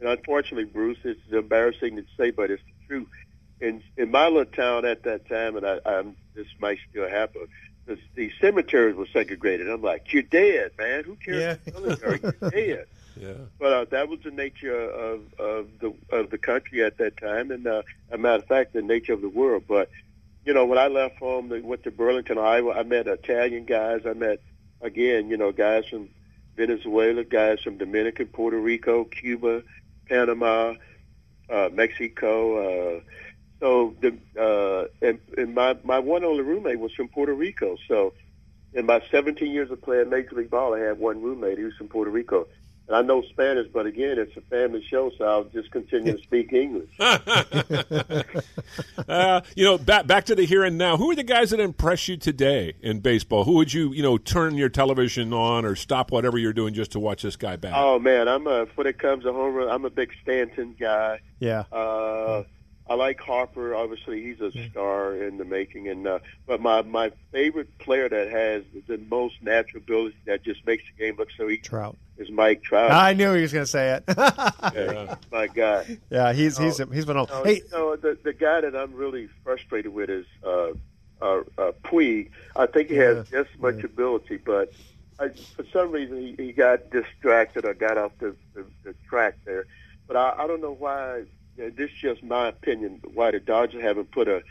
and 0.00 0.08
unfortunately, 0.08 0.64
Bruce, 0.64 0.98
it's 1.02 1.20
embarrassing 1.32 1.96
to 1.96 2.04
say, 2.16 2.30
but 2.30 2.52
it's 2.52 2.62
the. 2.88 3.06
In 3.60 3.82
in 3.96 4.12
my 4.12 4.28
little 4.28 4.44
town 4.44 4.84
at 4.84 5.02
that 5.02 5.28
time, 5.28 5.56
and 5.56 5.66
I, 5.66 5.80
I'm 5.84 6.14
this 6.34 6.46
might 6.60 6.78
still 6.88 7.08
happen. 7.08 7.48
The, 7.86 7.98
the 8.14 8.30
cemeteries 8.40 8.94
were 8.94 9.08
segregated. 9.12 9.68
I'm 9.68 9.82
like, 9.82 10.12
you're 10.12 10.22
dead, 10.22 10.72
man. 10.78 11.02
Who 11.04 11.16
cares? 11.16 11.58
Yeah. 11.66 11.72
military? 11.72 12.20
You're 12.22 12.50
dead. 12.50 12.86
Yeah. 13.20 13.32
But 13.58 13.72
uh, 13.72 13.84
that 13.90 14.08
was 14.08 14.20
the 14.20 14.30
nature 14.30 14.78
of, 14.78 15.20
of 15.40 15.68
the 15.80 15.92
of 16.10 16.30
the 16.30 16.38
country 16.38 16.84
at 16.84 16.98
that 16.98 17.16
time, 17.16 17.50
and 17.50 17.66
uh, 17.66 17.82
a 18.12 18.18
matter 18.18 18.42
of 18.42 18.46
fact, 18.46 18.74
the 18.74 18.82
nature 18.82 19.12
of 19.12 19.22
the 19.22 19.28
world. 19.28 19.64
But 19.66 19.90
you 20.44 20.54
know, 20.54 20.64
when 20.64 20.78
I 20.78 20.86
left 20.86 21.18
home, 21.18 21.52
I 21.52 21.60
went 21.60 21.82
to 21.84 21.90
Burlington, 21.90 22.38
Iowa. 22.38 22.74
I 22.74 22.82
met 22.84 23.06
Italian 23.06 23.64
guys. 23.64 24.02
I 24.06 24.12
met 24.12 24.40
again, 24.80 25.30
you 25.30 25.36
know, 25.36 25.50
guys 25.50 25.86
from 25.88 26.08
Venezuela, 26.56 27.24
guys 27.24 27.60
from 27.60 27.78
Dominican, 27.78 28.26
Puerto 28.26 28.58
Rico, 28.58 29.04
Cuba, 29.04 29.62
Panama, 30.08 30.74
uh, 31.50 31.68
Mexico. 31.72 32.96
Uh, 32.96 33.00
so 33.60 33.94
the 34.00 34.16
uh, 34.40 35.06
and, 35.06 35.18
and 35.36 35.54
my 35.54 35.76
my 35.84 35.98
one 35.98 36.24
only 36.24 36.42
roommate 36.42 36.78
was 36.78 36.92
from 36.92 37.08
Puerto 37.08 37.34
Rico. 37.34 37.76
So 37.88 38.14
in 38.74 38.86
my 38.86 39.02
17 39.10 39.50
years 39.50 39.70
of 39.70 39.82
playing 39.82 40.10
Major 40.10 40.36
League 40.36 40.50
Ball, 40.50 40.74
I 40.74 40.80
had 40.80 40.98
one 40.98 41.22
roommate. 41.22 41.58
He 41.58 41.64
was 41.64 41.74
from 41.74 41.88
Puerto 41.88 42.10
Rico. 42.10 42.46
And 42.88 42.96
I 42.96 43.02
know 43.02 43.22
Spanish, 43.30 43.68
but 43.70 43.84
again, 43.84 44.18
it's 44.18 44.34
a 44.34 44.40
family 44.40 44.82
show, 44.82 45.12
so 45.18 45.24
I'll 45.24 45.44
just 45.44 45.70
continue 45.70 46.16
to 46.16 46.22
speak 46.22 46.54
English. 46.54 46.88
uh, 49.08 49.42
you 49.54 49.64
know, 49.66 49.76
back 49.76 50.06
back 50.06 50.24
to 50.26 50.34
the 50.34 50.44
here 50.46 50.64
and 50.64 50.78
now. 50.78 50.96
Who 50.96 51.10
are 51.10 51.14
the 51.14 51.22
guys 51.22 51.50
that 51.50 51.60
impress 51.60 52.08
you 52.08 52.16
today 52.16 52.72
in 52.80 53.00
baseball? 53.00 53.44
Who 53.44 53.52
would 53.56 53.74
you, 53.74 53.92
you 53.92 54.02
know, 54.02 54.16
turn 54.16 54.56
your 54.56 54.70
television 54.70 55.34
on 55.34 55.66
or 55.66 55.76
stop 55.76 56.10
whatever 56.10 56.38
you're 56.38 56.54
doing 56.54 56.72
just 56.72 56.92
to 56.92 56.98
watch 56.98 57.20
this 57.20 57.36
guy 57.36 57.56
bat? 57.56 57.74
Oh 57.76 57.98
man, 57.98 58.26
I'm 58.26 58.46
a 58.46 58.64
when 58.74 58.86
it 58.86 58.98
comes 58.98 59.24
to 59.24 59.34
home 59.34 59.54
run, 59.54 59.68
I'm 59.68 59.84
a 59.84 59.90
big 59.90 60.10
Stanton 60.22 60.74
guy. 60.80 61.20
Yeah. 61.40 61.64
Uh, 61.70 62.44
I 62.88 62.94
like 62.94 63.20
Harper. 63.20 63.74
Obviously, 63.74 64.22
he's 64.22 64.40
a 64.40 64.50
star 64.70 65.14
in 65.14 65.36
the 65.36 65.44
making. 65.44 65.88
And 65.88 66.06
uh, 66.06 66.18
but 66.46 66.60
my 66.60 66.82
my 66.82 67.12
favorite 67.32 67.76
player 67.78 68.08
that 68.08 68.30
has 68.30 68.62
the 68.86 68.98
most 69.10 69.42
natural 69.42 69.82
ability 69.82 70.16
that 70.26 70.42
just 70.42 70.66
makes 70.66 70.84
the 70.84 71.04
game 71.04 71.16
look 71.18 71.28
so 71.36 71.48
easy 71.48 71.62
Trout. 71.62 71.96
is 72.16 72.30
Mike 72.30 72.62
Trout. 72.62 72.90
I 72.90 73.12
knew 73.12 73.34
he 73.34 73.42
was 73.42 73.52
going 73.52 73.64
to 73.64 73.70
say 73.70 73.94
it. 73.94 74.04
Yeah, 74.74 75.16
my 75.32 75.46
guy. 75.46 75.98
yeah, 76.10 76.32
he's 76.32 76.56
he's 76.58 76.78
he's 76.92 77.04
been 77.04 77.16
on. 77.16 77.26
No, 77.30 77.44
Hey, 77.44 77.62
no, 77.72 77.96
the 77.96 78.18
the 78.22 78.32
guy 78.32 78.60
that 78.60 78.74
I'm 78.76 78.94
really 78.94 79.28
frustrated 79.44 79.92
with 79.92 80.10
is 80.10 80.26
uh, 80.44 80.72
uh, 81.20 81.42
uh, 81.56 81.72
Puig. 81.84 82.30
I 82.56 82.66
think 82.66 82.90
he 82.90 82.96
has 82.96 83.28
just 83.28 83.50
as 83.50 83.60
much 83.60 83.82
ability, 83.82 84.38
but 84.38 84.72
I, 85.18 85.28
for 85.28 85.64
some 85.72 85.90
reason 85.90 86.18
he, 86.18 86.34
he 86.36 86.52
got 86.52 86.90
distracted 86.90 87.64
or 87.64 87.74
got 87.74 87.98
off 87.98 88.12
the, 88.18 88.36
the, 88.54 88.64
the 88.84 88.94
track 89.08 89.36
there. 89.44 89.66
But 90.06 90.16
I, 90.16 90.44
I 90.44 90.46
don't 90.46 90.60
know 90.60 90.74
why. 90.74 91.24
You 91.58 91.64
know, 91.64 91.70
this 91.70 91.90
is 91.90 91.96
just 91.96 92.22
my 92.22 92.48
opinion. 92.48 93.00
Why 93.14 93.32
the 93.32 93.40
Dodgers 93.40 93.82
haven't 93.82 94.12
put 94.12 94.28
a 94.28 94.42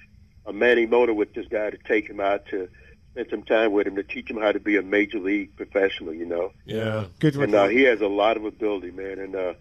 a 0.46 0.54
Manny 0.54 0.86
Mota 0.86 1.13
with 1.13 1.34
this 1.34 1.48
guy 1.48 1.70
to 1.70 1.78
take 1.78 2.10
him 2.10 2.20
out 2.20 2.46
to 2.48 2.70
spend 3.12 3.30
some 3.30 3.43
time 3.43 3.74
with 3.74 3.88
him 3.88 3.96
to 3.96 4.04
teach 4.04 4.30
him 4.30 4.38
how 4.38 4.52
to 4.52 4.60
be 4.60 4.78
a 4.78 4.82
major 4.82 5.20
league 5.20 5.56
professional. 5.56 6.13
You 6.13 6.26
know. 6.26 6.52
Yeah. 6.65 7.06
Good 7.20 7.36
And 7.36 7.56
uh, 7.56 7.67
he 7.67 7.84
has 7.84 8.02
a 8.02 8.08
lot 8.08 8.38
of 8.38 8.46
ability, 8.46 8.91
man. 8.91 9.20
And 9.20 9.36
uh, 9.36 9.54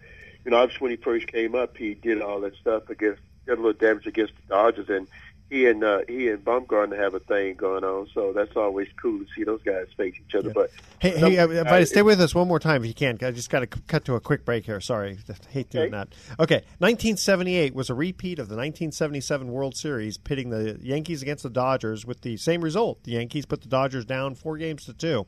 you 0.43 0.51
know, 0.51 0.57
obviously 0.57 0.83
when 0.83 0.91
he 0.91 0.97
first 0.97 1.27
came 1.27 1.55
up, 1.55 1.77
he 1.77 1.93
did 1.93 2.21
all 2.21 2.41
that 2.41 2.55
stuff 2.55 2.89
against 2.89 3.21
did 3.45 3.53
a 3.53 3.61
little 3.61 3.73
damage 3.73 4.07
against 4.07 4.33
the 4.35 4.53
Dodgers, 4.53 4.89
and 4.89 5.07
he 5.49 5.65
and 5.67 5.83
uh, 5.83 5.99
he 6.07 6.27
and 6.29 6.43
Bumgarner 6.43 6.97
have 6.97 7.13
a 7.13 7.19
thing 7.19 7.55
going 7.55 7.83
on. 7.83 8.07
So 8.13 8.33
that's 8.33 8.55
always 8.55 8.87
cool 9.01 9.19
to 9.19 9.25
see 9.35 9.43
those 9.43 9.61
guys 9.63 9.87
face 9.95 10.15
each 10.27 10.35
other. 10.35 10.51
But 10.53 10.71
Hey, 10.99 11.19
some 11.19 11.31
hey, 11.31 11.37
uh, 11.37 11.47
guys- 11.47 11.63
Vida, 11.69 11.85
stay 11.85 12.01
with 12.01 12.19
us 12.19 12.33
one 12.35 12.47
more 12.47 12.59
time 12.59 12.83
if 12.83 12.87
you 12.87 12.93
can. 12.93 13.17
I 13.21 13.31
just 13.31 13.49
got 13.49 13.59
to 13.59 13.67
cut 13.67 14.05
to 14.05 14.15
a 14.15 14.19
quick 14.19 14.43
break 14.45 14.65
here. 14.65 14.81
Sorry, 14.81 15.17
I 15.29 15.33
hate 15.49 15.69
doing 15.69 15.91
that. 15.91 16.09
Okay, 16.39 16.63
1978 16.79 17.73
was 17.75 17.89
a 17.89 17.93
repeat 17.93 18.39
of 18.39 18.49
the 18.49 18.55
1977 18.55 19.47
World 19.51 19.75
Series, 19.77 20.17
pitting 20.17 20.49
the 20.49 20.77
Yankees 20.81 21.21
against 21.21 21.43
the 21.43 21.49
Dodgers 21.49 22.05
with 22.05 22.21
the 22.21 22.35
same 22.37 22.61
result. 22.61 23.03
The 23.03 23.11
Yankees 23.11 23.45
put 23.45 23.61
the 23.61 23.69
Dodgers 23.69 24.05
down 24.05 24.35
four 24.35 24.57
games 24.57 24.85
to 24.85 24.93
two. 24.93 25.25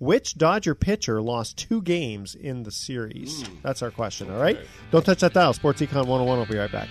Which 0.00 0.36
Dodger 0.36 0.74
pitcher 0.74 1.22
lost 1.22 1.56
two 1.56 1.80
games 1.80 2.34
in 2.34 2.64
the 2.64 2.72
series? 2.72 3.44
That's 3.62 3.80
our 3.80 3.92
question. 3.92 4.28
All 4.30 4.40
right, 4.40 4.58
don't 4.90 5.06
touch 5.06 5.20
that 5.20 5.32
dial. 5.32 5.52
Sports 5.52 5.80
Econ 5.80 6.06
101. 6.08 6.36
We'll 6.36 6.46
be 6.46 6.58
right 6.58 6.70
back. 6.70 6.88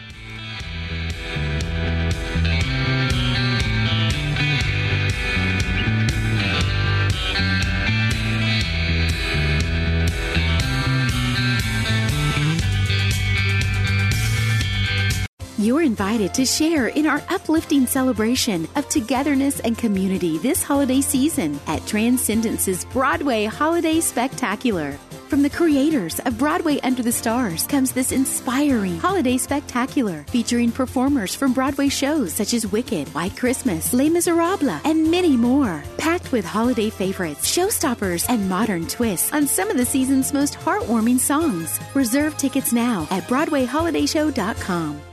You're 15.64 15.82
invited 15.82 16.34
to 16.34 16.46
share 16.46 16.90
in 16.90 17.08
our 17.08 17.24
uplifting 17.30 17.88
celebration 17.88 18.68
of 18.76 18.90
togetherness 18.90 19.62
and 19.62 19.78
community 19.78 20.38
this 20.38 20.62
holiday 20.62 21.00
season 21.00 21.58
at 21.68 21.88
Transcendence's 21.88 22.84
Broadway 22.84 23.46
Holiday 23.46 24.02
Spectacular. 24.02 24.92
From 25.30 25.42
the 25.42 25.50
creators 25.50 26.20
of 26.20 26.38
Broadway 26.38 26.82
Under 26.82 27.02
the 27.02 27.14
Stars 27.14 27.66
comes 27.66 27.94
this 27.94 28.12
inspiring 28.12 28.98
holiday 29.00 29.38
spectacular 29.38 30.26
featuring 30.28 30.70
performers 30.70 31.34
from 31.34 31.54
Broadway 31.54 31.88
shows 31.88 32.34
such 32.34 32.54
as 32.54 32.68
Wicked, 32.68 33.08
White 33.16 33.38
Christmas, 33.38 33.94
Les 33.94 34.10
Miserables, 34.10 34.82
and 34.84 35.10
many 35.10 35.38
more. 35.38 35.82
Packed 35.98 36.34
with 36.34 36.44
holiday 36.44 36.90
favorites, 36.90 37.50
showstoppers, 37.50 38.26
and 38.28 38.50
modern 38.50 38.86
twists 38.86 39.32
on 39.32 39.48
some 39.48 39.70
of 39.70 39.78
the 39.78 39.86
season's 39.86 40.34
most 40.34 40.56
heartwarming 40.56 41.20
songs. 41.20 41.80
Reserve 41.94 42.36
tickets 42.36 42.74
now 42.74 43.08
at 43.12 43.24
BroadwayHolidayShow.com. 43.30 45.13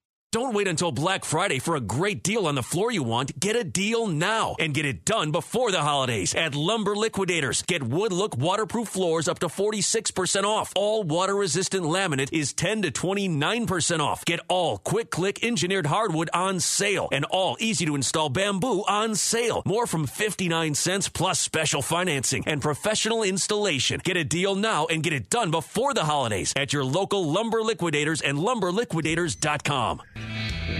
Don't 0.31 0.53
wait 0.53 0.69
until 0.69 0.93
Black 0.93 1.25
Friday 1.25 1.59
for 1.59 1.75
a 1.75 1.81
great 1.81 2.23
deal 2.23 2.47
on 2.47 2.55
the 2.55 2.63
floor 2.63 2.89
you 2.89 3.03
want. 3.03 3.37
Get 3.37 3.57
a 3.57 3.65
deal 3.65 4.07
now 4.07 4.55
and 4.59 4.73
get 4.73 4.85
it 4.85 5.03
done 5.03 5.31
before 5.31 5.73
the 5.73 5.81
holidays 5.81 6.33
at 6.33 6.55
Lumber 6.55 6.95
Liquidators. 6.95 7.63
Get 7.63 7.83
wood 7.83 8.13
look 8.13 8.37
waterproof 8.37 8.87
floors 8.87 9.27
up 9.27 9.39
to 9.39 9.47
46% 9.47 10.45
off. 10.45 10.71
All 10.73 11.03
water 11.03 11.35
resistant 11.35 11.83
laminate 11.83 12.31
is 12.31 12.53
10 12.53 12.83
to 12.83 12.91
29% 12.91 13.99
off. 13.99 14.23
Get 14.23 14.39
all 14.47 14.77
quick 14.77 15.11
click 15.11 15.43
engineered 15.43 15.87
hardwood 15.87 16.29
on 16.33 16.61
sale 16.61 17.09
and 17.11 17.25
all 17.25 17.57
easy 17.59 17.85
to 17.87 17.95
install 17.95 18.29
bamboo 18.29 18.85
on 18.87 19.15
sale. 19.15 19.61
More 19.65 19.85
from 19.85 20.07
59 20.07 20.75
cents 20.75 21.09
plus 21.09 21.41
special 21.41 21.81
financing 21.81 22.45
and 22.47 22.61
professional 22.61 23.23
installation. 23.23 23.99
Get 24.01 24.15
a 24.15 24.23
deal 24.23 24.55
now 24.55 24.85
and 24.85 25.03
get 25.03 25.11
it 25.11 25.29
done 25.29 25.51
before 25.51 25.93
the 25.93 26.05
holidays 26.05 26.53
at 26.55 26.71
your 26.71 26.85
local 26.85 27.29
Lumber 27.29 27.61
Liquidators 27.61 28.21
and 28.21 28.37
lumberliquidators.com. 28.37 30.01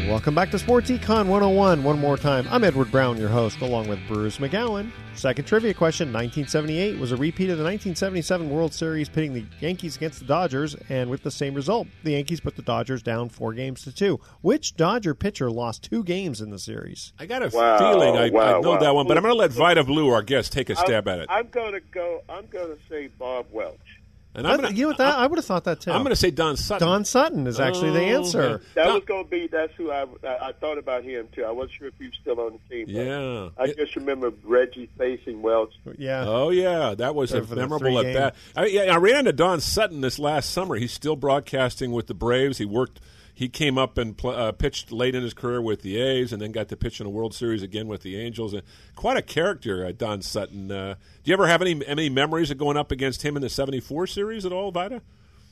Welcome 0.08 0.36
back 0.36 0.52
to 0.52 0.60
Sports 0.60 0.89
Econ 0.89 1.28
101. 1.28 1.84
One 1.84 2.00
more 2.00 2.18
time, 2.18 2.48
I'm 2.50 2.64
Edward 2.64 2.92
Brown, 2.92 3.18
your 3.18 3.30
host, 3.30 3.62
along 3.62 3.88
with 3.88 4.00
Bruce 4.08 4.38
McGowan. 4.38 4.92
Second 5.16 5.46
trivia 5.46 5.74
question 5.74 6.08
1978 6.08 6.98
was 7.00 7.12
a 7.12 7.18
repeat 7.18 7.50
of 7.50 7.58
the 7.58 7.64
1977 7.64 8.50
World 8.50 8.74
Series, 8.74 9.10
pitting 9.10 9.34
the 9.34 9.46
Yankees 9.60 9.98
against 9.98 10.20
the 10.20 10.26
Dodgers, 10.26 10.76
and 10.89 11.10
with 11.10 11.24
the 11.24 11.32
same 11.32 11.54
result. 11.54 11.88
The 12.04 12.12
Yankees 12.12 12.39
put 12.39 12.56
the 12.56 12.62
Dodgers 12.62 13.04
down 13.04 13.30
four 13.30 13.54
games 13.54 13.84
to 13.84 13.92
two. 13.92 14.20
Which 14.42 14.76
Dodger 14.76 15.14
pitcher 15.14 15.52
lost 15.52 15.84
two 15.84 16.04
games 16.04 16.42
in 16.42 16.50
the 16.50 16.60
series? 16.60 17.14
I 17.20 17.26
got 17.26 17.44
a 17.44 17.50
Wow, 17.56 17.78
feeling 17.78 18.18
I, 18.18 18.30
wow, 18.30 18.58
I 18.58 18.62
know 18.62 18.72
wow. 18.72 18.78
that 18.80 18.96
one, 18.96 19.08
but 19.08 19.18
I'm 19.18 19.24
going 19.24 19.34
to 19.34 19.39
let 19.39 19.52
Vida 19.52 19.84
Blue, 19.84 20.10
our 20.10 20.24
guest, 20.24 20.54
take 20.54 20.70
a 20.70 20.76
stab 20.76 21.08
I'm, 21.08 21.14
at 21.14 21.20
it. 21.22 21.26
I'm 21.30 21.48
going 21.50 21.74
to 21.74 21.82
go. 21.82 22.22
I'm 22.30 22.48
going 22.48 22.76
to 22.76 22.78
say 22.89 23.08
Bob 23.08 23.46
Welch. 23.52 23.91
And 24.34 24.48
I'm 24.48 24.62
gonna, 24.62 24.74
you 24.74 24.84
know 24.84 24.88
what 24.90 24.98
that 25.00 25.18
I 25.18 25.28
would 25.28 25.38
have 25.38 25.46
thought 25.46 25.66
that 25.66 25.82
too. 25.82 25.92
I'm 25.92 26.04
going 26.04 26.12
to 26.12 26.16
say 26.16 26.32
Don 26.32 26.56
Sutton. 26.56 26.88
Don 26.88 27.04
Sutton 27.04 27.48
is 27.48 27.60
actually 27.60 27.92
the 27.92 28.00
Oh, 28.14 28.18
answer. 28.18 28.42
okay. 28.44 28.64
That 28.76 28.86
Don- 28.86 28.94
was 28.96 29.04
going 29.04 29.26
to 29.26 29.30
be. 29.30 29.48
That's 29.48 29.74
who 29.76 29.92
I, 29.92 30.06
I. 30.24 30.38
I 30.48 30.52
thought 30.54 30.78
about 30.78 31.04
him 31.04 31.28
too. 31.36 31.44
I 31.44 31.52
wasn't 31.52 31.74
sure 31.74 31.88
if 31.90 31.94
he 32.00 32.06
was 32.06 32.16
still 32.22 32.40
on 32.40 32.54
the 32.70 32.76
team. 32.76 32.86
but 32.86 32.96
Yeah. 32.96 33.50
I 33.58 33.68
just 33.74 33.96
remember 33.98 34.32
Reggie 34.44 34.90
facing 34.98 35.42
Welch. 35.42 35.74
Yeah. 35.98 36.24
Oh 36.26 36.50
yeah, 36.50 36.96
that 36.96 37.14
was 37.14 37.34
a 37.34 37.44
For 37.44 37.56
memorable 37.56 38.00
three 38.02 38.10
at 38.12 38.16
bat. 38.16 38.36
I, 38.56 38.66
yeah, 38.68 38.94
I 38.94 38.98
ran 38.98 39.18
into 39.20 39.34
Don 39.34 39.60
Sutton 39.60 40.00
this 40.00 40.18
last 40.18 40.52
summer. 40.52 40.76
He's 40.76 40.94
still 40.94 41.18
broadcasting 41.18 41.92
with 41.92 42.08
the 42.08 42.14
Braves. 42.14 42.58
He 42.58 42.66
worked. 42.66 43.02
He 43.42 43.50
came 43.50 43.76
up 43.80 43.98
and 43.98 44.16
pl- 44.16 44.30
uh, 44.36 44.52
pitched 44.52 44.92
late 44.92 45.16
in 45.16 45.24
his 45.24 45.34
career 45.34 45.64
with 45.64 45.82
the 45.82 46.00
A's, 46.00 46.32
and 46.32 46.39
then 46.39 46.52
got 46.52 46.68
to 46.70 46.78
pitch 46.78 47.00
in 47.00 47.08
a 47.08 47.10
World 47.10 47.34
Series 47.34 47.64
again 47.64 47.88
with 47.88 48.04
the 48.04 48.16
Angels. 48.16 48.54
And 48.54 48.62
quite 48.96 49.18
a 49.18 49.22
character, 49.24 49.84
uh, 49.84 49.94
Don 49.98 50.22
Sutton. 50.22 50.72
Uh, 50.72 50.94
do 51.24 51.30
you 51.32 51.34
ever 51.34 51.48
have 51.48 51.60
any 51.64 51.84
any 51.88 52.08
memories 52.08 52.52
of 52.52 52.60
going 52.60 52.78
up 52.78 52.92
against 52.92 53.24
him 53.24 53.36
in 53.36 53.42
the 53.42 53.50
'74 53.50 54.06
series 54.06 54.46
at 54.46 54.52
all, 54.54 54.70
Vida? 54.72 55.02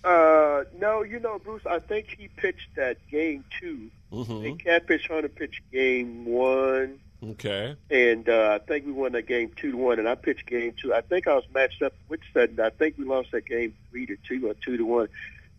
Uh, 0.04 0.66
no, 0.80 1.02
you 1.02 1.20
know, 1.20 1.40
Bruce. 1.40 1.66
I 1.66 1.80
think 1.80 2.16
he 2.16 2.28
pitched 2.38 2.76
that 2.76 2.98
game 3.10 3.44
2 3.60 3.90
Mhm. 4.14 4.46
And 4.48 4.64
Catfish 4.64 5.08
Hunter 5.08 5.28
pitched 5.28 5.62
game 5.72 6.26
one, 6.26 7.00
Okay. 7.24 7.76
and 7.90 8.30
uh, 8.30 8.60
I 8.62 8.66
think 8.66 8.86
we 8.86 8.92
won 8.92 9.14
that 9.14 9.26
game 9.28 9.52
two 9.56 9.72
to 9.72 9.78
one. 9.78 9.98
And 9.98 10.08
I 10.08 10.14
pitched 10.14 10.46
game 10.46 10.74
two. 10.80 10.94
I 10.94 11.02
think 11.02 11.28
I 11.28 11.34
was 11.34 11.44
matched 11.54 11.82
up 11.82 11.94
with 12.08 12.20
Sutton. 12.34 12.60
I 12.60 12.70
think 12.70 13.00
we 13.00 13.06
lost 13.06 13.32
that 13.32 13.46
game 13.48 13.74
three 13.90 14.06
to 14.06 14.16
two 14.28 14.48
or 14.48 14.54
two 14.54 14.78
to 14.78 14.86
one. 14.86 15.10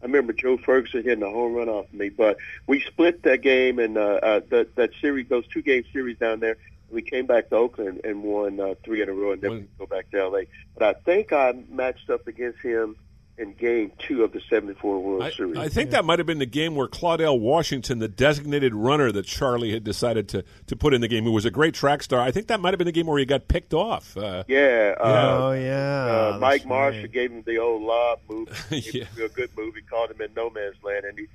I 0.02 0.06
remember 0.06 0.32
Joe 0.32 0.56
Ferguson 0.56 1.02
hitting 1.02 1.22
a 1.22 1.30
home 1.30 1.54
run 1.54 1.68
off 1.68 1.86
of 1.86 1.94
me, 1.94 2.08
but 2.08 2.38
we 2.66 2.80
split 2.80 3.22
that 3.24 3.42
game 3.42 3.78
and 3.78 3.98
uh, 3.98 4.20
uh, 4.22 4.40
that 4.50 4.74
that 4.76 4.90
series, 5.00 5.28
those 5.28 5.46
two 5.48 5.62
game 5.62 5.84
series 5.92 6.18
down 6.18 6.40
there. 6.40 6.56
We 6.90 7.02
came 7.02 7.26
back 7.26 7.50
to 7.50 7.56
Oakland 7.56 8.00
and 8.02 8.24
won 8.24 8.58
uh, 8.58 8.74
three 8.84 9.00
in 9.00 9.08
a 9.08 9.12
row, 9.12 9.32
and 9.32 9.40
then 9.40 9.50
we 9.52 9.68
go 9.78 9.86
back 9.86 10.10
to 10.10 10.28
LA. 10.28 10.40
But 10.76 10.96
I 10.96 11.00
think 11.00 11.32
I 11.32 11.52
matched 11.68 12.10
up 12.10 12.26
against 12.26 12.60
him 12.60 12.96
in 13.38 13.54
game 13.54 13.92
two 13.98 14.22
of 14.22 14.32
the 14.32 14.40
'74 14.48 15.00
World 15.00 15.22
I, 15.22 15.30
Series. 15.30 15.56
I 15.56 15.68
think 15.68 15.90
that 15.90 16.04
might 16.04 16.18
have 16.18 16.26
been 16.26 16.38
the 16.38 16.46
game 16.46 16.74
where 16.74 16.86
Claudell 16.86 17.40
Washington, 17.40 17.98
the 17.98 18.08
designated 18.08 18.74
runner 18.74 19.10
that 19.12 19.26
Charlie 19.26 19.72
had 19.72 19.82
decided 19.82 20.28
to, 20.30 20.44
to 20.66 20.76
put 20.76 20.92
in 20.92 21.00
the 21.00 21.08
game, 21.08 21.24
who 21.24 21.32
was 21.32 21.44
a 21.44 21.50
great 21.50 21.74
track 21.74 22.02
star, 22.02 22.20
I 22.20 22.30
think 22.30 22.48
that 22.48 22.60
might 22.60 22.74
have 22.74 22.78
been 22.78 22.86
the 22.86 22.92
game 22.92 23.06
where 23.06 23.18
he 23.18 23.24
got 23.24 23.48
picked 23.48 23.74
off. 23.74 24.16
Uh, 24.16 24.44
Yeah. 24.46 24.94
Uh, 25.00 25.38
oh 25.40 25.52
yeah. 25.52 26.04
Uh, 26.04 26.30
that's 26.32 26.40
Mike 26.40 26.66
Marshall 26.66 27.02
right. 27.02 27.12
gave 27.12 27.30
him 27.30 27.42
the 27.46 27.58
old 27.58 27.82
lob 27.82 28.20
move. 28.28 28.66
Yeah. 28.70 29.04
yeah. 29.16 29.24
a 29.24 29.28
good 29.28 29.50
move. 29.56 29.74
He 29.74 29.82
called 29.82 30.10
him 30.10 30.20
in 30.20 30.32
no 30.34 30.50
man's 30.50 30.76
land, 30.82 31.04
and 31.04 31.18
he 31.18 31.26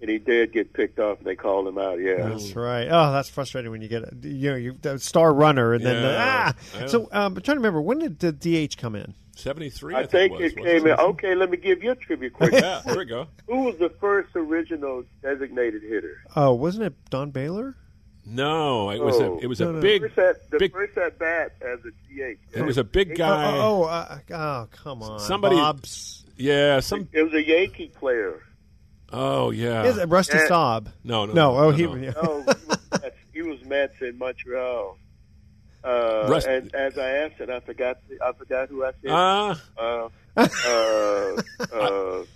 and 0.00 0.10
he 0.10 0.18
did 0.18 0.52
get 0.52 0.72
picked 0.72 0.98
off, 0.98 1.18
and 1.18 1.26
they 1.26 1.34
called 1.36 1.66
him 1.66 1.78
out. 1.78 1.98
Yeah. 1.98 2.28
That's 2.28 2.54
right. 2.54 2.86
Oh, 2.90 3.12
that's 3.12 3.28
frustrating 3.28 3.70
when 3.70 3.80
you 3.80 3.88
get 3.88 4.02
a, 4.02 4.14
you 4.22 4.50
know 4.50 4.56
you 4.56 4.78
the 4.80 4.98
star 4.98 5.32
runner 5.32 5.72
and 5.72 5.84
then 5.84 6.02
the, 6.02 6.16
ah. 6.18 6.54
So 6.86 7.08
um, 7.12 7.36
I'm 7.36 7.42
trying 7.42 7.56
to 7.56 7.60
remember 7.60 7.80
when 7.80 7.98
did 8.00 8.18
the 8.18 8.32
DH 8.32 8.76
come 8.76 8.94
in? 8.94 9.14
73, 9.36 9.94
I, 9.94 10.00
I, 10.00 10.06
think 10.06 10.32
it, 10.32 10.40
it 10.40 10.42
was, 10.60 10.66
came 10.66 10.86
in. 10.86 10.92
Okay, 10.98 11.34
let 11.34 11.50
me 11.50 11.56
give 11.56 11.82
you 11.82 11.90
a 11.92 11.94
trivia 11.94 12.30
question. 12.30 12.60
Yeah, 12.62 12.82
there 12.84 12.96
we 12.98 13.04
go. 13.04 13.26
Who 13.48 13.62
was 13.62 13.76
the 13.78 13.90
first 14.00 14.30
original 14.36 15.04
designated 15.22 15.82
hitter? 15.82 16.22
Oh, 16.36 16.54
wasn't 16.54 16.84
it 16.86 16.94
Don 17.10 17.30
Baylor? 17.30 17.76
No, 18.26 18.90
it 18.90 19.02
was 19.02 19.18
a 19.20 19.24
Oh. 19.26 19.38
it 19.42 19.46
was 19.48 19.60
No, 19.60 19.68
a 19.70 19.72
no. 19.74 19.80
big 19.82 20.00
First 20.02 20.18
at, 20.18 20.50
the 20.50 20.58
big- 20.58 20.72
first 20.72 20.96
at 20.96 21.18
bat 21.18 21.52
as 21.60 21.80
a 21.80 21.90
DH. 22.08 22.38
it 22.54 22.62
was 22.62 22.78
a 22.78 22.84
big 22.84 23.12
Oh, 23.12 23.14
guy. 23.16 23.56
oh, 23.58 23.82
oh, 23.82 23.84
uh, 23.84 24.18
oh, 24.32 24.68
come 24.82 25.02
on, 25.02 25.20
Somebody- 25.20 25.56
Bob's. 25.56 26.24
Yeah, 26.36 26.80
some 26.80 27.06
It 27.12 27.22
was 27.22 27.34
a 27.34 27.46
Yankee 27.46 27.88
player. 27.88 28.40
Oh 29.12 29.50
yeah. 29.50 29.84
Is 29.84 29.98
it 29.98 30.08
Rusty 30.08 30.36
Yeah. 30.38 30.46
Staub? 30.46 30.88
No, 31.04 31.26
no, 31.26 31.32
no. 31.34 31.52
no, 31.52 31.58
oh, 31.58 31.70
no, 31.70 31.76
he. 31.76 31.82
no. 31.86 31.94
yeah. 31.96 32.12
No, 32.20 32.38
was 32.46 32.56
Mets, 32.90 33.16
he 33.32 33.42
was 33.42 33.64
Mets 33.66 34.00
in 34.00 34.18
Montreal. 34.18 34.98
Uh, 35.84 36.26
Rust- 36.30 36.46
and 36.46 36.74
as 36.74 36.96
I 36.96 37.08
asked 37.10 37.40
it, 37.40 37.50
I 37.50 37.60
forgot. 37.60 37.98
I 38.24 38.32
forgot 38.32 38.68
who 38.70 38.84
I 38.84 38.92
said. 39.02 39.10
Ah. 39.10 39.60
uh, 39.78 40.08
uh, 40.36 40.46
uh, 41.72 42.24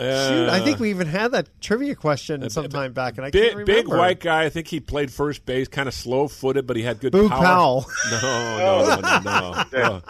Shoot, 0.00 0.48
I 0.48 0.60
Uh, 0.60 0.64
think 0.64 0.78
we 0.80 0.88
even 0.90 1.06
had 1.06 1.32
that 1.32 1.48
trivia 1.60 1.94
question 1.94 2.48
sometime 2.48 2.92
back, 2.94 3.18
and 3.18 3.26
I 3.26 3.30
big 3.30 3.42
can't 3.42 3.56
remember. 3.56 3.72
big 3.82 3.88
white 3.88 4.20
guy. 4.20 4.44
I 4.44 4.48
think 4.48 4.66
he 4.68 4.80
played 4.80 5.12
first 5.12 5.44
base, 5.44 5.68
kind 5.68 5.88
of 5.88 5.94
slow 5.94 6.26
footed, 6.26 6.66
but 6.66 6.76
he 6.76 6.82
had 6.82 7.00
good 7.00 7.12
Boog 7.12 7.28
power. 7.28 7.44
Powell. 7.44 7.86
No, 8.10 8.58
no, 8.58 8.96
no, 8.96 9.20
no, 9.20 9.20
no. 9.20 9.64
no. 9.72 10.02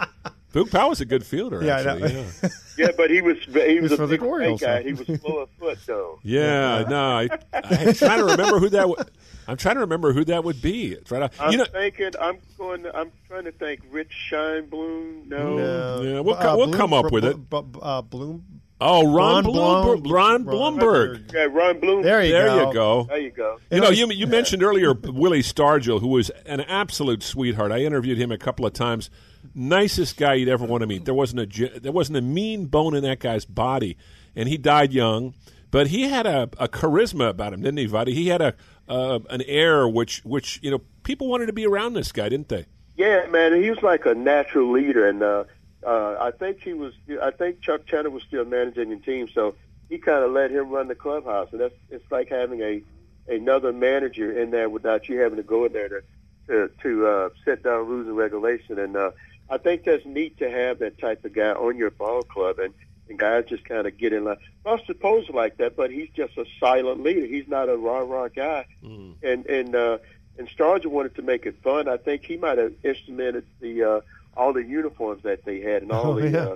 Boog 0.53 0.69
Powell 0.71 0.89
was 0.89 1.01
a 1.01 1.05
good 1.05 1.25
fielder. 1.25 1.63
Yeah, 1.63 1.77
actually. 1.79 2.13
Yeah. 2.13 2.49
yeah, 2.77 2.87
but 2.97 3.09
he 3.09 3.21
was 3.21 3.37
he 3.45 3.79
was 3.79 3.91
He's 3.91 3.91
a 3.93 3.97
for 3.97 4.07
big 4.07 4.21
white 4.21 4.27
Orioles, 4.29 4.61
guy. 4.61 4.83
He 4.83 4.93
was 4.93 5.07
slow 5.21 5.39
of 5.39 5.49
foot 5.59 5.79
though. 5.85 6.19
Yeah, 6.23 6.83
no, 6.89 7.01
I, 7.19 7.29
I'm 7.53 7.93
trying 7.93 8.19
to 8.19 8.25
remember 8.25 8.59
who 8.59 8.69
that. 8.69 8.89
would 8.89 9.09
I'm 9.47 9.57
trying 9.57 9.75
to 9.75 9.81
remember 9.81 10.13
who 10.13 10.23
that 10.25 10.43
would 10.43 10.61
be. 10.61 10.91
It's 10.93 11.09
right. 11.11 11.23
out- 11.23 11.33
I'm 11.39 11.51
You 11.51 11.57
know, 11.59 11.65
thinking. 11.65 12.11
I'm 12.19 12.37
going. 12.57 12.83
To, 12.83 12.95
I'm 12.95 13.11
trying 13.27 13.45
to 13.45 13.51
think. 13.51 13.81
Rich 13.91 14.29
Scheinblum. 14.31 15.27
No. 15.27 15.57
No. 15.57 16.01
Yeah, 16.03 16.19
we'll 16.19 16.35
Uh, 16.35 16.55
we'll 16.57 16.67
Bloom- 16.67 16.77
come 16.77 16.93
up 16.93 17.03
Br- 17.07 17.13
with 17.13 17.25
it. 17.25 17.49
Br- 17.49 17.59
Br- 17.61 17.79
uh, 17.81 18.01
Bloom. 18.01 18.43
oh, 18.79 19.03
Ron, 19.13 19.13
Ron 19.15 19.43
Blomberg. 19.43 20.03
Blum- 20.03 20.13
Ron 20.13 20.43
Ron 20.45 20.55
Blomberg. 20.77 21.31
Yeah, 21.33 21.47
Ron 21.51 21.79
Bloom. 21.79 22.01
There 22.03 22.23
you 22.23 22.31
There 22.33 22.45
go. 22.47 22.67
you 22.67 22.73
go. 22.73 23.03
There 23.09 23.17
you 23.19 23.31
go. 23.31 23.57
You 23.71 23.79
know, 23.81 23.89
you 23.89 24.09
you 24.11 24.27
mentioned 24.27 24.63
earlier 24.63 24.93
Willie 24.93 25.41
Stargell, 25.43 25.99
who 26.01 26.09
was 26.09 26.29
an 26.45 26.61
absolute 26.61 27.23
sweetheart. 27.23 27.71
I 27.71 27.79
interviewed 27.79 28.17
him 28.17 28.31
a 28.31 28.37
couple 28.37 28.65
of 28.65 28.73
times. 28.73 29.09
Nicest 29.53 30.17
guy 30.17 30.35
you'd 30.35 30.49
ever 30.49 30.65
want 30.65 30.81
to 30.81 30.87
meet. 30.87 31.05
There 31.05 31.13
wasn't 31.13 31.41
a 31.41 31.79
there 31.79 31.91
wasn't 31.91 32.17
a 32.17 32.21
mean 32.21 32.65
bone 32.65 32.95
in 32.95 33.03
that 33.03 33.19
guy's 33.19 33.45
body, 33.45 33.97
and 34.35 34.47
he 34.47 34.57
died 34.57 34.93
young. 34.93 35.33
But 35.71 35.87
he 35.87 36.09
had 36.09 36.27
a, 36.27 36.43
a 36.57 36.67
charisma 36.67 37.29
about 37.29 37.53
him, 37.53 37.61
didn't 37.61 37.77
he, 37.77 37.85
Vida? 37.85 38.11
He 38.11 38.27
had 38.27 38.41
a 38.41 38.55
uh, 38.89 39.19
an 39.29 39.41
air 39.43 39.87
which 39.87 40.23
which 40.25 40.59
you 40.61 40.69
know 40.69 40.81
people 41.03 41.27
wanted 41.27 41.45
to 41.47 41.53
be 41.53 41.65
around 41.65 41.93
this 41.93 42.11
guy, 42.11 42.29
didn't 42.29 42.49
they? 42.49 42.65
Yeah, 42.97 43.25
man, 43.27 43.61
he 43.61 43.69
was 43.69 43.81
like 43.81 44.05
a 44.05 44.13
natural 44.13 44.71
leader, 44.71 45.07
and 45.07 45.23
uh, 45.23 45.45
uh, 45.85 46.17
I 46.19 46.31
think 46.31 46.61
he 46.61 46.73
was. 46.73 46.93
I 47.21 47.31
think 47.31 47.61
Chuck 47.61 47.87
Tanner 47.87 48.09
was 48.09 48.23
still 48.23 48.45
managing 48.45 48.89
the 48.89 48.97
team, 48.97 49.29
so 49.33 49.55
he 49.89 49.97
kind 49.97 50.23
of 50.23 50.31
let 50.31 50.51
him 50.51 50.69
run 50.69 50.87
the 50.87 50.95
clubhouse, 50.95 51.49
and 51.51 51.61
that's 51.61 51.75
it's 51.89 52.11
like 52.11 52.29
having 52.29 52.61
a 52.61 52.83
another 53.27 53.71
manager 53.71 54.31
in 54.31 54.51
there 54.51 54.69
without 54.69 55.07
you 55.07 55.19
having 55.19 55.37
to 55.37 55.43
go 55.43 55.65
in 55.65 55.73
there 55.73 55.89
to 55.89 56.03
to, 56.47 56.71
to 56.81 57.07
uh, 57.07 57.29
set 57.45 57.63
down 57.63 57.87
rules 57.87 58.07
and 58.07 58.17
regulation. 58.17 58.77
And 58.77 58.95
uh, 58.97 59.11
I 59.51 59.57
think 59.57 59.83
that's 59.83 60.05
neat 60.05 60.37
to 60.39 60.49
have 60.49 60.79
that 60.79 60.97
type 60.97 61.23
of 61.25 61.33
guy 61.33 61.51
on 61.51 61.77
your 61.77 61.91
ball 61.91 62.23
club, 62.23 62.57
and 62.59 62.73
and 63.09 63.19
guys 63.19 63.43
just 63.49 63.65
kind 63.65 63.85
of 63.85 63.97
get 63.97 64.13
in 64.13 64.23
line. 64.23 64.37
Buster 64.63 64.93
Posey 64.93 65.33
like 65.33 65.57
that, 65.57 65.75
but 65.75 65.91
he's 65.91 66.09
just 66.15 66.37
a 66.37 66.45
silent 66.59 67.03
leader. 67.03 67.25
He's 67.25 67.47
not 67.47 67.67
a 67.67 67.75
rah 67.75 67.99
rah 67.99 68.29
guy, 68.29 68.65
Mm. 68.83 69.15
and 69.21 69.45
and 69.47 69.75
uh, 69.75 69.97
and 70.37 70.47
Stargell 70.49 70.87
wanted 70.87 71.15
to 71.15 71.21
make 71.21 71.45
it 71.45 71.61
fun. 71.61 71.87
I 71.89 71.97
think 71.97 72.23
he 72.23 72.37
might 72.37 72.57
have 72.57 72.71
instrumented 72.83 73.43
the 73.59 73.83
uh, 73.83 74.01
all 74.37 74.53
the 74.53 74.63
uniforms 74.63 75.23
that 75.23 75.43
they 75.43 75.59
had 75.59 75.81
and 75.83 75.91
all 75.91 76.05
Oh, 76.13 76.19
the. 76.21 76.29
yeah. 76.29 76.39
Uh, 76.45 76.55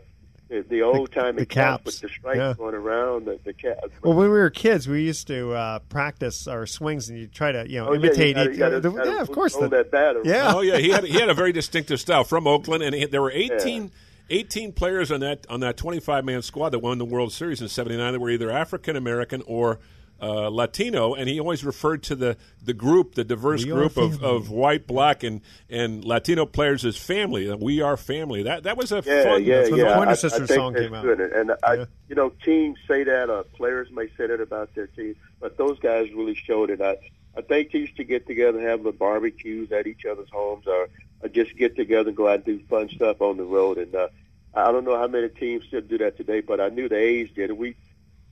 the, 0.49 0.61
the 0.69 0.81
old 0.83 1.11
time 1.11 1.35
the 1.35 1.45
caps 1.45 1.83
caps. 1.83 1.85
with 1.85 2.01
the 2.01 2.09
stripes 2.17 2.37
Yeah. 2.37 2.53
going 2.57 2.75
around 2.75 3.25
the, 3.25 3.39
the 3.43 3.53
cap. 3.53 3.77
Well, 4.03 4.13
when 4.13 4.27
we 4.29 4.37
were 4.37 4.49
kids, 4.49 4.87
we 4.87 5.01
used 5.03 5.27
to 5.27 5.53
uh, 5.53 5.79
practice 5.89 6.47
our 6.47 6.65
swings, 6.65 7.09
and 7.09 7.17
you 7.17 7.27
try 7.27 7.51
to, 7.51 7.67
you 7.69 7.79
know, 7.79 7.87
Oh, 7.89 7.93
yeah, 7.93 7.99
you 7.99 8.05
imitate 8.05 8.35
gotta- 8.35 8.49
each 8.49 8.53
you 8.55 8.59
gotta- 8.59 8.79
the- 8.79 8.91
yeah, 9.05 9.21
of 9.21 9.31
course. 9.31 9.55
the- 9.55 9.67
that 9.69 9.91
batter. 9.91 10.21
Yeah. 10.23 10.53
Oh 10.55 10.61
yeah, 10.61 10.77
he 10.77 10.89
had 10.89 11.03
he 11.03 11.19
had 11.19 11.29
a 11.29 11.33
very 11.33 11.51
distinctive 11.51 11.99
style 11.99 12.23
from 12.23 12.45
Oakland, 12.47 12.83
and 12.83 12.93
he, 12.93 13.05
there 13.05 13.21
were 13.21 13.31
18, 13.31 13.91
18 14.29 14.71
players 14.73 15.11
on 15.11 15.19
that 15.21 15.45
on 15.49 15.59
that 15.61 15.77
twenty 15.77 15.99
five 15.99 16.25
man 16.25 16.41
squad 16.41 16.69
that 16.69 16.79
won 16.79 16.97
the 16.97 17.05
World 17.05 17.31
Series 17.33 17.61
in 17.61 17.67
'79 17.67 18.13
that 18.13 18.19
were 18.19 18.29
either 18.29 18.51
African 18.51 18.95
American 18.95 19.41
or 19.47 19.79
uh, 20.21 20.49
Latino, 20.49 21.13
and 21.13 21.27
he 21.29 21.39
always 21.39 21.63
referred 21.65 22.03
to 22.03 22.15
the 22.15 22.37
the 22.63 22.73
group, 22.73 23.15
the 23.15 23.23
diverse 23.23 23.65
We 23.65 23.71
group 23.71 23.97
of, 23.97 24.23
of 24.23 24.49
white, 24.49 24.87
black, 24.87 25.23
and 25.23 25.41
and 25.69 26.03
Latino 26.05 26.45
players 26.45 26.85
as 26.85 26.95
family. 26.97 27.53
We 27.53 27.81
are 27.81 27.97
family. 27.97 28.43
That 28.43 28.63
that 28.63 28.77
was 28.77 28.91
a 28.91 29.03
Yeah, 29.05 29.23
fun. 29.23 29.43
yeah, 29.43 29.63
So 29.65 29.71
the 29.71 29.77
yeah. 29.83 29.95
Pointer 29.95 30.11
I, 30.11 30.15
Sisters 30.15 30.41
I 30.43 30.45
think 30.47 30.57
song 30.59 30.73
that's 30.73 30.85
came 30.85 30.93
out. 30.93 31.03
good. 31.03 31.19
And 31.19 31.51
I, 31.63 31.73
Yeah. 31.75 31.85
you 32.09 32.15
know, 32.15 32.29
teams 32.43 32.77
say 32.87 33.03
that, 33.03 33.29
uh, 33.29 33.43
players 33.55 33.89
may 33.91 34.07
say 34.17 34.27
that 34.27 34.39
about 34.39 34.73
their 34.73 34.87
team, 34.87 35.15
but 35.39 35.57
those 35.57 35.77
guys 35.79 36.09
really 36.13 36.35
showed 36.35 36.69
it. 36.69 36.81
I, 36.81 36.97
I 37.37 37.41
think 37.41 37.71
they 37.71 37.79
used 37.79 37.97
to 37.97 38.05
get 38.05 38.25
together 38.25 38.57
and 38.59 38.67
have 38.67 38.83
the 38.83 38.93
barbecues 38.93 39.71
at 39.73 39.87
each 39.87 40.05
other's 40.05 40.29
homes, 40.31 40.65
or, 40.67 40.87
or 41.21 41.27
just 41.29 41.55
get 41.57 41.75
together 41.75 42.07
and 42.09 42.15
go 42.17 42.29
out 42.29 42.35
and 42.35 42.45
do 42.45 42.59
fun 42.69 42.87
stuff 42.89 43.21
on 43.21 43.35
the 43.35 43.43
road. 43.43 43.77
And 43.77 43.93
uh, 43.93 44.07
I 44.53 44.71
don't 44.71 44.85
know 44.85 44.97
how 44.97 45.07
many 45.07 45.27
teams 45.27 45.65
still 45.65 45.81
do 45.81 45.97
that 45.97 46.15
today, 46.15 46.39
but 46.39 46.61
I 46.61 46.69
knew 46.69 46.87
the 46.87 46.95
A's 46.95 47.29
did 47.35 47.49
it. 47.49 47.57
We 47.57 47.75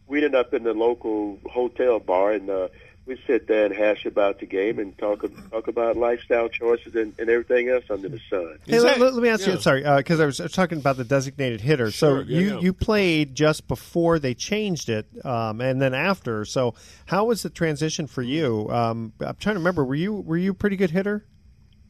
we'd 0.07 0.23
end 0.23 0.35
up 0.35 0.53
in 0.53 0.63
the 0.63 0.73
local 0.73 1.39
hotel 1.51 1.99
bar 1.99 2.33
and. 2.33 2.49
uh 2.49 2.67
we 3.05 3.19
sit 3.27 3.47
there 3.47 3.65
and 3.65 3.75
hash 3.75 4.05
about 4.05 4.39
the 4.39 4.45
game 4.45 4.79
and 4.79 4.97
talk 4.97 5.25
talk 5.51 5.67
about 5.67 5.97
lifestyle 5.97 6.47
choices 6.47 6.95
and, 6.95 7.13
and 7.19 7.29
everything 7.29 7.67
else 7.67 7.83
under 7.89 8.07
the 8.07 8.19
sun. 8.29 8.57
Hey, 8.65 8.79
let, 8.79 8.99
let- 8.99 9.13
let 9.13 9.21
me 9.21 9.29
ask 9.29 9.45
yeah. 9.45 9.53
you. 9.53 9.59
Sorry, 9.59 9.83
because 9.97 10.19
I 10.19 10.25
was 10.25 10.39
I 10.39 10.43
was 10.43 10.53
talking 10.53 10.77
about 10.77 10.97
the 10.97 11.03
designated 11.03 11.61
hitter. 11.61 11.91
Sure, 11.91 12.23
so 12.23 12.27
yeah, 12.27 12.39
you 12.39 12.47
yeah. 12.47 12.59
you 12.59 12.73
played 12.73 13.35
just 13.35 13.67
before 13.67 14.19
they 14.19 14.33
changed 14.33 14.89
it, 14.89 15.05
um, 15.25 15.59
and 15.59 15.81
then 15.81 15.93
after. 15.93 16.45
So 16.45 16.75
how 17.05 17.25
was 17.25 17.43
the 17.43 17.49
transition 17.49 18.07
for 18.07 18.21
you? 18.21 18.69
Um, 18.69 19.11
I'm 19.19 19.35
trying 19.35 19.55
to 19.55 19.59
remember. 19.59 19.83
Were 19.83 19.95
you 19.95 20.13
were 20.13 20.37
you 20.37 20.51
a 20.51 20.55
pretty 20.55 20.77
good 20.77 20.91
hitter? 20.91 21.25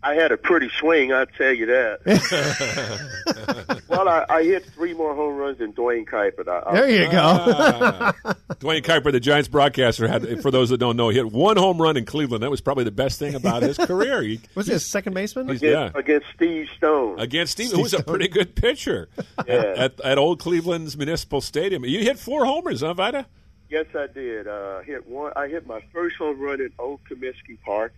I 0.05 0.15
had 0.15 0.33
a 0.33 0.37
pretty 0.37 0.69
swing, 0.79 1.13
I'll 1.13 1.25
tell 1.25 1.53
you 1.53 1.65
that. 1.67 2.01
well, 3.97 4.07
I, 4.09 4.25
I 4.29 4.43
hit 4.43 4.65
three 4.65 4.93
more 4.93 5.15
home 5.15 5.35
runs 5.35 5.57
than 5.59 5.71
Duane 5.71 6.05
Kuiper. 6.05 6.47
I, 6.47 6.69
I, 6.69 6.73
There 6.73 6.89
you 6.89 7.11
go. 7.11 7.19
Ah. 7.21 8.13
Duane 8.59 8.81
Kuiper, 8.83 9.11
the 9.11 9.19
Giants 9.19 9.47
broadcaster, 9.47 10.07
had 10.07 10.41
for 10.41 10.51
those 10.51 10.69
that 10.69 10.77
don't 10.77 10.95
know, 10.97 11.09
he 11.09 11.17
hit 11.17 11.31
one 11.31 11.57
home 11.57 11.81
run 11.81 11.97
in 11.97 12.05
Cleveland. 12.05 12.43
That 12.43 12.51
was 12.51 12.61
probably 12.61 12.83
the 12.83 12.91
best 12.91 13.19
thing 13.19 13.35
about 13.35 13.63
his 13.63 13.77
career. 13.77 14.21
He, 14.21 14.39
was 14.55 14.67
he 14.67 14.73
a 14.73 14.79
second 14.79 15.13
baseman? 15.13 15.49
Against, 15.49 15.63
yeah. 15.63 15.91
against 15.95 16.27
Steve 16.35 16.67
Stone. 16.77 17.19
against 17.19 17.53
Steve, 17.53 17.67
Steve 17.67 17.77
who 17.77 17.83
was 17.83 17.93
a 17.93 18.03
pretty 18.03 18.27
good 18.27 18.55
pitcher 18.55 19.09
Yeah. 19.47 19.73
at, 19.77 19.99
at 20.01 20.17
Old 20.17 20.39
Cleveland's 20.39 20.95
Municipal 20.97 21.41
Stadium. 21.41 21.83
You 21.85 21.99
hit 21.99 22.17
four 22.19 22.45
homers, 22.45 22.81
huh, 22.81 22.93
Vida? 22.93 23.27
Yes, 23.69 23.85
I 23.95 24.07
did. 24.07 24.47
Uh, 24.47 24.81
hit 24.81 25.07
one. 25.07 25.33
I 25.35 25.47
hit 25.47 25.65
my 25.65 25.81
first 25.91 26.15
home 26.17 26.39
run 26.39 26.61
in 26.61 26.71
Old 26.77 26.99
Comiskey 27.09 27.59
Park, 27.65 27.93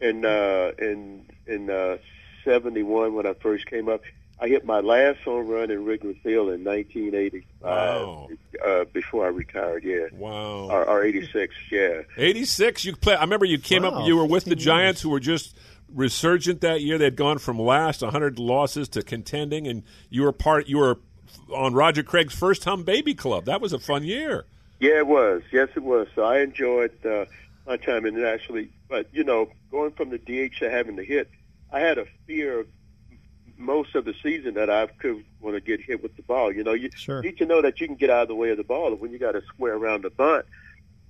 in 0.00 0.24
uh, 0.24 0.72
in 0.78 1.26
in 1.46 1.68
uh, 1.68 1.98
'71 2.44 3.12
when 3.14 3.26
I 3.26 3.34
first 3.34 3.66
came 3.66 3.88
up. 3.90 4.00
I 4.44 4.48
hit 4.48 4.66
my 4.66 4.80
last 4.80 5.20
home 5.20 5.48
run 5.48 5.70
in 5.70 5.86
Wrigley 5.86 6.20
Field 6.22 6.50
in 6.50 6.64
1985 6.64 7.46
Wow. 7.62 8.28
uh, 8.62 8.84
before 8.92 9.24
I 9.24 9.28
retired. 9.28 9.84
Yeah, 9.84 10.08
Wow. 10.12 10.68
or, 10.70 10.84
or 10.86 11.02
'86. 11.02 11.54
Yeah. 11.70 12.02
86. 12.18 12.84
You 12.84 12.94
play. 12.94 13.14
I 13.14 13.22
remember 13.22 13.46
you 13.46 13.58
came 13.58 13.84
Wow, 13.84 14.02
up. 14.02 14.06
You 14.06 14.16
were 14.16 14.26
with 14.26 14.44
the 14.44 14.50
15 14.50 14.62
Giants, 14.64 15.00
who 15.00 15.08
were 15.08 15.20
just 15.20 15.56
resurgent 15.94 16.60
that 16.60 16.82
year. 16.82 16.98
They'd 16.98 17.16
gone 17.16 17.38
from 17.38 17.58
last 17.58 18.02
100 18.02 18.38
losses 18.38 18.88
to 18.90 19.02
contending, 19.02 19.66
and 19.66 19.82
you 20.10 20.22
were 20.24 20.32
part. 20.32 20.68
You 20.68 20.76
were 20.78 20.98
on 21.54 21.72
Roger 21.72 22.02
Craig's 22.02 22.34
first 22.34 22.64
hum 22.64 22.82
baby 22.84 23.14
club. 23.14 23.46
That 23.46 23.62
was 23.62 23.72
a 23.72 23.78
fun 23.78 24.04
year. 24.04 24.44
Yeah, 24.78 24.98
it 24.98 25.06
was. 25.06 25.40
Yes, 25.52 25.70
it 25.74 25.82
was. 25.82 26.06
So 26.14 26.22
I 26.22 26.40
enjoyed 26.40 26.92
uh, 27.06 27.24
my 27.66 27.78
time 27.78 28.04
in 28.04 28.18
it 28.18 28.24
actually. 28.24 28.68
But 28.90 29.06
you 29.10 29.24
know, 29.24 29.48
going 29.70 29.92
from 29.92 30.10
the 30.10 30.18
DH 30.18 30.58
to 30.58 30.70
having 30.70 30.96
to 30.96 31.02
hit, 31.04 31.30
I 31.72 31.80
had 31.80 31.96
a 31.96 32.04
fear 32.26 32.60
of 32.60 32.66
most 33.56 33.94
of 33.94 34.04
the 34.04 34.14
season 34.22 34.54
that 34.54 34.70
I 34.70 34.86
could 34.86 35.24
want 35.40 35.56
to 35.56 35.60
get 35.60 35.80
hit 35.80 36.02
with 36.02 36.16
the 36.16 36.22
ball. 36.22 36.52
You 36.52 36.64
know, 36.64 36.72
you 36.72 36.90
Sure. 36.94 37.22
need 37.22 37.38
to 37.38 37.46
know 37.46 37.62
that 37.62 37.80
you 37.80 37.86
can 37.86 37.96
get 37.96 38.10
out 38.10 38.22
of 38.22 38.28
the 38.28 38.34
way 38.34 38.50
of 38.50 38.56
the 38.56 38.64
ball 38.64 38.94
when 38.94 39.12
you 39.12 39.18
got 39.18 39.32
to 39.32 39.42
square 39.42 39.74
around 39.74 40.02
the 40.02 40.10
bunt. 40.10 40.46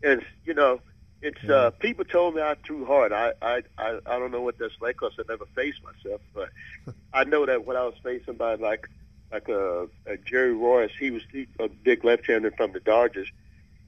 And 0.02 0.22
you 0.44 0.54
know, 0.54 0.80
it's 1.22 1.42
uh, 1.44 1.70
people 1.78 2.04
told 2.04 2.34
me 2.34 2.42
I 2.42 2.54
threw 2.66 2.84
hard. 2.84 3.12
I 3.12 3.32
I 3.40 3.62
I, 3.78 3.98
I 4.06 4.18
don't 4.18 4.30
know 4.30 4.42
what 4.42 4.58
that's 4.58 4.74
like 4.80 4.96
because 4.96 5.12
I 5.18 5.22
never 5.28 5.46
faced 5.54 5.80
myself, 5.82 6.20
but 6.34 6.50
I 7.12 7.24
know 7.24 7.46
that 7.46 7.66
when 7.66 7.76
I 7.76 7.84
was 7.84 7.94
facing 8.02 8.26
somebody 8.26 8.62
like 8.62 8.88
like 9.32 9.48
a, 9.48 9.88
a 10.06 10.16
Jerry 10.18 10.52
Reuss, 10.54 10.90
he 10.98 11.10
was 11.10 11.22
he, 11.32 11.46
a 11.58 11.68
big 11.68 12.04
left-hander 12.04 12.50
from 12.52 12.72
the 12.72 12.80
Dodgers. 12.80 13.28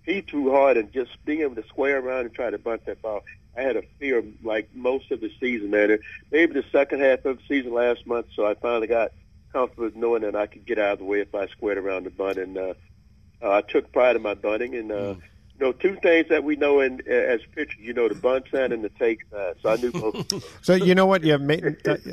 He 0.05 0.21
threw 0.21 0.51
hard 0.53 0.77
and 0.77 0.93
just 0.93 1.25
being 1.25 1.41
able 1.43 1.57
to 1.57 1.65
square 1.69 1.99
around 1.99 2.27
and 2.27 2.35
try 2.35 2.51
to 2.51 2.59
bunt 2.59 2.87
that 2.87 3.03
ball. 3.03 3.23
I 3.57 3.63
had 3.63 3.77
a 3.77 3.83
fear 3.99 4.23
like 4.43 4.69
most 4.75 5.11
of 5.11 5.21
the 5.21 5.31
season, 5.41 5.71
man. 5.71 5.99
Maybe 6.31 6.53
the 6.53 6.65
second 6.71 7.01
half 7.01 7.25
of 7.25 7.39
the 7.39 7.43
season 7.49 7.73
last 7.73 8.07
month, 8.07 8.27
so 8.35 8.47
I 8.47 8.55
finally 8.55 8.87
got 8.87 9.13
comfortable 9.53 9.91
knowing 9.95 10.23
that 10.23 10.37
I 10.37 10.47
could 10.47 10.67
get 10.67 10.79
out 10.79 10.95
of 10.95 10.99
the 10.99 11.05
way 11.05 11.21
if 11.21 11.35
I 11.35 11.47
squared 11.47 11.79
around 11.79 12.05
the 12.05 12.11
bunt. 12.11 12.39
And 12.39 12.59
uh, 12.59 12.75
uh, 13.43 13.51
I 13.51 13.63
took 13.63 13.93
pride 13.93 14.17
in 14.17 14.23
my 14.23 14.35
bunting. 14.35 14.75
And 14.75 14.93
uh, 14.93 15.15
you 15.59 15.65
know, 15.65 15.73
two 15.73 15.97
things 16.03 16.29
that 16.29 16.45
we 16.45 16.57
know 16.57 16.81
in 16.81 17.01
as 17.09 17.41
pitchers, 17.55 17.79
you 17.81 17.95
know, 17.95 18.09
the 18.09 18.15
bunt 18.15 18.45
side 18.51 18.73
and 18.73 18.85
the 18.85 18.91
take 18.91 19.21
side. 19.31 19.55
So 19.63 19.71
I 19.71 19.77
knew 19.77 19.91
both. 19.91 20.53
So 20.63 20.75
you 20.75 20.95
know 20.95 21.07
what? 21.07 21.25
You 21.25 21.39
ma- 21.39 21.55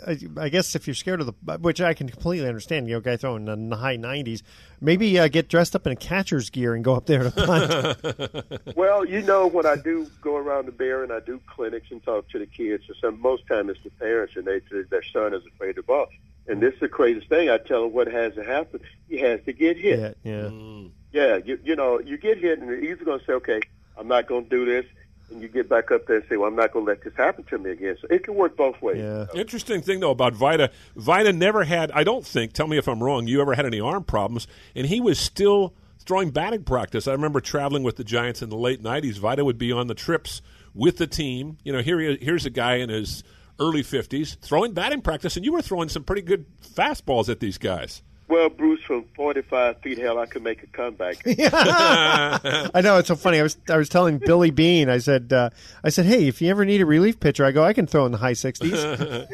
I, 0.08 0.18
I 0.38 0.50
guess 0.50 0.76
if 0.76 0.88
you're 0.88 0.94
scared 0.94 1.20
of 1.22 1.28
the, 1.28 1.58
which 1.58 1.82
I 1.82 1.94
can 1.94 2.08
completely 2.08 2.48
understand, 2.48 2.88
you 2.88 2.94
know, 2.94 3.02
guy 3.02 3.18
throwing 3.18 3.48
in 3.48 3.70
the 3.70 3.76
high 3.78 3.98
90s, 3.98 4.44
maybe 4.80 5.20
uh, 5.20 5.28
get 5.28 5.50
dressed 5.50 5.76
up 5.76 5.86
in 5.86 5.92
a 5.94 5.96
catcher's 5.96 6.50
gear 6.50 6.74
and 6.76 6.84
go 6.84 6.96
up 6.96 7.06
there 7.06 7.24
to 7.24 7.32
punt. 7.32 8.54
Well, 8.76 9.06
you 9.06 9.22
know, 9.22 9.48
when 9.48 9.66
I 9.66 9.76
do 9.76 10.08
go 10.22 10.38
around 10.38 10.68
the 10.68 10.72
bear 10.72 11.04
and 11.04 11.12
I 11.12 11.20
do 11.20 11.40
clinics 11.48 11.88
and 11.92 12.04
talk 12.04 12.30
to 12.30 12.40
the 12.40 12.46
kids, 12.46 12.84
so 12.88 12.94
some, 13.02 13.20
most 13.22 13.46
time 13.48 13.70
it's 13.70 13.82
the 13.84 13.90
parents 13.92 14.36
and 14.36 14.46
they 14.46 14.60
say 14.72 14.84
their 14.90 15.04
son 15.04 15.34
is 15.34 15.44
afraid 15.46 15.72
of 15.72 15.76
the 15.78 15.84
ball. 15.84 16.08
And 16.48 16.62
this 16.62 16.74
is 16.76 16.80
the 16.82 16.90
craziest 16.90 17.30
thing. 17.30 17.50
I 17.50 17.58
tell 17.58 17.84
them 17.84 17.94
what 17.94 18.08
has 18.08 18.34
to 18.36 18.44
happen. 18.44 18.82
He 19.10 19.18
has 19.20 19.40
to 19.46 19.54
get 19.54 19.78
hit. 19.78 20.18
yeah, 20.24 20.32
yeah. 20.50 20.88
Yeah, 21.14 21.38
you, 21.38 21.60
you 21.64 21.76
know, 21.76 22.00
you 22.00 22.18
get 22.18 22.40
hit 22.40 22.60
and 22.60 22.68
you're 22.68 22.84
either 22.84 23.06
going 23.06 23.20
to 23.20 23.26
say, 23.26 23.34
okay, 23.34 23.62
I'm 23.98 24.08
not 24.08 24.28
going 24.28 24.46
to 24.46 24.50
do 24.50 24.66
this. 24.66 24.86
And 25.32 25.42
you 25.42 25.48
get 25.48 25.70
back 25.70 25.90
up 25.92 26.06
there 26.08 26.18
and 26.18 26.26
say, 26.28 26.38
well, 26.38 26.50
I'm 26.50 26.56
not 26.56 26.74
going 26.74 26.86
to 26.86 26.92
let 26.92 27.04
this 27.04 27.14
happen 27.16 27.44
to 27.46 27.58
me 27.58 27.72
again. 27.72 27.98
So 28.02 28.08
it 28.10 28.24
can 28.24 28.36
work 28.36 28.58
both 28.58 28.82
ways. 28.82 28.98
Yeah. 28.98 29.26
Interesting 29.34 29.82
thing 29.82 30.00
though 30.00 30.12
about 30.12 30.34
Vida. 30.34 30.70
Vida 30.96 31.32
never 31.32 31.64
had. 31.64 31.92
I 31.92 32.04
don't 32.04 32.26
think. 32.26 32.54
Tell 32.54 32.68
me 32.68 32.78
if 32.78 32.88
I'm 32.88 33.02
wrong. 33.02 33.28
You 33.28 33.42
ever 33.42 33.54
had 33.54 33.66
any 33.66 33.80
arm 33.80 34.04
problems? 34.04 34.48
And 34.76 34.88
he 34.88 35.00
was 35.00 35.18
still 35.20 35.74
throwing 36.00 36.32
batting 36.32 36.64
practice. 36.64 37.08
I 37.08 37.14
remember 37.14 37.40
traveling 37.40 37.84
with 37.84 37.96
the 37.96 38.04
Giants 38.04 38.42
in 38.42 38.50
the 38.50 38.58
late 38.58 38.84
'90s. 38.84 39.18
Vida 39.18 39.46
would 39.46 39.58
be 39.58 39.72
on 39.72 39.88
the 39.88 39.96
trips 39.96 40.42
with 40.74 40.98
the 40.98 41.08
team. 41.08 41.58
You 41.64 41.74
know, 41.74 41.82
here 41.82 42.00
he, 42.00 42.18
here's 42.22 42.46
a 42.46 42.50
guy 42.50 42.76
in 42.76 42.90
his 42.90 43.24
early 43.60 43.84
50s 43.84 44.40
throwing 44.40 44.74
batting 44.74 45.02
practice, 45.02 45.36
and 45.36 45.46
you 45.46 45.54
were 45.54 45.62
throwing 45.62 45.90
some 45.90 46.04
pretty 46.04 46.22
good 46.22 46.46
fastballs 46.62 47.30
at 47.30 47.40
these 47.40 47.58
guys. 47.58 48.02
Well, 48.28 48.50
Bruce, 48.50 48.82
from 48.84 49.04
45 49.16 49.82
feet, 49.82 49.98
hell, 49.98 50.18
I 50.18 50.26
could 50.26 50.44
make 50.44 50.64
a 50.64 50.68
comeback. 50.68 51.18
I 51.26 52.82
know 52.82 52.98
it's 52.98 53.10
so 53.10 53.16
funny. 53.16 53.40
I 53.40 53.44
was 53.44 53.58
I 53.70 53.76
was 53.76 53.90
telling 53.90 54.18
Billy 54.18 54.50
Beane. 54.50 54.90
I 54.90 55.00
said 55.00 55.34
uh, 55.34 55.50
I 55.84 55.90
said, 55.90 56.06
hey, 56.06 56.28
if 56.28 56.42
you 56.42 56.50
ever 56.50 56.64
need 56.64 56.82
a 56.82 56.86
relief 56.86 57.20
pitcher, 57.20 57.44
I 57.44 57.52
go, 57.52 57.64
I 57.64 57.74
can 57.74 57.86
throw 57.86 58.06
in 58.06 58.14
the 58.14 58.18
high 58.18 58.34
60s. 58.34 59.28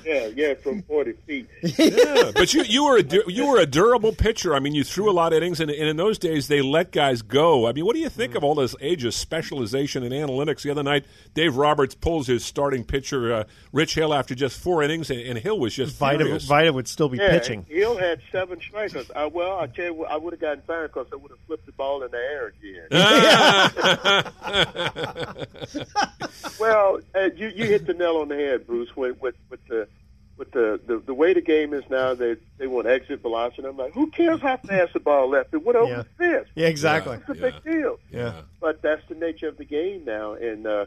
yeah, 0.06 0.26
yeah, 0.34 0.54
from 0.54 0.82
40 0.82 1.12
feet. 1.26 1.48
yeah, 1.62 2.30
but 2.34 2.54
you 2.54 2.62
you 2.62 2.84
were 2.84 2.98
a 2.98 3.02
du- 3.02 3.24
you 3.26 3.46
were 3.46 3.58
a 3.58 3.66
durable 3.66 4.12
pitcher. 4.12 4.54
I 4.54 4.60
mean, 4.60 4.74
you 4.74 4.84
threw 4.84 5.10
a 5.10 5.12
lot 5.12 5.32
of 5.32 5.38
innings, 5.38 5.58
and, 5.60 5.70
and 5.70 5.88
in 5.88 5.96
those 5.96 6.18
days 6.18 6.46
they 6.46 6.62
let 6.62 6.92
guys 6.92 7.22
go. 7.22 7.66
I 7.66 7.72
mean, 7.72 7.84
what 7.84 7.94
do 7.94 8.00
you 8.00 8.08
think 8.08 8.36
of 8.36 8.44
all 8.44 8.54
this 8.54 8.76
age 8.80 9.04
of 9.04 9.14
specialization 9.14 10.04
and 10.04 10.12
analytics? 10.12 10.62
The 10.62 10.70
other 10.70 10.84
night, 10.84 11.06
Dave 11.34 11.56
Roberts 11.56 11.96
pulls 11.96 12.28
his 12.28 12.44
starting 12.44 12.84
pitcher 12.84 13.32
uh, 13.32 13.44
Rich 13.72 13.96
Hill 13.96 14.14
after 14.14 14.36
just 14.36 14.60
four 14.60 14.82
innings, 14.82 15.10
and, 15.10 15.20
and 15.20 15.38
Hill 15.38 15.58
was 15.58 15.74
just 15.74 15.96
Vida, 15.96 16.24
furious. 16.24 16.44
Vida 16.44 16.72
would 16.72 16.86
still 16.86 17.08
be 17.08 17.18
yeah, 17.18 17.30
pitching. 17.30 17.66
Hill 17.80 17.96
had 17.96 18.20
seven 18.30 18.60
strikers. 18.60 19.10
I, 19.16 19.24
well, 19.26 19.58
I 19.58 19.66
tell 19.66 19.86
you 19.86 19.94
what, 19.94 20.10
I 20.10 20.16
would 20.18 20.34
have 20.34 20.40
gotten 20.40 20.62
fired 20.66 20.92
because 20.92 21.06
I 21.12 21.16
would 21.16 21.30
have 21.30 21.40
flipped 21.46 21.64
the 21.66 21.72
ball 21.72 22.02
in 22.02 22.10
the 22.10 22.18
air 22.18 22.48
again. 22.48 22.88
well, 26.60 27.00
uh, 27.14 27.30
you 27.36 27.48
you 27.48 27.64
hit 27.64 27.86
the 27.86 27.94
nail 27.94 28.18
on 28.18 28.28
the 28.28 28.36
head, 28.36 28.66
Bruce. 28.66 28.94
With 28.96 29.20
with, 29.20 29.34
with 29.48 29.60
the 29.68 29.88
with 30.36 30.50
the, 30.52 30.80
the 30.86 30.98
the 30.98 31.14
way 31.14 31.34
the 31.34 31.40
game 31.40 31.72
is 31.74 31.84
now, 31.90 32.14
they 32.14 32.36
they 32.58 32.66
want 32.66 32.86
exit 32.86 33.20
velocity. 33.22 33.66
I'm 33.66 33.76
like, 33.76 33.92
who 33.94 34.10
cares 34.10 34.40
how 34.40 34.56
fast 34.58 34.92
the 34.92 35.00
ball 35.00 35.28
left? 35.30 35.52
It 35.54 35.64
went 35.64 35.76
over 35.76 35.90
Yeah. 35.90 36.02
the 36.02 36.08
fence. 36.18 36.48
Yeah, 36.54 36.66
exactly. 36.66 37.16
It's 37.16 37.28
a 37.28 37.34
big 37.34 37.62
deal. 37.64 37.98
Yeah. 38.10 38.42
But 38.60 38.82
that's 38.82 39.02
the 39.08 39.14
nature 39.14 39.48
of 39.48 39.56
the 39.56 39.64
game 39.64 40.04
now, 40.04 40.34
and 40.34 40.66
uh, 40.66 40.86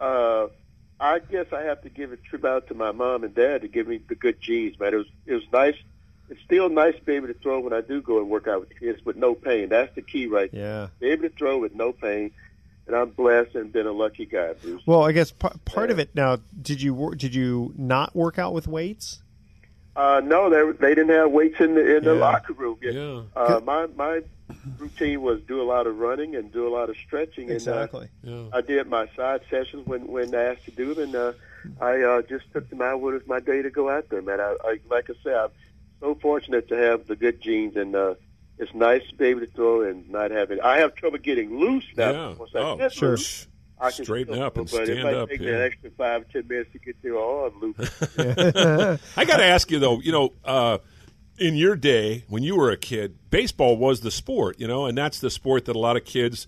uh, 0.00 0.48
I 1.00 1.18
guess 1.20 1.46
I 1.52 1.62
have 1.62 1.82
to 1.82 1.88
give 1.88 2.12
a 2.12 2.16
tribute 2.16 2.48
out 2.48 2.66
to 2.68 2.74
my 2.74 2.92
mom 2.92 3.24
and 3.24 3.34
dad 3.34 3.62
to 3.62 3.68
give 3.68 3.86
me 3.88 4.00
the 4.08 4.14
good 4.14 4.40
genes, 4.40 4.78
man. 4.78 4.94
It 4.94 4.98
was 4.98 5.06
it 5.26 5.34
was 5.34 5.44
nice. 5.52 5.76
It's 6.32 6.40
still 6.42 6.68
nice 6.68 6.94
to 6.96 7.02
be 7.02 7.12
able 7.12 7.28
to 7.28 7.34
throw 7.34 7.60
when 7.60 7.72
I 7.74 7.82
do 7.82 8.00
go 8.00 8.18
and 8.18 8.28
work 8.30 8.48
out 8.48 8.60
with 8.60 8.78
kids 8.78 9.04
with 9.04 9.16
no 9.16 9.34
pain. 9.34 9.68
That's 9.68 9.94
the 9.94 10.02
key, 10.02 10.26
right? 10.26 10.48
Yeah. 10.52 10.88
Be 10.98 11.10
able 11.10 11.28
to 11.28 11.34
throw 11.36 11.58
with 11.58 11.74
no 11.74 11.92
pain, 11.92 12.30
and 12.86 12.96
I'm 12.96 13.10
blessed 13.10 13.54
and 13.54 13.70
been 13.72 13.86
a 13.86 13.92
lucky 13.92 14.24
guy, 14.26 14.54
Bruce. 14.54 14.82
Well, 14.86 15.02
I 15.02 15.12
guess 15.12 15.30
p- 15.30 15.48
part 15.64 15.90
of 15.90 15.98
it 15.98 16.14
now. 16.14 16.38
Did 16.60 16.80
you 16.80 16.94
wor- 16.94 17.14
did 17.14 17.34
you 17.34 17.74
not 17.76 18.16
work 18.16 18.38
out 18.38 18.54
with 18.54 18.66
weights? 18.66 19.22
Uh, 19.94 20.22
no, 20.24 20.48
they 20.48 20.72
they 20.78 20.94
didn't 20.94 21.10
have 21.10 21.30
weights 21.30 21.60
in 21.60 21.74
the 21.74 21.96
in 21.98 22.04
the 22.04 22.14
Yeah. 22.14 22.20
locker 22.20 22.54
room. 22.54 22.78
Yeah. 22.80 23.22
Uh, 23.36 23.60
my 23.62 23.86
my 23.94 24.22
routine 24.78 25.20
was 25.20 25.40
do 25.42 25.60
a 25.60 25.64
lot 25.64 25.86
of 25.86 25.98
running 25.98 26.34
and 26.34 26.50
do 26.50 26.66
a 26.66 26.72
lot 26.72 26.88
of 26.88 26.96
stretching. 26.96 27.50
Exactly. 27.50 28.08
And, 28.22 28.52
uh, 28.52 28.56
I 28.56 28.60
did 28.62 28.86
my 28.88 29.06
side 29.16 29.42
sessions 29.50 29.86
when 29.86 30.06
when 30.06 30.34
asked 30.34 30.64
to 30.64 30.70
do 30.70 30.94
them, 30.94 31.04
and 31.04 31.14
uh, 31.14 31.32
I 31.80 32.00
uh, 32.02 32.22
just 32.22 32.50
took 32.52 32.68
them 32.70 32.80
out 32.80 33.00
when 33.02 33.14
it 33.14 33.18
was 33.18 33.26
my 33.26 33.40
day 33.40 33.60
to 33.62 33.70
go 33.70 33.90
out 33.90 34.08
there, 34.08 34.22
man. 34.22 34.40
I, 34.40 34.56
I 34.64 34.78
like 34.88 35.10
I 35.10 35.14
said, 35.22 35.34
I'm 35.34 35.50
so 36.02 36.14
fortunate 36.16 36.68
to 36.68 36.76
have 36.76 37.06
the 37.06 37.14
good 37.16 37.40
genes, 37.40 37.76
and 37.76 37.94
uh, 37.94 38.14
it's 38.58 38.74
nice 38.74 39.02
to 39.08 39.14
be 39.14 39.26
able 39.26 39.40
to 39.40 39.46
throw 39.46 39.82
and 39.88 40.10
not 40.10 40.30
have 40.32 40.50
it. 40.50 40.58
I 40.60 40.78
have 40.80 40.94
trouble 40.96 41.18
getting 41.18 41.58
loose 41.58 41.84
now. 41.96 42.10
Yeah. 42.10 42.34
Once 42.34 42.50
I 42.54 42.58
Oh, 42.58 42.76
get 42.76 42.92
sure. 42.92 43.10
loose, 43.10 43.46
I 43.80 43.90
can 43.92 44.04
Straighten 44.04 44.38
up 44.40 44.56
and 44.56 44.66
but 44.70 44.84
stand 44.84 44.98
if 44.98 45.04
I 45.04 45.14
up, 45.14 45.28
take 45.28 45.40
yeah. 45.40 45.52
that 45.52 45.60
extra 45.62 45.90
five 45.92 46.28
ten 46.30 46.46
minutes 46.48 46.70
to 46.72 46.78
get 46.80 47.00
their 47.02 47.18
arm 47.18 47.52
loose. 47.60 48.98
I 49.16 49.24
got 49.24 49.36
to 49.38 49.44
ask 49.44 49.70
you 49.70 49.78
though, 49.78 50.00
you 50.00 50.12
know, 50.12 50.32
uh, 50.44 50.78
in 51.38 51.54
your 51.56 51.74
day 51.76 52.24
when 52.28 52.42
you 52.42 52.56
were 52.56 52.70
a 52.70 52.76
kid, 52.76 53.16
baseball 53.30 53.76
was 53.76 54.00
the 54.00 54.10
sport, 54.10 54.60
you 54.60 54.68
know, 54.68 54.86
and 54.86 54.98
that's 54.98 55.18
the 55.20 55.30
sport 55.30 55.64
that 55.64 55.74
a 55.76 55.78
lot 55.78 55.96
of 55.96 56.04
kids, 56.04 56.46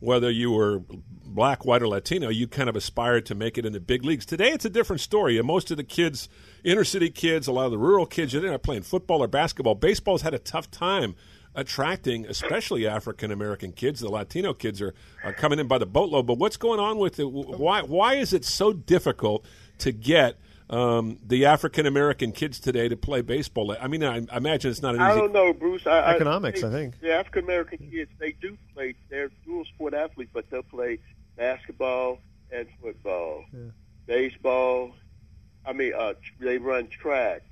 whether 0.00 0.30
you 0.30 0.50
were 0.50 0.82
black, 1.24 1.64
white, 1.64 1.82
or 1.82 1.88
Latino, 1.88 2.28
you 2.28 2.48
kind 2.48 2.68
of 2.68 2.76
aspired 2.76 3.24
to 3.26 3.34
make 3.34 3.56
it 3.56 3.64
in 3.64 3.72
the 3.72 3.80
big 3.80 4.04
leagues. 4.04 4.26
Today, 4.26 4.50
it's 4.50 4.64
a 4.64 4.70
different 4.70 5.00
story. 5.00 5.40
Most 5.42 5.70
of 5.70 5.76
the 5.76 5.84
kids, 5.84 6.28
inner 6.64 6.84
city 6.84 7.10
kids, 7.10 7.46
a 7.46 7.52
lot 7.52 7.66
of 7.66 7.70
the 7.70 7.78
rural 7.78 8.06
kids, 8.06 8.32
they're 8.32 8.50
not 8.50 8.62
playing 8.62 8.82
football 8.82 9.22
or 9.22 9.28
basketball. 9.28 9.74
Baseball's 9.74 10.22
had 10.22 10.34
a 10.34 10.38
tough 10.38 10.70
time 10.70 11.14
attracting, 11.54 12.26
especially 12.26 12.86
African 12.86 13.30
American 13.30 13.72
kids. 13.72 14.00
The 14.00 14.08
Latino 14.10 14.54
kids 14.54 14.80
are, 14.80 14.94
are 15.24 15.32
coming 15.32 15.58
in 15.58 15.68
by 15.68 15.78
the 15.78 15.86
boatload. 15.86 16.26
But 16.26 16.38
what's 16.38 16.56
going 16.56 16.80
on 16.80 16.98
with 16.98 17.18
it? 17.18 17.24
Why 17.24 17.82
why 17.82 18.14
is 18.14 18.32
it 18.32 18.44
so 18.44 18.72
difficult 18.72 19.46
to 19.78 19.92
get? 19.92 20.38
Um, 20.70 21.18
the 21.26 21.46
African 21.46 21.84
American 21.86 22.30
kids 22.30 22.60
today 22.60 22.88
to 22.88 22.96
play 22.96 23.22
baseball. 23.22 23.76
I 23.78 23.88
mean, 23.88 24.04
I, 24.04 24.24
I 24.30 24.36
imagine 24.36 24.70
it's 24.70 24.80
not 24.80 24.94
an 24.94 25.00
easy. 25.00 25.10
I 25.10 25.16
don't 25.16 25.32
know, 25.32 25.52
Bruce. 25.52 25.84
I, 25.84 26.14
Economics, 26.14 26.62
I 26.62 26.70
think. 26.70 27.00
The 27.00 27.12
African 27.12 27.42
American 27.42 27.90
kids, 27.90 28.12
they 28.20 28.32
do 28.40 28.56
play. 28.72 28.94
They're 29.08 29.30
dual 29.44 29.64
sport 29.64 29.94
athletes, 29.94 30.30
but 30.32 30.48
they'll 30.48 30.62
play 30.62 31.00
basketball 31.36 32.20
and 32.52 32.68
football, 32.80 33.44
yeah. 33.52 33.70
baseball. 34.06 34.92
I 35.66 35.72
mean, 35.72 35.92
uh, 35.92 36.14
they 36.38 36.58
run 36.58 36.86
track 36.86 37.42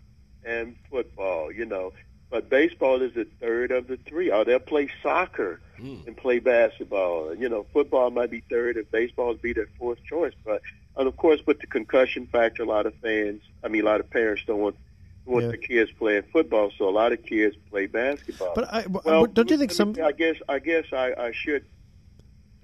and 0.44 0.76
football. 0.88 1.50
You 1.50 1.64
know, 1.64 1.94
but 2.30 2.48
baseball 2.48 3.02
is 3.02 3.14
the 3.14 3.26
third 3.40 3.72
of 3.72 3.88
the 3.88 3.96
three. 3.96 4.30
Or 4.30 4.44
they'll 4.44 4.60
play 4.60 4.90
soccer 5.02 5.60
and 5.78 6.16
play 6.16 6.38
basketball. 6.38 7.34
You 7.34 7.48
know, 7.48 7.66
football 7.72 8.10
might 8.10 8.30
be 8.30 8.44
third, 8.48 8.76
and 8.76 8.88
baseball 8.92 9.28
would 9.28 9.42
be 9.42 9.54
their 9.54 9.68
fourth 9.76 10.04
choice. 10.04 10.34
But 10.44 10.62
and 10.98 11.08
of 11.08 11.16
course, 11.16 11.40
with 11.46 11.60
the 11.60 11.66
concussion 11.66 12.26
factor, 12.26 12.62
a 12.62 12.66
lot 12.66 12.84
of 12.86 12.94
fans, 12.96 13.40
I 13.64 13.68
mean, 13.68 13.82
a 13.82 13.84
lot 13.86 14.00
of 14.00 14.10
parents 14.10 14.42
don't 14.46 14.60
want 14.60 14.76
want 15.24 15.44
Yeah. 15.44 15.48
their 15.50 15.58
kids 15.58 15.90
playing 15.98 16.22
football, 16.32 16.70
so 16.78 16.88
a 16.88 16.90
lot 16.90 17.12
of 17.12 17.22
kids 17.22 17.54
play 17.70 17.84
basketball. 17.86 18.52
But 18.54 18.72
I- 18.72 18.82
w- 18.82 19.02
well, 19.04 19.26
don't 19.26 19.50
you 19.50 19.58
think 19.58 19.72
some- 19.72 19.94
I 20.02 20.12
guess 20.12 20.36
I 20.48 20.58
guess 20.58 20.86
I, 20.92 21.12
I 21.18 21.32
should. 21.32 21.64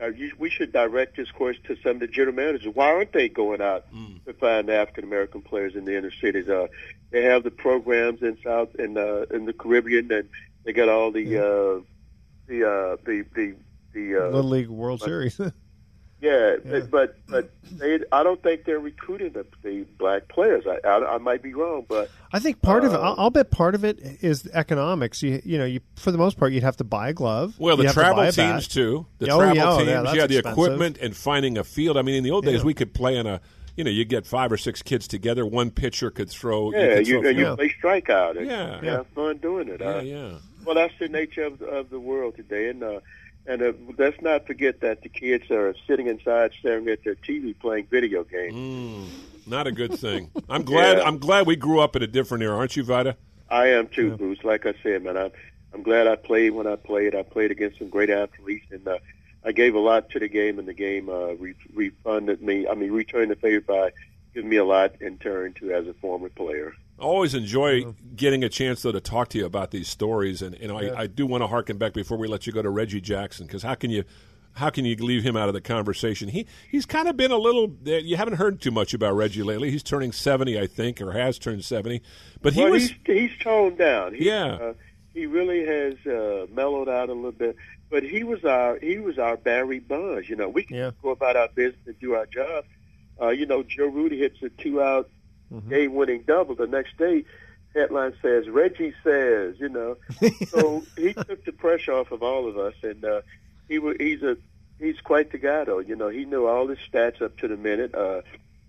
Uh, 0.01 0.11
we 0.39 0.51
should 0.51 0.73
direct 0.73 1.17
this 1.17 1.31
course 1.31 1.57
to 1.69 1.77
some 1.83 1.93
of 1.93 2.01
the 2.01 2.09
general 2.09 2.35
managers. 2.35 2.75
Why 2.75 2.87
aren't 2.93 3.13
they 3.13 3.29
going 3.29 3.61
out 3.61 3.85
Mm. 3.95 4.25
to 4.25 4.33
find 4.33 4.69
African 4.69 5.05
American 5.05 5.41
players 5.43 5.77
in 5.77 5.85
the 5.85 5.97
inner 5.97 6.11
cities? 6.11 6.49
Uh, 6.49 6.67
they 7.11 7.23
have 7.23 7.45
the 7.45 7.51
programs 7.53 8.21
in 8.23 8.37
South 8.43 8.75
in 8.77 8.97
uh, 8.99 9.27
in 9.31 9.45
the 9.45 9.53
Caribbean, 9.53 10.11
and 10.11 10.29
they 10.65 10.73
got 10.73 10.89
all 10.89 11.11
the 11.13 11.37
uh, 11.39 11.81
the 12.49 12.65
uh, 12.69 12.97
the 13.05 13.25
the 13.37 13.55
the 13.93 14.17
uh, 14.17 14.25
Little 14.31 14.51
League 14.51 14.69
World 14.69 15.01
Series. 15.03 15.39
yeah, 16.25 16.81
but 16.91 17.17
but 17.29 17.51
they, 17.73 17.99
I 18.11 18.23
don't 18.23 18.43
think 18.43 18.65
they're 18.65 18.79
recruiting 18.81 19.33
the, 19.33 19.45
the 19.63 19.85
black 19.99 20.29
players. 20.29 20.65
I, 20.67 20.79
I 20.87 21.15
I 21.15 21.19
might 21.19 21.43
be 21.43 21.53
wrong, 21.55 21.85
but 21.89 22.11
I 22.33 22.39
think 22.39 22.63
part 22.63 22.85
of 22.85 22.93
it. 22.93 22.97
Uh, 22.97 23.03
I'll, 23.03 23.15
I'll 23.19 23.31
bet 23.31 23.51
part 23.51 23.75
of 23.75 23.85
it 23.85 23.99
is 24.23 24.49
economics. 24.53 25.23
You 25.23 25.41
you 25.45 25.59
know, 25.59 25.65
you 25.67 25.81
for 25.97 26.11
the 26.11 26.19
most 26.19 26.39
part, 26.39 26.53
you'd 26.53 26.63
have 26.63 26.77
to 26.79 26.85
buy 26.85 27.11
a 27.11 27.13
glove. 27.13 27.55
Well, 27.59 27.77
the 27.77 27.83
You'd 27.85 27.89
to 27.91 27.95
travel 27.95 28.33
teams 28.33 28.67
too. 28.69 29.07
The 29.19 29.31
Oh, 29.31 29.39
travel 29.39 29.57
yeah, 29.57 29.71
oh, 29.73 29.77
teams, 29.79 29.89
yeah, 29.91 30.03
yeah, 30.15 30.27
the 30.27 30.39
expensive. 30.39 30.51
equipment 30.53 30.99
and 31.01 31.17
finding 31.17 31.59
a 31.59 31.65
field. 31.65 31.97
I 31.99 32.03
mean, 32.03 32.15
in 32.17 32.25
the 32.25 32.31
old 32.31 32.45
days, 32.45 32.61
Yeah. 32.61 32.65
we 32.65 32.75
could 32.75 32.95
play 32.95 33.17
in 33.17 33.27
a. 33.27 33.41
You 33.77 33.83
know, 33.83 33.91
you 33.91 34.05
get 34.05 34.25
five 34.25 34.53
or 34.53 34.57
six 34.57 34.83
kids 34.83 35.09
together. 35.09 35.45
One 35.45 35.73
pitcher 35.73 36.09
could 36.13 36.31
throw. 36.31 36.71
yeah, 36.73 36.95
could 36.97 37.09
you 37.09 37.21
throw 37.21 37.31
and 37.31 37.39
you 37.39 37.45
for- 37.47 37.57
play 37.57 37.75
strikeout. 37.83 38.39
And 38.39 38.47
Yeah. 38.47 38.81
you 38.81 38.89
have 38.91 39.07
fun 39.09 39.39
doing 39.39 39.69
it. 39.69 39.81
Yeah, 39.81 39.97
uh, 39.97 40.01
yeah. 40.01 40.33
Well, 40.65 40.77
that's 40.77 40.95
the 41.01 41.09
nature 41.09 41.43
of 41.45 41.61
of 41.61 41.91
the 41.91 41.99
world 41.99 42.37
today, 42.37 42.69
and 42.71 42.83
uh, 42.85 43.01
and 43.47 43.63
uh, 43.63 43.73
let's 43.99 44.21
not 44.23 44.47
forget 44.47 44.81
that 44.81 45.03
the 45.03 45.09
kids 45.09 45.51
are 45.51 45.75
sitting 45.87 46.07
inside 46.07 46.53
staring 46.59 46.89
at 46.89 47.05
their 47.05 47.15
TV 47.15 47.59
playing 47.59 47.87
video 47.87 48.25
games. 48.25 48.55
Mm, 48.55 49.07
not 49.47 49.67
a 49.67 49.73
good 49.73 49.99
thing. 49.99 50.31
I'm 50.49 50.63
glad. 50.63 50.99
Yeah. 50.99 51.05
I'm 51.05 51.19
glad 51.19 51.47
we 51.47 51.57
grew 51.57 51.81
up 51.81 51.97
in 51.97 52.03
a 52.03 52.07
different 52.07 52.43
era, 52.43 52.57
aren't 52.57 52.77
you, 52.77 52.85
Vida? 52.85 53.17
I 53.51 53.69
am 53.69 53.89
too, 53.89 54.17
Bruce. 54.17 54.43
Like 54.43 54.67
I 54.67 54.75
said, 54.83 55.05
man, 55.05 55.17
I'm 55.17 55.31
I'm 55.73 55.83
glad 55.83 56.07
I 56.07 56.17
played 56.17 56.51
when 56.51 56.67
I 56.67 56.77
played. 56.77 57.15
I 57.15 57.23
played 57.23 57.51
against 57.51 57.79
some 57.79 57.89
great 57.89 58.11
athletes, 58.11 58.67
and 58.71 58.87
uh, 58.87 58.99
I 59.45 59.53
gave 59.53 59.75
a 59.75 59.81
lot 59.81 60.11
to 60.11 60.19
the 60.19 60.29
game, 60.29 60.59
and 60.59 60.69
the 60.69 60.75
game 60.75 61.09
uh, 61.09 61.35
re- 61.35 61.55
refunded 61.75 62.41
me. 62.41 62.67
I 62.69 62.75
mean, 62.75 62.93
returned 62.93 63.31
the 63.31 63.37
favor 63.37 63.61
by 63.61 63.93
giving 64.33 64.51
me 64.51 64.57
a 64.57 64.65
lot 64.65 65.01
in 65.01 65.19
turn 65.19 65.53
to 65.55 65.73
as 65.73 65.87
a 65.87 65.95
former 65.95 66.29
player. 66.29 66.75
Always 66.99 67.35
enjoy 67.35 67.83
getting 68.15 68.45
a 68.45 68.49
chance 68.49 68.83
though 68.83 68.93
to 68.93 69.01
talk 69.01 69.29
to 69.31 69.39
you 69.39 69.47
about 69.47 69.73
these 69.73 69.89
stories, 69.89 70.41
and 70.43 70.57
you 70.61 70.69
know 70.69 70.81
Yeah. 70.81 70.93
I, 70.93 71.03
I 71.03 71.07
do 71.09 71.27
want 71.27 71.43
to 71.43 71.49
harken 71.49 71.77
back 71.77 71.93
before 71.93 72.17
we 72.17 72.29
let 72.29 72.47
you 72.47 72.53
go 72.53 72.63
to 72.63 72.71
Reggie 72.71 73.01
Jackson 73.01 73.47
because 73.47 73.63
how 73.65 73.75
can 73.75 73.91
you 73.91 74.05
how 74.53 74.71
can 74.71 74.85
you 74.85 74.95
leave 74.97 75.25
him 75.25 75.37
out 75.37 75.49
of 75.49 75.55
the 75.55 75.61
conversation? 75.61 76.29
He 76.29 76.47
he's 76.71 76.87
kind 76.87 77.09
of 77.09 77.17
been 77.17 77.33
a 77.33 77.37
little. 77.37 77.65
uh, 77.87 77.91
You 77.97 78.17
haven't 78.17 78.35
heard 78.35 78.61
too 78.61 78.71
much 78.71 78.95
about 78.95 79.17
Reggie 79.17 79.43
lately. 79.43 79.71
He's 79.73 79.83
turning 79.83 80.13
seventy, 80.13 80.59
I 80.59 80.69
think, 80.69 81.01
or 81.01 81.11
has 81.13 81.37
turned 81.39 81.65
seventy. 81.65 82.01
But 82.41 82.53
he 82.53 82.63
well, 82.63 82.71
was 82.73 82.91
he's, 82.91 82.99
he's 83.07 83.39
toned 83.41 83.79
down. 83.79 84.15
He, 84.15 84.27
Yeah. 84.27 84.47
uh, 84.55 84.75
he 85.13 85.27
really 85.27 85.65
has 85.67 85.95
uh, 86.07 86.47
mellowed 86.53 86.89
out 86.89 87.09
a 87.09 87.13
little 87.13 87.33
bit. 87.33 87.57
But 87.91 88.05
he 88.05 88.23
was 88.23 88.45
our 88.45 88.79
he 88.79 88.99
was 88.99 89.19
our 89.19 89.37
Barry 89.37 89.81
Bonds. 89.81 90.29
You 90.29 90.37
know, 90.37 90.49
we 90.49 90.63
can 90.63 90.93
go 91.03 91.11
about 91.11 91.35
our 91.37 91.49
business 91.49 91.81
and 91.87 91.99
do 91.99 92.15
our 92.15 92.27
job. 92.27 92.65
Uh, 93.21 93.29
you 93.31 93.47
know, 93.47 93.65
Joe 93.65 93.87
Rudi 93.87 94.19
hits 94.21 94.41
a 94.43 94.49
two 94.49 94.81
out 94.81 95.11
game 95.61 95.95
winning 95.95 96.25
double. 96.27 96.55
The 96.55 96.67
next 96.67 96.97
day, 96.97 97.25
headline 97.75 98.15
says 98.23 98.49
Reggie 98.49 98.95
says. 99.03 99.57
You 99.59 99.69
know, 99.69 99.97
so 100.49 100.83
he 100.97 101.13
took 101.13 101.45
the 101.45 101.53
pressure 101.53 101.93
off 101.93 102.13
of 102.13 102.23
all 102.23 102.49
of 102.49 102.59
us, 102.59 102.75
and 102.83 103.05
uh, 103.05 103.23
he 103.69 103.81
he's 103.99 104.23
a 104.23 104.37
he's 104.79 105.01
quite 105.01 105.33
the 105.33 105.39
guy 105.39 105.65
though. 105.65 105.81
You 105.81 105.97
know, 105.97 106.09
he 106.09 106.25
knew 106.25 106.47
all 106.47 106.69
his 106.69 106.79
stats 106.91 107.23
up 107.23 107.37
to 107.39 107.49
the 107.49 107.57
minute. 107.57 107.95
Uh, 107.95 108.23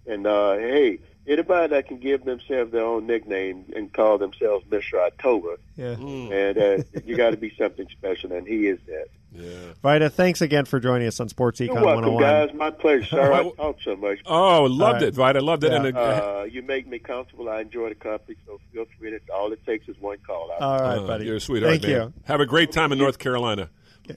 and 0.07 0.27
uh, 0.27 0.53
hey, 0.53 0.99
anybody 1.27 1.67
that 1.73 1.87
can 1.87 1.97
give 1.99 2.23
themselves 2.25 2.71
their 2.71 2.83
own 2.85 3.07
nickname 3.07 3.65
and 3.75 3.91
call 3.91 4.17
themselves 4.17 4.65
Mr. 4.69 4.95
October, 5.05 5.57
Yeah. 5.75 5.91
and 5.97 6.57
uh, 6.57 6.83
you 7.05 7.15
got 7.15 7.31
to 7.31 7.37
be 7.37 7.53
something 7.57 7.87
special, 7.91 8.31
and 8.33 8.47
he 8.47 8.67
is 8.67 8.79
that. 8.87 9.07
Vida, 9.83 10.09
thanks 10.09 10.41
again 10.41 10.63
for 10.63 10.79
joining 10.79 11.07
us 11.07 11.19
on 11.19 11.27
Sports 11.27 11.59
Econ 11.59 11.65
You're 11.73 11.83
welcome, 11.83 12.13
101. 12.13 12.23
guys. 12.47 12.55
My 12.55 12.69
pleasure. 12.71 13.03
Sorry 13.17 13.33
I 13.33 13.43
talk 13.57 13.77
so 13.83 13.97
much. 13.97 14.19
Oh, 14.25 14.63
loved 14.63 14.81
All 14.81 14.93
right. 14.93 15.03
it, 15.03 15.13
Vida. 15.13 15.41
Loved 15.41 15.63
it. 15.65 15.73
And, 15.73 15.97
uh, 15.97 15.99
Uh, 15.99 16.43
you 16.49 16.61
make 16.61 16.87
me 16.87 16.99
comfortable. 16.99 17.49
I 17.49 17.59
enjoy 17.59 17.89
the 17.89 17.95
company, 17.95 18.37
so 18.45 18.61
feel 18.71 18.85
free 18.97 19.11
to. 19.11 19.19
All 19.33 19.51
it 19.51 19.59
takes 19.65 19.89
is 19.89 19.97
one 19.99 20.19
call. 20.25 20.51
out. 20.53 20.61
All 20.61 20.79
right, 20.79 20.97
uh, 20.99 21.05
buddy. 21.07 21.25
You're 21.25 21.35
a 21.35 21.39
sweetheart, 21.41 21.71
Thank 21.73 21.83
man. 21.83 21.91
you. 21.91 22.13
Have 22.23 22.39
a 22.39 22.45
great 22.45 22.71
time 22.71 22.93
in 22.93 22.97
North 22.97 23.19
Carolina. 23.19 23.69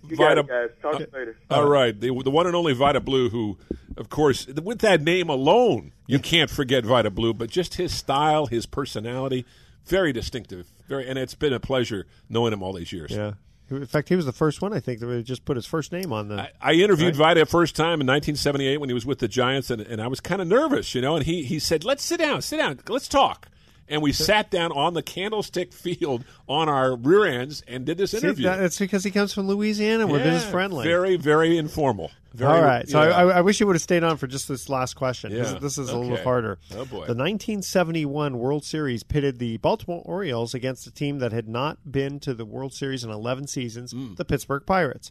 You 0.09 0.17
got 0.17 0.39
it, 0.39 0.47
guys. 0.47 0.71
Talk 0.83 0.99
to 0.99 1.09
later. 1.13 1.37
Uh, 1.51 1.55
all 1.55 1.67
right, 1.69 1.99
the, 1.99 2.09
the 2.23 2.31
one 2.31 2.47
and 2.47 2.55
only 2.57 2.73
Vida 2.75 3.01
Blue, 3.01 3.31
who, 3.31 3.59
of 3.97 4.09
course, 4.09 4.47
with 4.47 4.81
that 4.81 5.03
name 5.03 5.29
alone, 5.29 5.93
you 6.07 6.19
can't 6.19 6.51
forget 6.51 6.85
Vida 6.85 7.11
Blue, 7.11 7.35
But 7.35 7.51
just 7.51 7.75
his 7.75 7.95
style, 7.95 8.47
his 8.47 8.67
personality, 8.67 9.45
very 9.85 10.13
distinctive. 10.13 10.73
Very, 10.89 11.09
and 11.09 11.19
it's 11.19 11.35
been 11.35 11.53
a 11.53 11.61
pleasure 11.61 12.07
knowing 12.29 12.53
him 12.53 12.63
all 12.63 12.73
these 12.73 12.93
years. 12.93 13.11
Yeah. 13.11 13.33
In 13.71 13.85
fact, 13.85 14.09
he 14.09 14.17
was 14.17 14.25
the 14.25 14.33
first 14.33 14.63
one 14.63 14.73
I 14.73 14.81
think 14.81 15.01
that 15.01 15.07
would 15.07 15.27
just 15.27 15.45
put 15.45 15.57
his 15.57 15.67
first 15.67 15.93
name 15.93 16.11
on 16.11 16.29
the. 16.29 16.49
I 16.61 16.73
interviewed 16.73 17.19
Right. 17.19 17.35
Vida 17.35 17.45
first 17.47 17.77
time 17.77 18.01
in 18.01 18.07
1978 18.07 18.79
when 18.79 18.89
he 18.89 18.95
was 18.95 19.05
with 19.05 19.19
the 19.19 19.29
Giants, 19.29 19.71
and, 19.71 19.83
and 19.83 20.01
I 20.01 20.07
was 20.07 20.21
kind 20.21 20.41
of 20.41 20.49
nervous, 20.49 20.95
you 20.95 21.03
know. 21.03 21.17
And 21.17 21.27
he, 21.27 21.45
he 21.45 21.59
said, 21.59 21.85
"Let's 21.85 22.03
sit 22.03 22.19
down, 22.19 22.41
sit 22.41 22.57
down, 22.57 22.81
let's 22.89 23.09
talk." 23.09 23.49
And 23.91 24.03
we 24.03 24.13
sat 24.13 24.51
down 24.51 24.71
on 24.73 24.93
the 24.95 25.03
Candlestick 25.03 25.73
Field 25.73 26.25
on 26.47 26.69
our 26.69 26.95
rear 26.95 27.25
ends 27.25 27.63
and 27.67 27.87
did 27.87 27.97
this 27.99 28.11
See, 28.11 28.19
interview. 28.19 28.45
that- 28.45 28.61
it's 28.63 28.79
because 28.79 29.03
he 29.05 29.11
comes 29.11 29.33
from 29.33 29.49
Louisiana. 29.49 30.07
We're 30.07 30.19
Yeah, 30.19 30.25
business 30.25 30.51
friendly. 30.51 30.85
Very, 30.87 31.17
very 31.17 31.57
informal. 31.57 32.11
Very, 32.35 32.53
All 32.53 32.63
right. 32.63 32.87
So. 32.89 33.01
I, 33.01 33.39
I 33.39 33.41
wish 33.41 33.59
you 33.59 33.67
would 33.67 33.75
have 33.77 33.83
stayed 33.83 34.05
on 34.05 34.19
for 34.19 34.27
just 34.27 34.47
this 34.49 34.69
last 34.69 34.95
question. 34.95 35.33
This, 35.33 35.53
Yeah. 35.53 35.59
this 35.59 35.79
is 35.79 35.89
a 35.89 35.97
little 35.99 36.19
harder. 36.23 36.59
Oh, 36.73 36.85
boy. 36.85 37.07
The 37.07 37.15
1971 37.15 38.39
World 38.39 38.65
Series 38.65 39.03
pitted 39.03 39.39
the 39.39 39.57
Baltimore 39.57 40.03
Orioles 40.05 40.53
against 40.55 40.87
a 40.87 40.91
team 40.91 41.19
that 41.21 41.33
had 41.33 41.49
not 41.49 41.91
been 41.91 42.21
to 42.21 42.35
the 42.35 42.45
World 42.45 42.75
Series 42.75 43.03
in 43.05 43.11
11 43.11 43.47
seasons, 43.47 43.93
Hmm. 43.93 44.15
the 44.15 44.25
Pittsburgh 44.25 44.65
Pirates. 44.67 45.11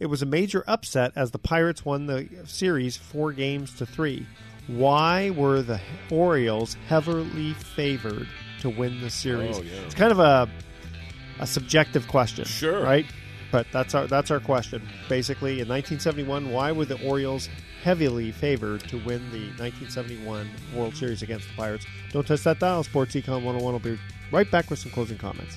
It 0.00 0.06
was 0.06 0.22
a 0.22 0.26
major 0.26 0.64
upset 0.66 1.12
as 1.16 1.32
the 1.32 1.38
Pirates 1.38 1.84
won 1.84 2.06
the 2.06 2.28
series 2.46 2.96
four 2.96 3.32
games 3.32 3.72
to 3.76 3.86
three. 3.86 4.26
Why 4.66 5.30
were 5.30 5.62
the 5.62 5.80
Orioles 6.10 6.74
heavily 6.88 7.54
favored 7.54 8.28
to 8.60 8.70
win 8.70 9.00
the 9.00 9.10
series? 9.10 9.58
Oh, 9.58 9.62
yeah. 9.62 9.72
It's 9.84 9.94
kind 9.94 10.12
of 10.12 10.18
a 10.18 10.48
a 11.40 11.46
subjective 11.46 12.08
question. 12.08 12.44
Sure. 12.44 12.82
Right? 12.82 13.06
But 13.50 13.66
that's 13.72 13.94
our 13.94 14.06
that's 14.06 14.30
our 14.30 14.40
question. 14.40 14.82
Basically, 15.08 15.60
in 15.60 15.68
1971, 15.68 16.50
why 16.50 16.72
were 16.72 16.84
the 16.84 17.00
Orioles 17.06 17.48
heavily 17.82 18.32
favored 18.32 18.80
to 18.88 18.96
win 18.96 19.20
the 19.30 19.46
1971 19.62 20.50
World 20.74 20.96
Series 20.96 21.22
against 21.22 21.48
the 21.48 21.54
Pirates? 21.54 21.86
Don't 22.10 22.26
touch 22.26 22.42
that 22.44 22.58
dial. 22.58 22.82
Sports 22.82 23.14
Econ 23.14 23.44
101 23.44 23.72
will 23.72 23.78
be 23.78 23.98
right 24.32 24.50
back 24.50 24.70
with 24.70 24.78
some 24.78 24.90
closing 24.90 25.18
comments. 25.18 25.56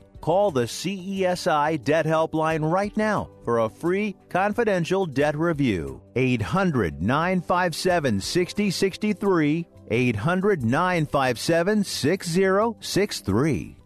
Call 0.21 0.51
the 0.51 0.65
CESI 0.65 1.83
Debt 1.83 2.05
Helpline 2.05 2.71
right 2.71 2.95
now 2.95 3.29
for 3.43 3.59
a 3.59 3.69
free 3.69 4.15
confidential 4.29 5.07
debt 5.07 5.35
review. 5.35 5.99
800 6.15 7.01
957 7.01 8.21
6063. 8.21 9.67
800 9.89 10.63
957 10.63 11.83
6063. 11.83 13.77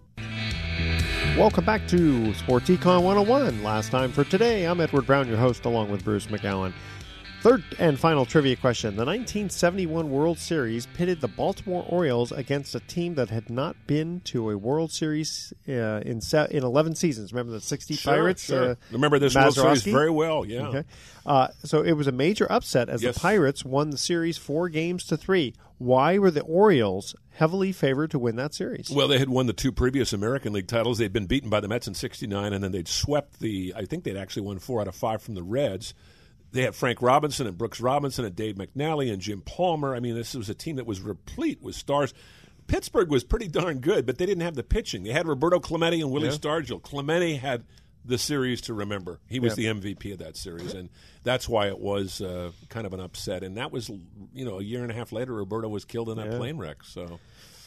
Welcome 1.38 1.66
back 1.66 1.88
to 1.88 2.34
Sports 2.34 2.70
Econ 2.70 3.04
101. 3.04 3.64
Last 3.64 3.92
time 3.92 4.12
for 4.12 4.24
today, 4.26 4.66
I'm 4.66 4.80
Edward 4.80 5.06
Brown, 5.06 5.28
your 5.28 5.38
host, 5.38 5.66
along 5.66 5.90
with 5.90 6.04
Bruce 6.04 6.28
McGowan. 6.28 6.72
Third 7.46 7.64
and 7.78 8.00
final 8.00 8.26
trivia 8.26 8.56
question. 8.56 8.96
The 8.96 9.06
1971 9.06 10.10
World 10.10 10.40
Series 10.40 10.88
pitted 10.88 11.22
the 11.22 11.28
Baltimore 11.28 11.86
Orioles 11.88 12.32
against 12.32 12.74
a 12.74 12.80
team 12.80 13.14
that 13.16 13.30
had 13.30 13.52
not 13.52 13.76
been 13.86 14.22
to 14.22 14.50
a 14.50 14.58
World 14.58 14.92
Series 14.92 15.54
uh, 15.70 16.02
in 16.04 16.22
se- 16.22 16.48
in 16.50 16.64
11 16.64 16.96
seasons. 16.96 17.32
Remember 17.32 17.52
the 17.52 17.62
60 17.62 17.94
Sure, 17.98 18.14
Pirates? 18.14 18.46
sure. 18.46 18.72
Uh, 18.72 18.76
Remember 18.90 19.20
this 19.20 19.36
World 19.36 19.54
Series 19.54 19.84
very 19.84 20.10
well, 20.10 20.44
yeah. 20.44 20.70
Okay. 20.70 20.84
Uh, 21.24 21.50
so 21.64 21.84
it 21.84 21.92
was 21.92 22.08
a 22.08 22.12
major 22.12 22.52
upset 22.52 22.90
as 22.90 23.04
Yes. 23.04 23.14
the 23.14 23.20
Pirates 23.20 23.64
won 23.64 23.92
the 23.92 23.98
series 24.00 24.40
four 24.40 24.68
games 24.68 25.06
to 25.06 25.16
three. 25.16 25.54
Why 25.78 26.18
were 26.18 26.32
the 26.32 26.42
Orioles 26.42 27.14
heavily 27.30 27.72
favored 27.72 28.10
to 28.10 28.18
win 28.18 28.38
that 28.38 28.56
series? 28.56 28.90
Well, 28.90 29.08
they 29.08 29.20
had 29.20 29.30
won 29.30 29.46
the 29.46 29.54
two 29.54 29.72
previous 29.72 30.14
American 30.14 30.52
League 30.52 30.68
titles. 30.68 30.98
They'd 30.98 31.14
been 31.14 31.28
beaten 31.28 31.52
by 31.52 31.60
the 31.60 31.68
Mets 31.68 31.88
in 31.88 31.94
'69, 31.94 32.54
and 32.54 32.64
then 32.64 32.72
they'd 32.72 32.88
swept 32.88 33.40
the. 33.40 33.72
I 33.78 33.86
think 33.86 34.04
they'd 34.04 34.18
actually 34.18 34.48
won 34.48 34.58
four 34.58 34.82
out 34.82 34.88
of 34.88 34.96
five 34.96 35.22
from 35.22 35.36
the 35.36 35.44
Reds. 35.44 35.94
They 36.56 36.62
had 36.64 36.74
Frank 36.74 37.02
Robinson 37.02 37.48
and 37.48 37.58
Brooks 37.58 37.82
Robinson 37.82 38.24
and 38.24 38.34
Dave 38.36 38.56
McNally 38.56 39.12
and 39.12 39.22
Jim 39.22 39.42
Palmer. 39.42 39.94
I 39.94 40.00
mean, 40.00 40.16
this 40.16 40.34
was 40.34 40.50
a 40.50 40.54
team 40.56 40.78
that 40.78 40.86
was 40.86 41.02
replete 41.02 41.62
with 41.62 41.76
stars. 41.76 42.14
Pittsburgh 42.68 43.10
was 43.12 43.24
pretty 43.26 43.48
darn 43.50 43.80
good, 43.80 44.06
but 44.06 44.18
they 44.18 44.26
didn't 44.26 44.42
have 44.44 44.56
the 44.56 44.64
pitching. 44.64 45.04
They 45.04 45.12
had 45.12 45.28
Roberto 45.28 45.60
Clemente 45.60 46.00
and 46.00 46.12
Willie 46.12 46.28
Yeah. 46.30 46.34
Stargell. 46.34 46.82
Clemente 46.82 47.36
had 47.36 47.66
the 48.06 48.18
series 48.18 48.62
to 48.62 48.74
remember. 48.74 49.20
He 49.28 49.40
was 49.40 49.58
Yeah. 49.58 49.74
the 49.74 49.80
MVP 49.82 50.12
of 50.14 50.20
that 50.20 50.38
series, 50.38 50.74
and 50.74 50.90
that's 51.24 51.50
why 51.50 51.68
it 51.68 51.78
was 51.80 52.22
uh, 52.22 52.52
kind 52.70 52.88
of 52.88 52.94
an 52.94 53.02
upset. 53.02 53.44
And 53.44 53.58
that 53.58 53.72
was, 53.72 53.90
you 54.34 54.46
know, 54.46 54.60
a 54.60 54.64
year 54.64 54.82
and 54.82 54.92
a 54.92 54.96
half 54.96 55.12
later, 55.12 55.34
Roberto 55.34 55.68
was 55.68 55.84
killed 55.86 56.10
in 56.10 56.18
that 56.18 56.32
Yeah. 56.32 56.38
plane 56.38 56.58
wreck. 56.58 56.84
So. 56.84 57.20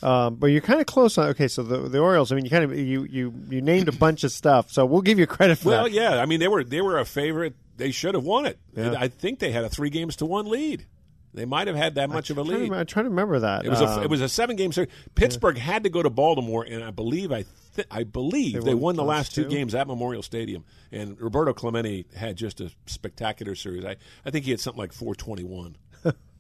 Um, 0.03 0.37
but 0.37 0.47
you're 0.49 0.61
kind 0.61 0.81
of 0.81 0.87
close 0.87 1.19
on. 1.19 1.29
Okay, 1.31 1.49
so 1.49 1.63
the 1.63 1.89
the 1.89 1.99
Orioles. 1.99 2.31
I 2.33 2.37
mean, 2.37 2.45
you 2.45 2.51
kind 2.51 2.65
of 2.65 2.79
you 2.79 3.05
you 3.05 3.35
you 3.49 3.61
named 3.61 3.89
a 3.89 3.93
bunch 3.93 4.25
of 4.25 4.33
stuff, 4.33 4.71
so 4.71 4.87
we'll 4.87 5.03
give 5.03 5.19
you 5.19 5.27
credit 5.27 5.59
for 5.59 5.71
Well, 5.71 5.85
that. 5.85 5.93
Well, 5.95 6.03
yeah. 6.15 6.21
I 6.23 6.27
mean, 6.27 6.41
they 6.41 6.49
were 6.49 6.63
they 6.65 6.81
were 6.81 6.99
a 6.99 7.05
favorite. 7.05 7.55
They 7.77 7.91
should 7.91 8.15
have 8.15 8.25
won 8.25 8.47
it. 8.47 8.59
Yeah. 8.75 8.95
I 8.99 9.09
think 9.09 9.39
they 9.39 9.53
had 9.53 9.65
a 9.65 9.69
three 9.69 9.91
games 9.91 10.17
to 10.17 10.27
one 10.27 10.47
lead. 10.49 10.87
They 11.35 11.45
might 11.45 11.67
have 11.69 11.77
had 11.77 11.97
that 11.97 12.09
much 12.09 12.31
of 12.31 12.39
a 12.39 12.41
I'm 12.41 12.47
trying, 12.47 12.59
to, 12.59 12.65
lead. 12.65 12.73
I'm 12.81 12.87
trying 12.87 13.05
to 13.05 13.11
remember 13.11 13.39
that. 13.41 13.65
It 13.65 13.69
was 13.69 13.81
a 13.81 13.87
Um, 13.87 14.03
it 14.03 14.11
was 14.11 14.21
a 14.21 14.29
seven 14.29 14.57
game 14.57 14.73
series. 14.73 14.91
Pittsburgh 15.15 15.59
had 15.59 15.85
to 15.85 15.91
go 15.91 16.03
to 16.03 16.11
Baltimore, 16.11 16.65
and 16.65 16.83
I 16.83 16.91
believe 16.91 17.31
I 17.31 17.45
th- 17.77 17.87
I 17.91 18.05
believe 18.05 18.55
They 18.55 18.61
they, 18.61 18.75
won 18.75 18.81
won 18.83 18.97
the 18.97 19.05
last 19.05 19.35
two 19.35 19.45
two? 19.45 19.51
games 19.51 19.75
at 19.75 19.87
Memorial 19.87 20.23
Stadium. 20.23 20.65
And 20.91 21.21
Roberto 21.21 21.53
Clemente 21.53 22.07
had 22.17 22.37
just 22.37 22.61
a 22.61 22.71
spectacular 22.87 23.55
series. 23.55 23.85
I 23.85 23.97
I 24.25 24.31
think 24.31 24.47
he 24.47 24.51
had 24.53 24.61
something 24.61 24.79
like 24.81 24.93
four 24.93 25.15
twenty 25.15 25.45
one. 25.45 25.77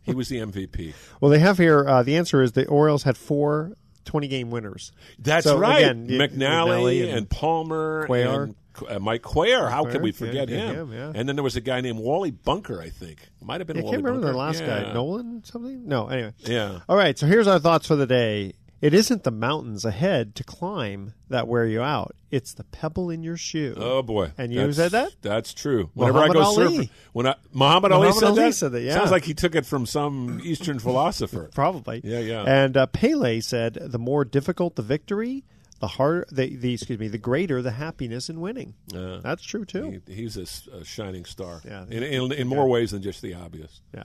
He 0.08 0.14
was 0.14 0.28
the 0.28 0.38
MVP. 0.38 0.94
Well, 1.20 1.30
they 1.30 1.38
have 1.38 1.58
here. 1.58 1.86
Uh, 1.88 2.02
the 2.02 2.16
answer 2.16 2.42
is 2.42 2.52
the 2.52 2.66
Orioles 2.66 3.04
had 3.04 3.16
four 3.16 3.76
20 4.06 4.26
game 4.28 4.50
winners. 4.50 4.90
That's 5.18 5.44
So, 5.44 5.58
right. 5.58 5.78
Again, 5.82 6.08
you- 6.08 6.18
McNally, 6.18 7.12
and, 7.14 7.28
Palmer 7.28 8.06
Cuellar. 8.08 8.42
and 8.44 8.54
uh, 8.88 8.98
Mike 8.98 9.22
Cuellar. 9.22 9.70
How 9.70 9.84
Cuellar, 9.84 9.92
could 9.92 10.02
we 10.02 10.12
forget 10.12 10.48
yeah, 10.48 10.56
him? 10.72 10.74
him, 10.74 10.92
yeah. 10.92 11.12
And 11.14 11.28
then 11.28 11.36
there 11.36 11.42
was 11.42 11.56
a 11.56 11.60
guy 11.60 11.80
named 11.80 11.98
Wally 11.98 12.30
Bunker. 12.30 12.80
I 12.80 12.88
think 12.90 13.18
might 13.42 13.60
have 13.60 13.66
been. 13.66 13.76
I 13.78 13.82
Wally 13.82 13.92
can't 13.96 14.04
remember 14.04 14.26
Bunker. 14.26 14.32
the 14.32 14.38
last 14.38 14.60
Yeah. 14.62 14.82
guy. 14.84 14.92
Nolan 14.94 15.42
something? 15.44 15.86
No, 15.86 16.08
anyway. 16.08 16.32
Yeah. 16.40 16.80
All 16.88 16.96
right, 16.96 17.18
so 17.18 17.26
here's 17.26 17.46
our 17.46 17.58
thoughts 17.58 17.86
for 17.86 17.96
the 17.96 18.06
day. 18.06 18.54
It 18.80 18.94
isn't 18.94 19.24
the 19.24 19.32
mountains 19.32 19.84
ahead 19.84 20.36
to 20.36 20.44
climb 20.44 21.12
that 21.28 21.48
wear 21.48 21.66
you 21.66 21.82
out. 21.82 22.14
It's 22.30 22.54
the 22.54 22.62
pebble 22.62 23.10
in 23.10 23.22
your 23.24 23.36
shoe. 23.36 23.74
Oh 23.76 24.02
boy! 24.02 24.30
And 24.38 24.52
you 24.52 24.60
That's- 24.60 24.76
said 24.76 24.92
that? 24.92 25.12
That's 25.20 25.52
true. 25.52 25.90
Whenever 25.94 26.18
Muhammad 26.18 26.36
I 26.36 26.40
go 26.40 26.46
Ali. 26.46 26.78
surfing, 26.86 26.90
when 27.12 27.26
I 27.26 27.34
Muhammad, 27.52 27.90
Ali, 27.92 28.08
Muhammad 28.08 28.20
said, 28.20 28.28
Ali 28.28 28.42
that? 28.44 28.54
said 28.54 28.72
that, 28.72 28.82
yeah. 28.82 28.94
sounds 28.94 29.10
like 29.10 29.24
he 29.24 29.34
took 29.34 29.54
it 29.56 29.66
from 29.66 29.84
some 29.86 30.40
Eastern 30.44 30.78
philosopher. 30.78 31.50
Probably. 31.54 32.00
Yeah, 32.04 32.20
yeah. 32.20 32.44
And 32.46 32.76
uh, 32.76 32.86
Pele 32.86 33.40
said, 33.40 33.74
"The 33.80 33.98
more 33.98 34.24
difficult 34.24 34.76
the 34.76 34.82
victory, 34.82 35.44
the 35.80 35.88
harder 35.88 36.26
the, 36.30 36.54
the 36.54 36.74
excuse 36.74 36.98
me, 37.00 37.08
the 37.08 37.18
greater 37.18 37.60
the 37.62 37.72
happiness 37.72 38.28
in 38.30 38.40
winning." 38.40 38.74
Uh, 38.94 39.18
That's 39.20 39.42
true 39.42 39.64
too. 39.64 40.00
He, 40.06 40.14
he's 40.14 40.36
a 40.36 40.84
shining 40.84 41.24
star. 41.24 41.62
Yeah. 41.64 41.84
in, 41.90 42.02
in, 42.04 42.30
in 42.32 42.46
more 42.46 42.68
ways 42.68 42.92
than 42.92 43.02
just 43.02 43.22
the 43.22 43.34
obvious. 43.34 43.80
Yeah. 43.92 44.04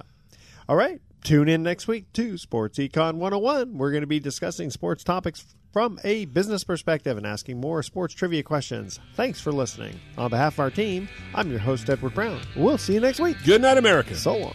All 0.67 0.75
right. 0.77 0.99
Tune 1.23 1.47
in 1.47 1.63
next 1.63 1.87
week 1.87 2.11
to 2.13 2.37
Sports 2.37 2.77
Econ 2.79 3.15
101. 3.15 3.77
We're 3.77 3.91
going 3.91 4.01
to 4.01 4.07
be 4.07 4.19
discussing 4.19 4.69
sports 4.69 5.05
topics 5.05 5.55
from 5.71 5.97
a 6.03 6.25
business 6.25 6.65
perspective 6.65 7.17
and 7.17 7.25
asking 7.25 7.61
more 7.61 7.81
sports 7.81 8.13
trivia 8.13 8.43
questions. 8.43 8.99
Thanks 9.15 9.39
for 9.39 9.53
listening. 9.53 9.97
On 10.17 10.29
behalf 10.29 10.55
of 10.55 10.59
our 10.59 10.69
team, 10.69 11.07
I'm 11.33 11.49
your 11.49 11.59
host, 11.59 11.89
Edward 11.89 12.13
Brown. 12.13 12.41
We'll 12.57 12.77
see 12.77 12.95
you 12.95 12.99
next 12.99 13.21
week. 13.21 13.37
Good 13.45 13.61
night, 13.61 13.77
America. 13.77 14.15
So 14.15 14.37
long. 14.37 14.53